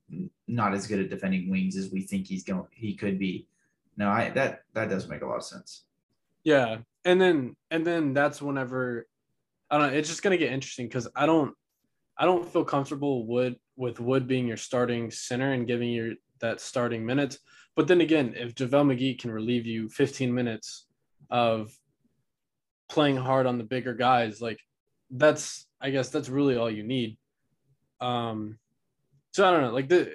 not 0.47 0.73
as 0.73 0.87
good 0.87 0.99
at 0.99 1.09
defending 1.09 1.49
wings 1.49 1.75
as 1.77 1.91
we 1.91 2.01
think 2.01 2.27
he's 2.27 2.43
going 2.43 2.63
he 2.71 2.95
could 2.95 3.17
be 3.19 3.47
no 3.97 4.09
i 4.09 4.29
that 4.29 4.61
that 4.73 4.89
does 4.89 5.07
make 5.09 5.21
a 5.21 5.25
lot 5.25 5.37
of 5.37 5.43
sense 5.43 5.83
Yeah, 6.45 6.77
and 7.05 7.19
then 7.21 7.55
and 7.71 7.85
then 7.87 8.13
that's 8.13 8.41
whenever 8.41 9.07
I 9.71 9.77
don't 9.77 9.87
know. 9.91 9.97
It's 9.97 10.09
just 10.09 10.21
gonna 10.23 10.37
get 10.37 10.51
interesting 10.51 10.87
because 10.87 11.07
I 11.15 11.25
don't 11.25 11.53
I 12.17 12.25
don't 12.25 12.47
feel 12.47 12.63
comfortable 12.63 13.25
Wood 13.25 13.55
with 13.75 13.99
Wood 13.99 14.27
being 14.27 14.47
your 14.47 14.57
starting 14.57 15.09
center 15.11 15.53
and 15.53 15.67
giving 15.67 15.89
you 15.89 16.15
that 16.39 16.61
starting 16.61 17.05
minutes. 17.05 17.39
But 17.75 17.87
then 17.87 18.01
again, 18.01 18.33
if 18.37 18.53
JaVale 18.53 18.95
McGee 18.95 19.19
can 19.19 19.31
relieve 19.31 19.65
you 19.65 19.89
15 19.89 20.33
minutes 20.33 20.85
of 21.31 21.71
playing 22.89 23.17
hard 23.17 23.47
on 23.47 23.57
the 23.57 23.63
bigger 23.63 23.93
guys, 23.93 24.41
like 24.41 24.59
that's 25.09 25.65
I 25.81 25.89
guess 25.89 26.09
that's 26.09 26.29
really 26.29 26.55
all 26.55 26.69
you 26.69 26.83
need. 26.83 27.17
Um, 27.99 28.59
so 29.31 29.47
I 29.47 29.51
don't 29.51 29.61
know, 29.61 29.71
like 29.71 29.89
the 29.89 30.13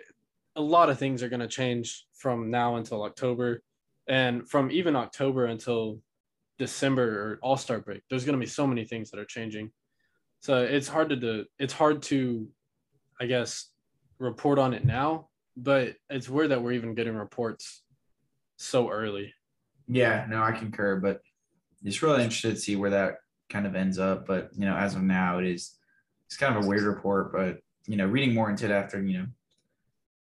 a 0.56 0.60
lot 0.60 0.90
of 0.90 0.98
things 0.98 1.22
are 1.22 1.28
gonna 1.28 1.48
change 1.48 2.06
from 2.14 2.50
now 2.50 2.76
until 2.76 3.02
October, 3.02 3.62
and 4.08 4.48
from 4.48 4.70
even 4.70 4.96
October 4.96 5.46
until 5.46 6.00
December 6.58 7.04
or 7.04 7.38
All 7.42 7.56
Star 7.56 7.78
break. 7.78 8.02
There's 8.10 8.24
going 8.24 8.38
to 8.38 8.44
be 8.44 8.50
so 8.50 8.66
many 8.66 8.84
things 8.84 9.10
that 9.10 9.20
are 9.20 9.24
changing, 9.24 9.70
so 10.40 10.62
it's 10.62 10.88
hard 10.88 11.08
to 11.10 11.16
do. 11.16 11.44
It's 11.58 11.72
hard 11.72 12.02
to, 12.04 12.48
I 13.20 13.26
guess, 13.26 13.70
report 14.18 14.58
on 14.58 14.74
it 14.74 14.84
now. 14.84 15.28
But 15.56 15.96
it's 16.08 16.28
weird 16.28 16.50
that 16.50 16.62
we're 16.62 16.72
even 16.72 16.94
getting 16.94 17.14
reports 17.16 17.82
so 18.56 18.90
early. 18.90 19.32
yeah 19.86 20.26
no 20.28 20.42
i 20.42 20.50
concur 20.52 20.96
but 20.96 21.22
it's 21.84 22.02
really 22.02 22.22
interested 22.24 22.54
to 22.54 22.60
see 22.60 22.76
where 22.76 22.90
that 22.90 23.18
kind 23.48 23.66
of 23.66 23.74
ends 23.74 23.98
up 23.98 24.26
but 24.26 24.50
you 24.54 24.66
know 24.66 24.76
as 24.76 24.94
of 24.94 25.02
now 25.02 25.38
it 25.38 25.46
is 25.46 25.76
it's 26.26 26.36
kind 26.36 26.56
of 26.56 26.64
a 26.64 26.66
weird 26.66 26.82
report 26.82 27.32
but 27.32 27.58
you 27.86 27.96
know 27.96 28.04
reading 28.06 28.34
more 28.34 28.50
into 28.50 28.64
it 28.66 28.70
after 28.72 29.00
you 29.02 29.18
know 29.18 29.26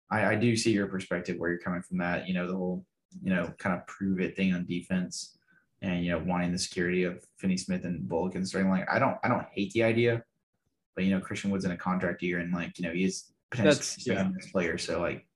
I, 0.10 0.26
I 0.32 0.36
do 0.36 0.56
see 0.56 0.72
your 0.72 0.88
perspective 0.88 1.38
where 1.38 1.50
you're 1.50 1.60
coming 1.60 1.82
from 1.84 1.98
that 1.98 2.28
you 2.28 2.34
know 2.34 2.48
the 2.48 2.56
whole 2.56 2.86
you 3.22 3.34
know 3.34 3.54
kind 3.60 3.76
of 3.76 3.86
prove 3.88 4.20
it 4.22 4.36
thing 4.36 4.54
on 4.54 4.66
defense 4.66 5.38
and 5.84 6.04
you 6.04 6.12
know 6.12 6.24
wanting 6.26 6.52
the 6.52 6.58
security 6.58 7.04
of 7.04 7.24
Finney 7.38 7.58
Smith 7.58 7.84
and 7.84 8.08
Bullock 8.08 8.36
and 8.36 8.48
starting 8.48 8.72
like 8.72 8.90
I 8.90 8.98
don't 8.98 9.18
I 9.24 9.28
don't 9.28 9.46
hate 9.52 9.72
the 9.74 9.84
idea 9.84 10.24
but 10.96 11.04
you 11.04 11.12
know 11.12 11.20
Christian 11.20 11.52
Wood's 11.52 11.66
in 11.66 11.72
a 11.72 11.78
contract 11.78 12.24
year 12.24 12.40
and 12.40 12.52
like 12.52 12.80
you 12.80 12.88
know 12.88 12.94
he 12.94 13.04
is 13.04 13.32
potentially 13.52 13.76
second 13.76 14.40
player 14.52 14.78
so 14.78 15.00
like 15.00 15.28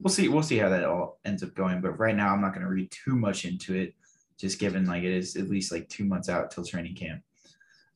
we'll 0.00 0.12
see 0.12 0.28
we'll 0.28 0.42
see 0.42 0.56
how 0.56 0.70
that 0.70 0.84
all 0.84 1.20
ends 1.24 1.42
up 1.42 1.54
going 1.54 1.80
but 1.80 1.98
right 1.98 2.16
now 2.16 2.32
I'm 2.32 2.40
not 2.40 2.54
going 2.54 2.64
to 2.64 2.72
read 2.72 2.90
too 2.90 3.14
much 3.14 3.44
into 3.44 3.74
it 3.74 3.94
just 4.38 4.58
given 4.58 4.86
like 4.86 5.04
it 5.04 5.12
is 5.12 5.36
at 5.36 5.48
least 5.48 5.70
like 5.70 5.88
two 5.88 6.04
months 6.04 6.28
out 6.28 6.50
till 6.50 6.64
training 6.64 6.96
camp. 6.96 7.22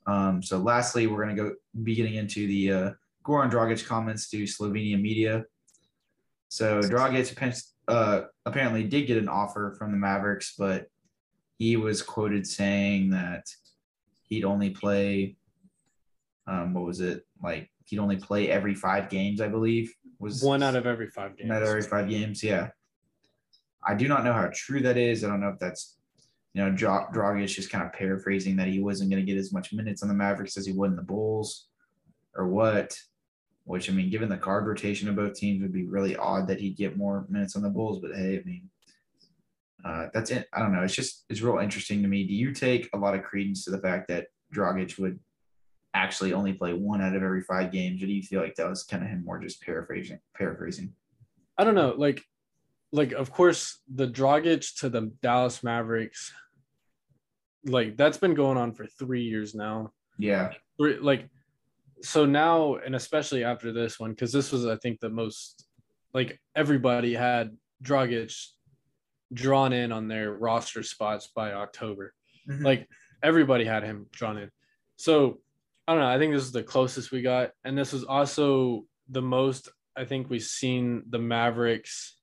Um 0.07 0.43
so 0.43 0.59
lastly 0.59 1.07
we're 1.07 1.25
going 1.25 1.37
to 1.37 1.43
go 1.43 1.55
be 1.83 1.95
getting 1.95 2.15
into 2.15 2.47
the 2.47 2.73
uh 2.73 2.91
Goran 3.25 3.51
Dragic 3.51 3.87
comments 3.87 4.31
to 4.31 4.45
Slovenian 4.45 5.03
media. 5.03 5.45
So 6.49 6.81
Dragic 6.81 7.63
uh, 7.87 8.23
apparently 8.47 8.83
did 8.85 9.07
get 9.07 9.19
an 9.19 9.29
offer 9.29 9.75
from 9.79 9.93
the 9.93 9.99
Mavericks, 9.99 10.55
but 10.59 10.89
he 11.61 11.77
was 11.77 12.01
quoted 12.01 12.47
saying 12.47 13.11
that 13.11 13.45
he'd 14.23 14.47
only 14.47 14.71
play, 14.71 15.37
um, 16.47 16.73
what 16.73 16.85
was 16.87 17.01
it 17.01 17.27
like? 17.43 17.71
He'd 17.85 17.99
only 17.99 18.17
play 18.17 18.49
every 18.51 18.75
five 18.75 19.11
games, 19.11 19.43
I 19.43 19.49
believe. 19.49 19.93
Was 20.19 20.43
One 20.43 20.63
out 20.63 20.75
of 20.75 20.87
every 20.87 21.09
five 21.09 21.37
games. 21.37 21.51
out 21.51 21.63
of 21.63 21.69
every 21.69 21.83
five 21.83 22.09
games? 22.09 22.43
Yeah. 22.43 22.69
I 23.87 23.95
do 23.95 24.09
not 24.09 24.25
know 24.25 24.33
how 24.33 24.49
true 24.55 24.81
that 24.81 24.97
is. 24.97 25.23
I 25.23 25.29
don't 25.29 25.41
know 25.43 25.51
if 25.51 25.59
that's, 25.59 25.99
you 26.55 26.65
know, 26.65 26.71
Dra- 26.75 27.11
Dragic 27.13 27.49
just 27.49 27.69
kind 27.71 27.85
of 27.85 27.93
paraphrasing 27.93 28.57
that 28.57 28.69
he 28.69 28.81
wasn't 28.81 29.11
going 29.11 29.25
to 29.25 29.31
get 29.31 29.39
as 29.39 29.53
much 29.53 29.75
minutes 29.75 30.03
on 30.03 30.09
the 30.09 30.15
Mavericks 30.15 30.57
as 30.57 30.65
he 30.65 30.73
would 30.73 30.91
in 30.93 30.97
the 30.97 31.03
Bulls, 31.03 31.67
or 32.35 32.49
what 32.49 32.97
which 33.65 33.91
I 33.91 33.93
mean, 33.93 34.09
given 34.11 34.31
the 34.31 34.39
card 34.39 34.67
rotation 34.67 35.09
of 35.11 35.17
both 35.17 35.35
teams, 35.35 35.61
would 35.61 35.75
be 35.75 35.85
really 35.87 36.17
odd 36.17 36.49
that 36.49 36.59
he'd 36.59 36.79
get 36.79 36.97
more 36.97 37.27
minutes 37.29 37.55
on 37.55 37.63
the 37.63 37.69
Bulls. 37.69 38.01
But 38.01 38.17
hey, 38.17 38.39
I 38.41 38.43
mean, 38.45 38.69
uh, 39.85 40.07
that's 40.13 40.31
it. 40.31 40.49
I 40.53 40.61
don't 40.61 40.73
know. 40.73 40.83
It's 40.83 40.95
just 40.95 41.25
it's 41.29 41.41
real 41.41 41.59
interesting 41.59 42.03
to 42.03 42.09
me. 42.09 42.27
Do 42.27 42.35
you 42.35 42.53
take 42.53 42.89
a 42.93 42.99
lot 42.99 43.15
of 43.15 43.23
credence 43.23 43.65
to 43.65 43.71
the 43.71 43.79
fact 43.79 44.09
that 44.09 44.27
Dragic 44.55 44.99
would 44.99 45.19
actually 45.95 46.33
only 46.33 46.53
play 46.53 46.73
one 46.73 47.01
out 47.01 47.15
of 47.15 47.23
every 47.23 47.43
five 47.43 47.73
games, 47.73 48.03
or 48.03 48.07
do 48.07 48.13
you 48.13 48.23
feel 48.23 48.41
like 48.41 48.55
that 48.57 48.69
was 48.69 48.83
kind 48.83 49.03
of 49.03 49.09
him 49.09 49.25
more 49.25 49.39
just 49.39 49.63
paraphrasing? 49.63 50.21
Paraphrasing. 50.37 50.93
I 51.59 51.65
don't 51.65 51.75
know. 51.75 51.95
Like, 51.97 52.23
like 52.93 53.13
of 53.13 53.31
course 53.31 53.81
the 53.93 54.09
Dragic 54.09 54.79
to 54.81 54.89
the 54.89 55.13
Dallas 55.23 55.63
Mavericks, 55.63 56.33
like 57.65 57.97
that's 57.97 58.19
been 58.19 58.35
going 58.35 58.59
on 58.59 58.73
for 58.73 58.87
three 58.87 59.23
years 59.23 59.55
now. 59.55 59.93
Yeah, 60.19 60.53
like 60.79 61.29
so 62.03 62.25
now 62.25 62.77
and 62.77 62.95
especially 62.95 63.45
after 63.45 63.73
this 63.73 64.01
one 64.01 64.11
because 64.11 64.33
this 64.33 64.53
was 64.53 64.67
i 64.67 64.75
think 64.77 64.99
the 65.01 65.11
most 65.11 65.67
like 66.15 66.41
everybody 66.57 67.15
had 67.15 67.57
Dragic 67.83 68.35
drawn 69.33 69.73
in 69.73 69.93
on 69.93 70.09
their 70.09 70.33
roster 70.33 70.83
spots 70.83 71.29
by 71.35 71.53
october. 71.53 72.15
Mhm. 72.49 72.65
like 72.65 72.89
everybody 73.23 73.65
had 73.65 73.83
him 73.83 74.07
drawn 74.13 74.39
in. 74.39 74.51
So 74.97 75.41
i 75.87 75.93
don't 75.93 76.01
know. 76.03 76.09
I 76.09 76.19
think 76.19 76.33
this 76.33 76.45
is 76.45 76.53
the 76.53 76.63
closest 76.63 77.11
we 77.11 77.21
got. 77.23 77.51
And 77.65 77.77
this 77.77 77.93
was 77.93 78.05
also 78.05 78.85
the 79.09 79.23
most 79.23 79.69
i 79.97 80.05
think 80.05 80.31
we've 80.31 80.43
seen 80.43 81.03
the 81.11 81.19
mavericks. 81.19 82.17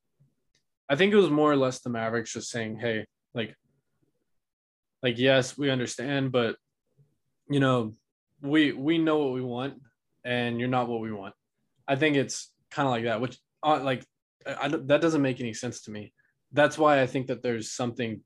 I 0.89 0.95
think 0.95 1.11
it 1.13 1.17
was 1.17 1.29
more 1.29 1.51
or 1.51 1.57
less 1.57 1.79
the 1.81 1.89
mavericks 1.89 2.33
just 2.33 2.49
saying 2.49 2.79
hey 2.79 3.05
like 3.33 3.55
like 5.03 5.17
yes 5.17 5.57
we 5.57 5.69
understand 5.69 6.31
but 6.31 6.55
you 7.49 7.59
know 7.59 7.93
we 8.41 8.71
we 8.71 8.97
know 8.97 9.17
what 9.19 9.33
we 9.33 9.41
want 9.41 9.75
and 10.23 10.59
you're 10.59 10.69
not 10.69 10.87
what 10.87 11.01
we 11.01 11.11
want. 11.11 11.33
I 11.87 11.95
think 11.95 12.15
it's 12.17 12.51
kind 12.71 12.87
of 12.87 12.91
like 12.91 13.03
that 13.05 13.21
which 13.21 13.37
uh, 13.63 13.79
like 13.83 14.03
I, 14.45 14.65
I 14.65 14.67
that 14.69 15.01
doesn't 15.01 15.21
make 15.21 15.39
any 15.39 15.53
sense 15.53 15.81
to 15.83 15.91
me 15.91 16.13
that's 16.53 16.77
why 16.77 17.01
i 17.01 17.05
think 17.07 17.27
that 17.27 17.41
there's 17.43 17.71
something 17.71 18.21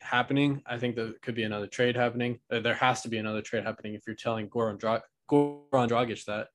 happening 0.00 0.62
i 0.66 0.78
think 0.78 0.96
there 0.96 1.12
could 1.22 1.34
be 1.34 1.44
another 1.44 1.66
trade 1.66 1.96
happening 1.96 2.38
Uh, 2.50 2.60
there 2.60 2.74
has 2.74 3.02
to 3.02 3.08
be 3.08 3.18
another 3.18 3.40
trade 3.42 3.64
happening 3.64 3.94
if 3.94 4.02
you're 4.06 4.16
telling 4.16 4.48
goran, 4.48 4.78
Dra- 4.78 5.02
goran 5.30 5.88
dragic 5.88 6.24
that 6.26 6.48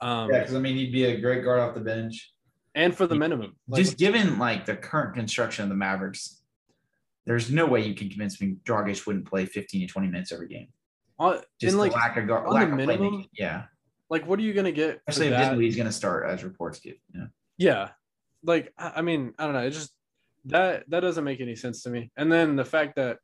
um 0.00 0.30
yeah. 0.30 0.40
Because 0.40 0.54
I 0.54 0.58
mean, 0.60 0.76
he'd 0.76 0.92
be 0.92 1.04
a 1.04 1.20
great 1.20 1.44
guard 1.44 1.60
off 1.60 1.74
the 1.74 1.80
bench. 1.80 2.32
and 2.74 2.96
for 2.96 3.06
the 3.06 3.14
minimum 3.14 3.56
Like, 3.68 3.82
just 3.82 3.96
given 3.98 4.38
like 4.38 4.66
the 4.66 4.76
current 4.76 5.14
construction 5.14 5.62
of 5.64 5.68
the 5.68 5.76
Mavericks, 5.76 6.42
there's 7.26 7.50
no 7.50 7.64
way 7.66 7.86
you 7.86 7.94
can 7.94 8.08
convince 8.08 8.40
me 8.40 8.56
Dragic 8.64 9.06
wouldn't 9.06 9.26
play 9.26 9.46
15 9.46 9.80
to 9.82 9.86
20 9.86 10.08
minutes 10.08 10.32
every 10.32 10.48
game. 10.48 10.68
Just 11.60 11.76
like 11.76 11.92
the 11.92 11.96
lack 11.96 12.16
of 12.16 12.26
guard, 12.26 12.48
lack 12.52 12.68
of 12.68 12.74
minimum, 12.74 12.98
playmaking. 12.98 13.28
Yeah, 13.38 13.64
like 14.10 14.26
what 14.26 14.38
are 14.38 14.42
you 14.42 14.52
gonna 14.52 14.72
get 14.72 14.96
for 14.96 15.02
especially 15.08 15.28
if 15.28 15.38
that? 15.38 15.48
Dinwiddie's 15.50 15.76
going 15.76 15.86
to 15.86 15.92
start 15.92 16.28
as 16.28 16.42
reports 16.44 16.80
give. 16.80 16.96
Yeah. 17.14 17.26
Yeah. 17.56 17.88
Like 18.42 18.72
I 18.76 18.94
I 18.96 19.02
mean, 19.02 19.32
I 19.38 19.44
don't 19.44 19.54
know. 19.54 19.64
It 19.64 19.70
just 19.70 19.92
that 20.46 20.84
that 20.88 21.00
doesn't 21.00 21.24
make 21.24 21.40
any 21.40 21.56
sense 21.56 21.82
to 21.82 21.90
me. 21.90 22.10
And 22.16 22.30
then 22.30 22.56
the 22.56 22.64
fact 22.64 22.96
that 22.96 23.18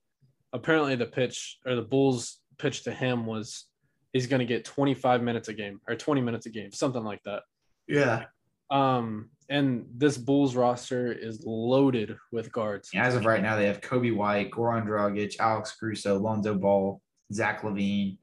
apparently 0.53 0.97
the 0.97 1.07
pitch 1.07 1.59
or 1.67 1.75
the 1.75 1.83
Bulls 1.83 2.41
pitch 2.59 2.85
to 2.85 2.93
him 2.93 3.27
was 3.27 3.67
he's 4.13 4.27
going 4.27 4.41
to 4.41 4.47
get 4.47 4.65
25 4.65 5.23
minutes 5.23 5.49
a 5.49 5.55
game 5.55 5.81
or 5.89 5.95
20 5.95 6.21
minutes 6.21 6.47
a 6.47 6.51
game, 6.51 6.73
something 6.73 7.05
like 7.05 7.23
that. 7.25 7.43
Yeah. 7.87 8.25
Um, 8.71 9.31
and 9.49 9.87
this 9.97 10.17
Bulls 10.17 10.55
roster 10.55 11.13
is 11.13 11.43
loaded 11.45 12.17
with 12.31 12.53
guards. 12.53 12.91
As 12.95 13.17
of 13.17 13.27
right 13.27 13.43
now, 13.43 13.57
they 13.57 13.67
have 13.67 13.81
Coby 13.81 14.15
White, 14.15 14.51
Goran 14.51 14.87
Dragic, 14.87 15.37
Alex 15.41 15.77
Caruso, 15.79 16.19
Lonzo 16.19 16.55
Ball, 16.55 17.01
Zach 17.33 17.63
LaVine, 17.63 18.17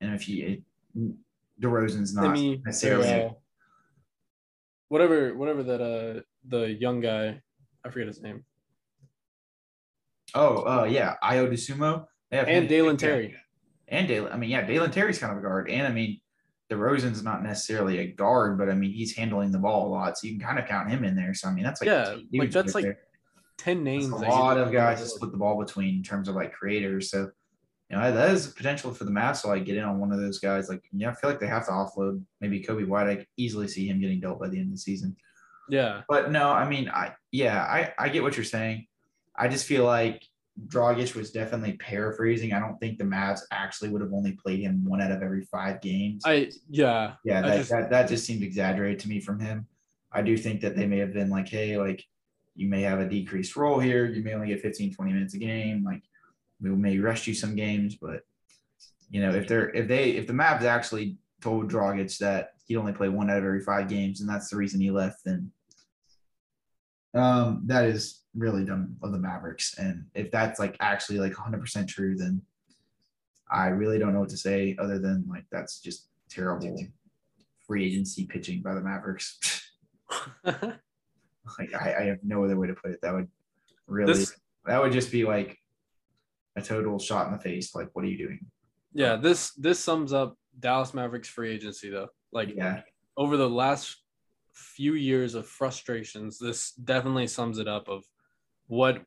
and 0.00 0.14
if 0.14 0.28
you 0.28 0.62
DeRozan's 1.60 2.14
not 2.14 2.34
Timmy, 2.34 2.62
necessarily. 2.64 3.04
Farrell, 3.04 3.42
whatever, 4.88 5.34
whatever 5.34 5.62
that 5.62 5.82
uh 5.82 6.20
the 6.48 6.72
young 6.72 7.00
guy, 7.00 7.40
I 7.84 7.90
forget 7.90 8.08
his 8.08 8.20
name, 8.20 8.44
Oh, 10.34 10.62
uh, 10.64 10.84
yeah, 10.84 11.16
Ayo 11.24 11.50
Dosunmu. 11.50 12.04
They 12.30 12.36
have 12.36 12.48
and 12.48 12.68
Dalen 12.68 12.96
Terry. 12.96 13.34
And 13.88 14.06
Dalen, 14.06 14.32
I 14.32 14.36
mean, 14.36 14.50
yeah, 14.50 14.62
Dalen 14.62 14.90
Terry's 14.92 15.18
kind 15.18 15.32
of 15.32 15.38
a 15.38 15.42
guard. 15.42 15.68
And 15.68 15.86
I 15.86 15.90
mean, 15.90 16.20
DeRozan's 16.70 17.24
not 17.24 17.42
necessarily 17.42 17.98
a 17.98 18.06
guard, 18.06 18.56
but 18.56 18.68
I 18.68 18.74
mean, 18.74 18.92
he's 18.92 19.16
handling 19.16 19.50
the 19.50 19.58
ball 19.58 19.88
a 19.88 19.90
lot. 19.90 20.16
So 20.16 20.28
you 20.28 20.38
can 20.38 20.46
kind 20.46 20.58
of 20.58 20.66
count 20.66 20.88
him 20.88 21.04
in 21.04 21.16
there. 21.16 21.34
So 21.34 21.48
I 21.48 21.52
mean, 21.52 21.64
that's 21.64 21.80
like, 21.80 21.88
Yeah, 21.88 22.16
like 22.32 22.52
that's 22.52 22.74
like 22.74 22.84
there. 22.84 22.98
Ten 23.58 23.84
That's 23.84 24.06
names. 24.06 24.08
a 24.08 24.16
lot 24.16 24.56
of 24.56 24.72
guys 24.72 25.02
to 25.02 25.06
split 25.06 25.32
the 25.32 25.36
ball 25.36 25.58
between 25.62 25.96
in 25.96 26.02
terms 26.02 26.28
of 26.28 26.34
like 26.34 26.52
creators. 26.52 27.10
So, 27.10 27.30
you 27.90 27.96
know, 27.96 28.10
that 28.10 28.30
is 28.30 28.46
potential 28.46 28.94
for 28.94 29.04
the 29.04 29.10
Mavs 29.10 29.42
to 29.42 29.48
like 29.48 29.66
get 29.66 29.76
in 29.76 29.84
on 29.84 29.98
one 29.98 30.12
of 30.12 30.18
those 30.20 30.38
guys. 30.38 30.70
Like, 30.70 30.82
yeah, 30.92 31.10
I 31.10 31.14
feel 31.14 31.28
like 31.28 31.40
they 31.40 31.46
have 31.46 31.66
to 31.66 31.72
offload 31.72 32.22
maybe 32.40 32.62
Coby 32.62 32.88
White. 32.88 33.08
I 33.08 33.16
could 33.16 33.26
easily 33.36 33.68
see 33.68 33.86
him 33.86 34.00
getting 34.00 34.20
dealt 34.20 34.40
by 34.40 34.48
the 34.48 34.56
end 34.56 34.68
of 34.68 34.72
the 34.72 34.78
season. 34.78 35.14
Yeah, 35.70 36.02
But 36.08 36.30
no, 36.30 36.50
I 36.50 36.68
mean, 36.68 36.88
I 36.88 37.14
yeah, 37.32 37.62
I 37.62 37.92
I 37.98 38.08
get 38.08 38.22
what 38.22 38.36
you're 38.36 38.44
saying. 38.44 38.86
I 39.36 39.48
just 39.48 39.66
feel 39.66 39.84
like 39.84 40.22
Dragic 40.66 41.14
was 41.14 41.30
definitely 41.30 41.74
paraphrasing. 41.74 42.52
I 42.52 42.60
don't 42.60 42.78
think 42.78 42.98
the 42.98 43.04
Mavs 43.04 43.40
actually 43.50 43.88
would 43.90 44.02
have 44.02 44.12
only 44.12 44.32
played 44.32 44.60
him 44.60 44.84
one 44.84 45.00
out 45.00 45.10
of 45.12 45.22
every 45.22 45.44
five 45.44 45.80
games. 45.80 46.22
I 46.26 46.50
yeah 46.68 47.14
yeah, 47.24 47.40
that, 47.42 47.56
just- 47.58 47.70
that 47.70 47.90
that 47.90 48.08
just 48.08 48.26
seemed 48.26 48.42
exaggerated 48.42 48.98
to 49.00 49.08
me 49.08 49.20
from 49.20 49.40
him. 49.40 49.66
I 50.12 50.22
do 50.22 50.36
think 50.36 50.60
that 50.62 50.76
they 50.76 50.86
may 50.86 50.98
have 50.98 51.12
been 51.12 51.30
like, 51.30 51.48
hey, 51.48 51.78
like 51.78 52.04
you 52.56 52.68
may 52.68 52.82
have 52.82 52.98
a 53.00 53.08
decreased 53.08 53.56
role 53.56 53.78
here. 53.78 54.06
You 54.06 54.22
may 54.24 54.34
only 54.34 54.48
get 54.48 54.60
15, 54.60 54.92
20 54.92 55.12
minutes 55.12 55.34
a 55.34 55.38
game. 55.38 55.84
Like 55.84 56.02
we 56.60 56.70
may 56.70 56.98
rest 56.98 57.26
you 57.26 57.32
some 57.34 57.54
games, 57.54 57.94
but 57.94 58.22
you 59.08 59.22
know, 59.22 59.30
if 59.30 59.46
they're 59.48 59.70
if 59.70 59.88
they 59.88 60.10
if 60.10 60.26
the 60.26 60.32
Mavs 60.32 60.62
actually 60.62 61.16
told 61.40 61.70
Dragic 61.72 62.18
that 62.18 62.50
he'd 62.66 62.76
only 62.76 62.92
play 62.92 63.08
one 63.08 63.30
out 63.30 63.38
of 63.38 63.44
every 63.44 63.60
five 63.62 63.88
games, 63.88 64.20
and 64.20 64.28
that's 64.28 64.50
the 64.50 64.56
reason 64.56 64.80
he 64.80 64.90
left, 64.90 65.24
then 65.24 65.50
um 67.14 67.62
that 67.66 67.86
is 67.86 68.22
really 68.36 68.64
dumb 68.64 68.96
of 69.02 69.12
the 69.12 69.18
Mavericks. 69.18 69.76
And 69.78 70.04
if 70.14 70.30
that's 70.30 70.60
like 70.60 70.76
actually 70.80 71.18
like 71.18 71.32
100% 71.32 71.88
true, 71.88 72.16
then 72.16 72.40
I 73.50 73.68
really 73.68 73.98
don't 73.98 74.12
know 74.12 74.20
what 74.20 74.28
to 74.28 74.36
say 74.36 74.76
other 74.78 74.98
than 75.00 75.24
like 75.28 75.44
that's 75.50 75.80
just 75.80 76.06
terrible 76.28 76.76
free 77.66 77.84
agency 77.86 78.26
pitching 78.26 78.62
by 78.62 78.74
the 78.74 78.80
Mavericks. 78.80 79.38
like 80.44 81.74
I, 81.74 81.94
I 81.98 82.02
have 82.04 82.18
no 82.22 82.44
other 82.44 82.56
way 82.56 82.68
to 82.68 82.74
put 82.74 82.92
it. 82.92 83.00
That 83.02 83.14
would 83.14 83.28
really 83.86 84.12
This- 84.14 84.36
that 84.66 84.80
would 84.82 84.92
just 84.92 85.10
be 85.10 85.24
like 85.24 85.58
a 86.56 86.62
total 86.62 86.98
shot 86.98 87.26
in 87.26 87.32
the 87.32 87.38
face. 87.38 87.74
Like, 87.74 87.88
what 87.94 88.04
are 88.04 88.08
you 88.08 88.18
doing? 88.18 88.40
yeah. 88.92 89.16
This 89.16 89.52
this 89.54 89.78
sums 89.80 90.12
up 90.12 90.36
Dallas 90.58 90.92
Mavericks 90.94 91.28
free 91.28 91.50
agency 91.52 91.90
though. 91.90 92.08
Like 92.32 92.54
Yeah, 92.54 92.82
over 93.16 93.36
the 93.36 93.48
last 93.48 93.99
few 94.52 94.94
years 94.94 95.34
of 95.34 95.46
frustrations, 95.46 96.38
this 96.38 96.72
definitely 96.72 97.26
sums 97.26 97.58
it 97.58 97.68
up 97.68 97.88
of 97.88 98.04
what 98.66 99.02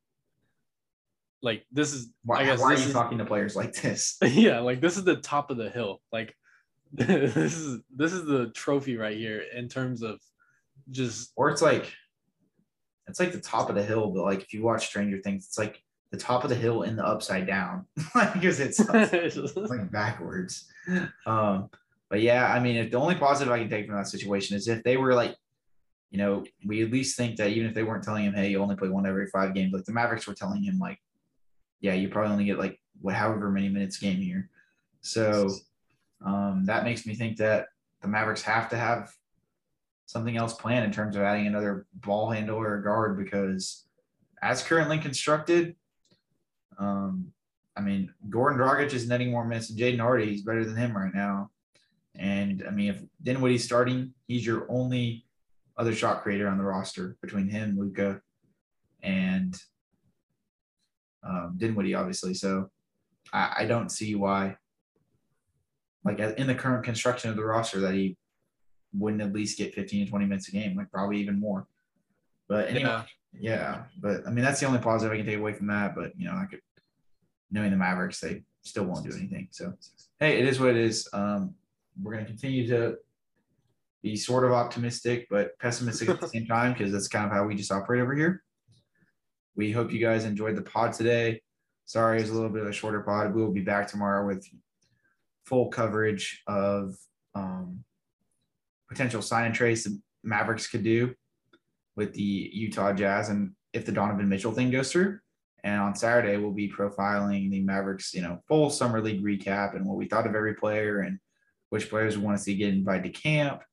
like 1.41 1.65
this 1.71 1.93
is 1.93 2.09
why, 2.23 2.39
I 2.39 2.45
guess 2.45 2.59
why 2.59 2.73
are 2.73 2.77
you 2.77 2.85
is, 2.85 2.93
talking 2.93 3.17
to 3.17 3.25
players 3.25 3.55
like 3.55 3.73
this? 3.73 4.17
yeah, 4.23 4.59
like 4.59 4.81
this 4.81 4.97
is 4.97 5.03
the 5.03 5.17
top 5.17 5.51
of 5.51 5.57
the 5.57 5.69
hill. 5.69 6.01
Like 6.11 6.35
this 6.93 7.35
is 7.35 7.81
this 7.95 8.13
is 8.13 8.25
the 8.25 8.49
trophy 8.55 8.97
right 8.97 9.17
here 9.17 9.43
in 9.55 9.67
terms 9.67 10.01
of 10.01 10.19
just 10.89 11.31
Or 11.35 11.49
it's 11.49 11.61
like 11.61 11.91
it's 13.07 13.19
like 13.19 13.33
the 13.33 13.41
top 13.41 13.69
of 13.69 13.75
the 13.75 13.83
hill, 13.83 14.09
but 14.11 14.23
like 14.23 14.41
if 14.41 14.53
you 14.53 14.63
watch 14.63 14.87
Stranger 14.87 15.19
Things, 15.19 15.45
it's 15.45 15.57
like 15.57 15.83
the 16.11 16.17
top 16.17 16.43
of 16.43 16.49
the 16.49 16.55
hill 16.55 16.83
in 16.83 16.95
the 16.95 17.05
upside 17.05 17.45
down, 17.45 17.85
like 18.15 18.33
because 18.33 18.59
it's 18.59 18.79
It's 18.79 19.55
like 19.55 19.91
backwards. 19.91 20.65
Um, 21.25 21.69
but 22.13 22.21
yeah, 22.21 22.53
I 22.53 22.59
mean, 22.59 22.75
if 22.75 22.91
the 22.91 22.99
only 22.99 23.15
positive 23.15 23.51
I 23.51 23.57
can 23.57 23.71
take 23.71 23.87
from 23.87 23.95
that 23.95 24.07
situation 24.07 24.55
is 24.55 24.67
if 24.67 24.83
they 24.83 24.97
were 24.97 25.15
like, 25.15 25.35
you 26.11 26.19
know, 26.19 26.43
we 26.63 26.83
at 26.83 26.91
least 26.91 27.17
think 27.17 27.37
that 27.37 27.49
even 27.49 27.67
if 27.67 27.73
they 27.73 27.81
weren't 27.81 28.03
telling 28.03 28.23
him, 28.23 28.35
hey, 28.35 28.51
you 28.51 28.59
only 28.59 28.75
play 28.75 28.87
one 28.87 29.07
every 29.07 29.25
five 29.25 29.55
games, 29.55 29.73
like 29.73 29.85
the 29.85 29.93
Mavericks 29.93 30.27
were 30.27 30.35
telling 30.35 30.61
him, 30.61 30.77
like, 30.77 30.99
yeah, 31.81 31.95
you 31.95 32.09
probably 32.09 32.31
only 32.31 32.45
get 32.45 32.59
like 32.59 32.79
what 33.01 33.15
however 33.15 33.49
many 33.49 33.67
minutes 33.67 33.97
game 33.97 34.17
here. 34.17 34.51
So 35.01 35.49
um, 36.23 36.65
that 36.67 36.83
makes 36.83 37.07
me 37.07 37.15
think 37.15 37.37
that 37.37 37.69
the 38.03 38.07
Mavericks 38.07 38.43
have 38.43 38.69
to 38.69 38.77
have 38.77 39.11
something 40.05 40.37
else 40.37 40.53
planned 40.53 40.85
in 40.85 40.91
terms 40.91 41.15
of 41.15 41.23
adding 41.23 41.47
another 41.47 41.87
ball 41.95 42.29
handler 42.29 42.73
or 42.73 42.81
guard 42.81 43.17
because 43.17 43.87
as 44.43 44.61
currently 44.61 44.99
constructed, 44.99 45.75
um, 46.77 47.33
I 47.75 47.81
mean, 47.81 48.13
Goran 48.29 48.59
Dragic 48.59 48.93
is 48.93 49.07
netting 49.07 49.31
more 49.31 49.45
minutes 49.45 49.69
than 49.69 49.77
Jaden 49.77 49.99
Hardy. 49.99 50.27
He's 50.27 50.43
better 50.43 50.63
than 50.63 50.75
him 50.75 50.95
right 50.95 51.11
now. 51.11 51.49
And 52.15 52.63
I 52.67 52.71
mean, 52.71 52.89
if 52.89 53.01
Dinwiddie's 53.21 53.63
starting, 53.63 54.13
he's 54.27 54.45
your 54.45 54.67
only 54.69 55.25
other 55.77 55.93
shot 55.93 56.21
creator 56.21 56.47
on 56.47 56.57
the 56.57 56.63
roster 56.63 57.17
between 57.21 57.47
him, 57.47 57.77
Luka, 57.77 58.21
and 59.01 59.59
um, 61.27 61.55
Dinwiddie, 61.57 61.95
obviously. 61.95 62.33
So 62.33 62.69
I, 63.31 63.53
I 63.59 63.65
don't 63.65 63.89
see 63.89 64.15
why, 64.15 64.57
like 66.03 66.19
in 66.19 66.47
the 66.47 66.55
current 66.55 66.83
construction 66.83 67.29
of 67.29 67.35
the 67.35 67.45
roster, 67.45 67.79
that 67.79 67.93
he 67.93 68.17
wouldn't 68.93 69.21
at 69.21 69.33
least 69.33 69.57
get 69.57 69.73
15 69.73 70.05
to 70.05 70.09
20 70.09 70.25
minutes 70.25 70.49
a 70.49 70.51
game, 70.51 70.77
like 70.77 70.91
probably 70.91 71.17
even 71.17 71.39
more. 71.39 71.67
But 72.47 72.69
anyway, 72.69 72.83
yeah. 72.83 73.03
yeah, 73.39 73.83
but 73.99 74.27
I 74.27 74.31
mean 74.31 74.43
that's 74.43 74.59
the 74.59 74.67
only 74.67 74.79
positive 74.79 75.13
I 75.13 75.17
can 75.17 75.25
take 75.25 75.39
away 75.39 75.53
from 75.53 75.67
that. 75.67 75.95
But 75.95 76.11
you 76.17 76.25
know, 76.25 76.33
I 76.33 76.45
could 76.45 76.59
knowing 77.49 77.71
the 77.71 77.77
Mavericks, 77.77 78.19
they 78.19 78.43
still 78.63 78.83
won't 78.83 79.09
do 79.09 79.15
anything. 79.15 79.47
So 79.51 79.73
hey, 80.19 80.39
it 80.39 80.47
is 80.47 80.59
what 80.59 80.69
it 80.69 80.77
is. 80.77 81.07
Um, 81.13 81.55
we're 82.01 82.13
gonna 82.13 82.25
continue 82.25 82.67
to 82.67 82.97
be 84.01 84.15
sort 84.15 84.43
of 84.43 84.51
optimistic 84.51 85.27
but 85.29 85.57
pessimistic 85.59 86.09
at 86.09 86.19
the 86.19 86.27
same 86.27 86.45
time 86.45 86.73
because 86.73 86.91
that's 86.91 87.07
kind 87.07 87.25
of 87.25 87.31
how 87.31 87.45
we 87.45 87.55
just 87.55 87.71
operate 87.71 88.01
over 88.01 88.13
here. 88.13 88.43
We 89.55 89.71
hope 89.71 89.91
you 89.91 89.99
guys 89.99 90.25
enjoyed 90.25 90.55
the 90.55 90.61
pod 90.61 90.93
today. 90.93 91.41
Sorry, 91.85 92.19
it's 92.19 92.29
a 92.29 92.33
little 92.33 92.49
bit 92.49 92.63
of 92.63 92.69
a 92.69 92.73
shorter 92.73 93.01
pod. 93.01 93.33
We 93.33 93.41
will 93.41 93.51
be 93.51 93.61
back 93.61 93.87
tomorrow 93.87 94.25
with 94.25 94.45
full 95.45 95.69
coverage 95.69 96.41
of 96.47 96.95
um, 97.35 97.83
potential 98.89 99.21
sign 99.21 99.45
and 99.45 99.55
trades 99.55 99.83
the 99.83 99.99
Mavericks 100.23 100.67
could 100.67 100.83
do 100.83 101.13
with 101.95 102.13
the 102.13 102.49
Utah 102.53 102.93
Jazz 102.93 103.29
and 103.29 103.51
if 103.73 103.85
the 103.85 103.91
Donovan 103.91 104.29
Mitchell 104.29 104.51
thing 104.51 104.71
goes 104.71 104.91
through. 104.91 105.19
And 105.63 105.79
on 105.79 105.95
Saturday, 105.95 106.37
we'll 106.37 106.51
be 106.51 106.69
profiling 106.69 107.49
the 107.49 107.61
Mavericks, 107.61 108.13
you 108.13 108.21
know, 108.21 108.39
full 108.47 108.69
summer 108.69 109.01
league 109.01 109.23
recap 109.23 109.75
and 109.75 109.85
what 109.85 109.97
we 109.97 110.07
thought 110.07 110.27
of 110.27 110.35
every 110.35 110.55
player 110.55 110.99
and 110.99 111.19
which 111.73 111.89
players 111.89 112.15
we 112.15 112.23
want 112.23 112.37
to 112.37 112.43
see 112.43 112.55
get 112.55 112.71
invited 112.71 113.11
to 113.11 113.19
camp 113.19 113.63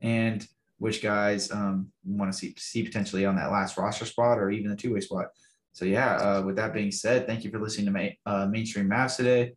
and 0.00 0.48
which 0.78 1.02
guys 1.02 1.50
um, 1.52 1.92
want 2.02 2.32
to 2.32 2.36
see 2.36 2.54
see 2.56 2.82
potentially 2.82 3.26
on 3.26 3.36
that 3.36 3.52
last 3.52 3.76
roster 3.76 4.06
spot 4.06 4.38
or 4.38 4.50
even 4.50 4.70
the 4.70 4.76
two 4.76 4.94
way 4.94 5.00
spot. 5.00 5.26
So 5.72 5.84
yeah, 5.84 6.16
uh, 6.16 6.42
with 6.42 6.56
that 6.56 6.72
being 6.72 6.90
said, 6.90 7.26
thank 7.26 7.44
you 7.44 7.50
for 7.50 7.60
listening 7.60 7.92
to 7.92 7.92
ma- 7.92 8.32
uh, 8.32 8.46
Mainstream 8.46 8.88
Mavs 8.88 9.16
today. 9.16 9.52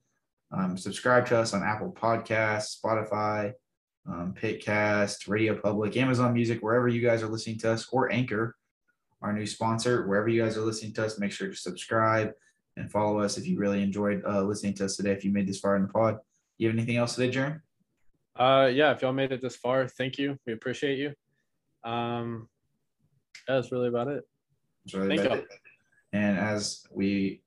Um, 0.52 0.78
subscribe 0.78 1.26
to 1.28 1.38
us 1.38 1.54
on 1.54 1.64
Apple 1.64 1.94
Podcasts, 1.94 2.76
Spotify, 2.78 3.54
um, 4.06 4.34
Pocket 4.34 4.62
Casts, 4.62 5.30
Radio 5.30 5.58
Public, 5.58 5.96
Amazon 5.96 6.34
Music, 6.34 6.60
wherever 6.60 6.90
you 6.90 7.02
guys 7.02 7.24
are 7.24 7.30
listening 7.30 7.60
to 7.60 7.72
us, 7.72 7.88
or 7.94 8.12
Anchor, 8.12 8.58
our 9.22 9.32
new 9.32 9.46
sponsor. 9.46 10.06
Wherever 10.06 10.28
you 10.28 10.44
guys 10.44 10.58
are 10.58 10.66
listening 10.66 10.94
to 10.96 11.06
us, 11.06 11.18
make 11.18 11.32
sure 11.32 11.48
to 11.48 11.56
subscribe 11.56 12.32
and 12.76 12.92
follow 12.92 13.20
us 13.20 13.38
if 13.38 13.48
you 13.48 13.58
really 13.58 13.82
enjoyed 13.82 14.22
uh, 14.28 14.44
listening 14.44 14.74
to 14.74 14.86
us 14.86 14.98
today. 14.98 15.14
If 15.14 15.24
you 15.24 15.32
made 15.32 15.48
this 15.48 15.62
far 15.62 15.78
in 15.78 15.84
the 15.84 15.88
pod, 15.88 16.18
you 16.58 16.68
have 16.68 16.76
anything 16.76 16.98
else 16.98 17.16
today, 17.16 17.32
Jeremy? 17.32 17.60
Uh, 18.38 18.70
yeah, 18.74 18.92
if 18.92 19.02
y'all 19.02 19.14
made 19.14 19.32
it 19.32 19.42
this 19.42 19.56
far, 19.56 19.88
thank 19.88 20.18
you. 20.18 20.38
We 20.46 20.54
appreciate 20.54 20.98
you. 20.98 21.14
Um, 21.90 22.50
yeah, 23.48 23.56
that's 23.56 23.72
really 23.72 23.88
about 23.88 24.08
it. 24.08 24.24
Really 24.94 25.18
Thank 25.18 25.30
y'all. 25.30 25.42
And 26.14 26.38
as 26.38 26.86
we 26.92 27.42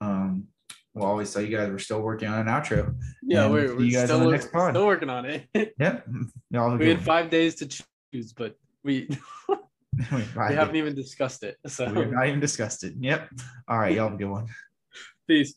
um, 0.00 0.48
will 0.94 1.04
always 1.06 1.32
tell 1.32 1.42
you 1.42 1.56
guys, 1.56 1.70
we're 1.70 1.78
still 1.78 2.02
working 2.02 2.28
on 2.28 2.40
an 2.40 2.46
outro. 2.46 2.94
Yeah, 3.22 3.44
And 3.44 3.52
we're, 3.52 3.74
we're 3.74 3.82
you 3.82 3.92
guys 3.92 4.04
still, 4.04 4.20
on 4.20 4.26
the 4.26 4.32
next 4.32 4.52
pod. 4.52 4.72
still 4.72 4.86
working 4.86 5.10
on 5.10 5.24
it. 5.24 5.48
Yep. 5.78 6.08
Y'all 6.50 6.76
we 6.76 6.88
had 6.88 7.02
five 7.02 7.30
days 7.30 7.54
to 7.56 7.66
choose, 7.66 8.32
but 8.32 8.56
we 8.84 9.08
one. 9.46 9.58
we 10.12 10.54
haven't 10.54 10.76
even 10.76 10.94
discussed 10.94 11.42
it. 11.42 11.56
So 11.66 11.86
We 11.86 11.94
So 11.94 12.00
have 12.02 12.12
not 12.12 12.28
even 12.28 12.40
discussed 12.40 12.84
it. 12.84 12.94
Yep. 13.00 13.30
All 13.68 13.78
right. 13.78 13.94
Y'all 13.94 14.04
have 14.04 14.14
a 14.14 14.18
good 14.18 14.30
one. 14.30 14.46
peace. 15.28 15.54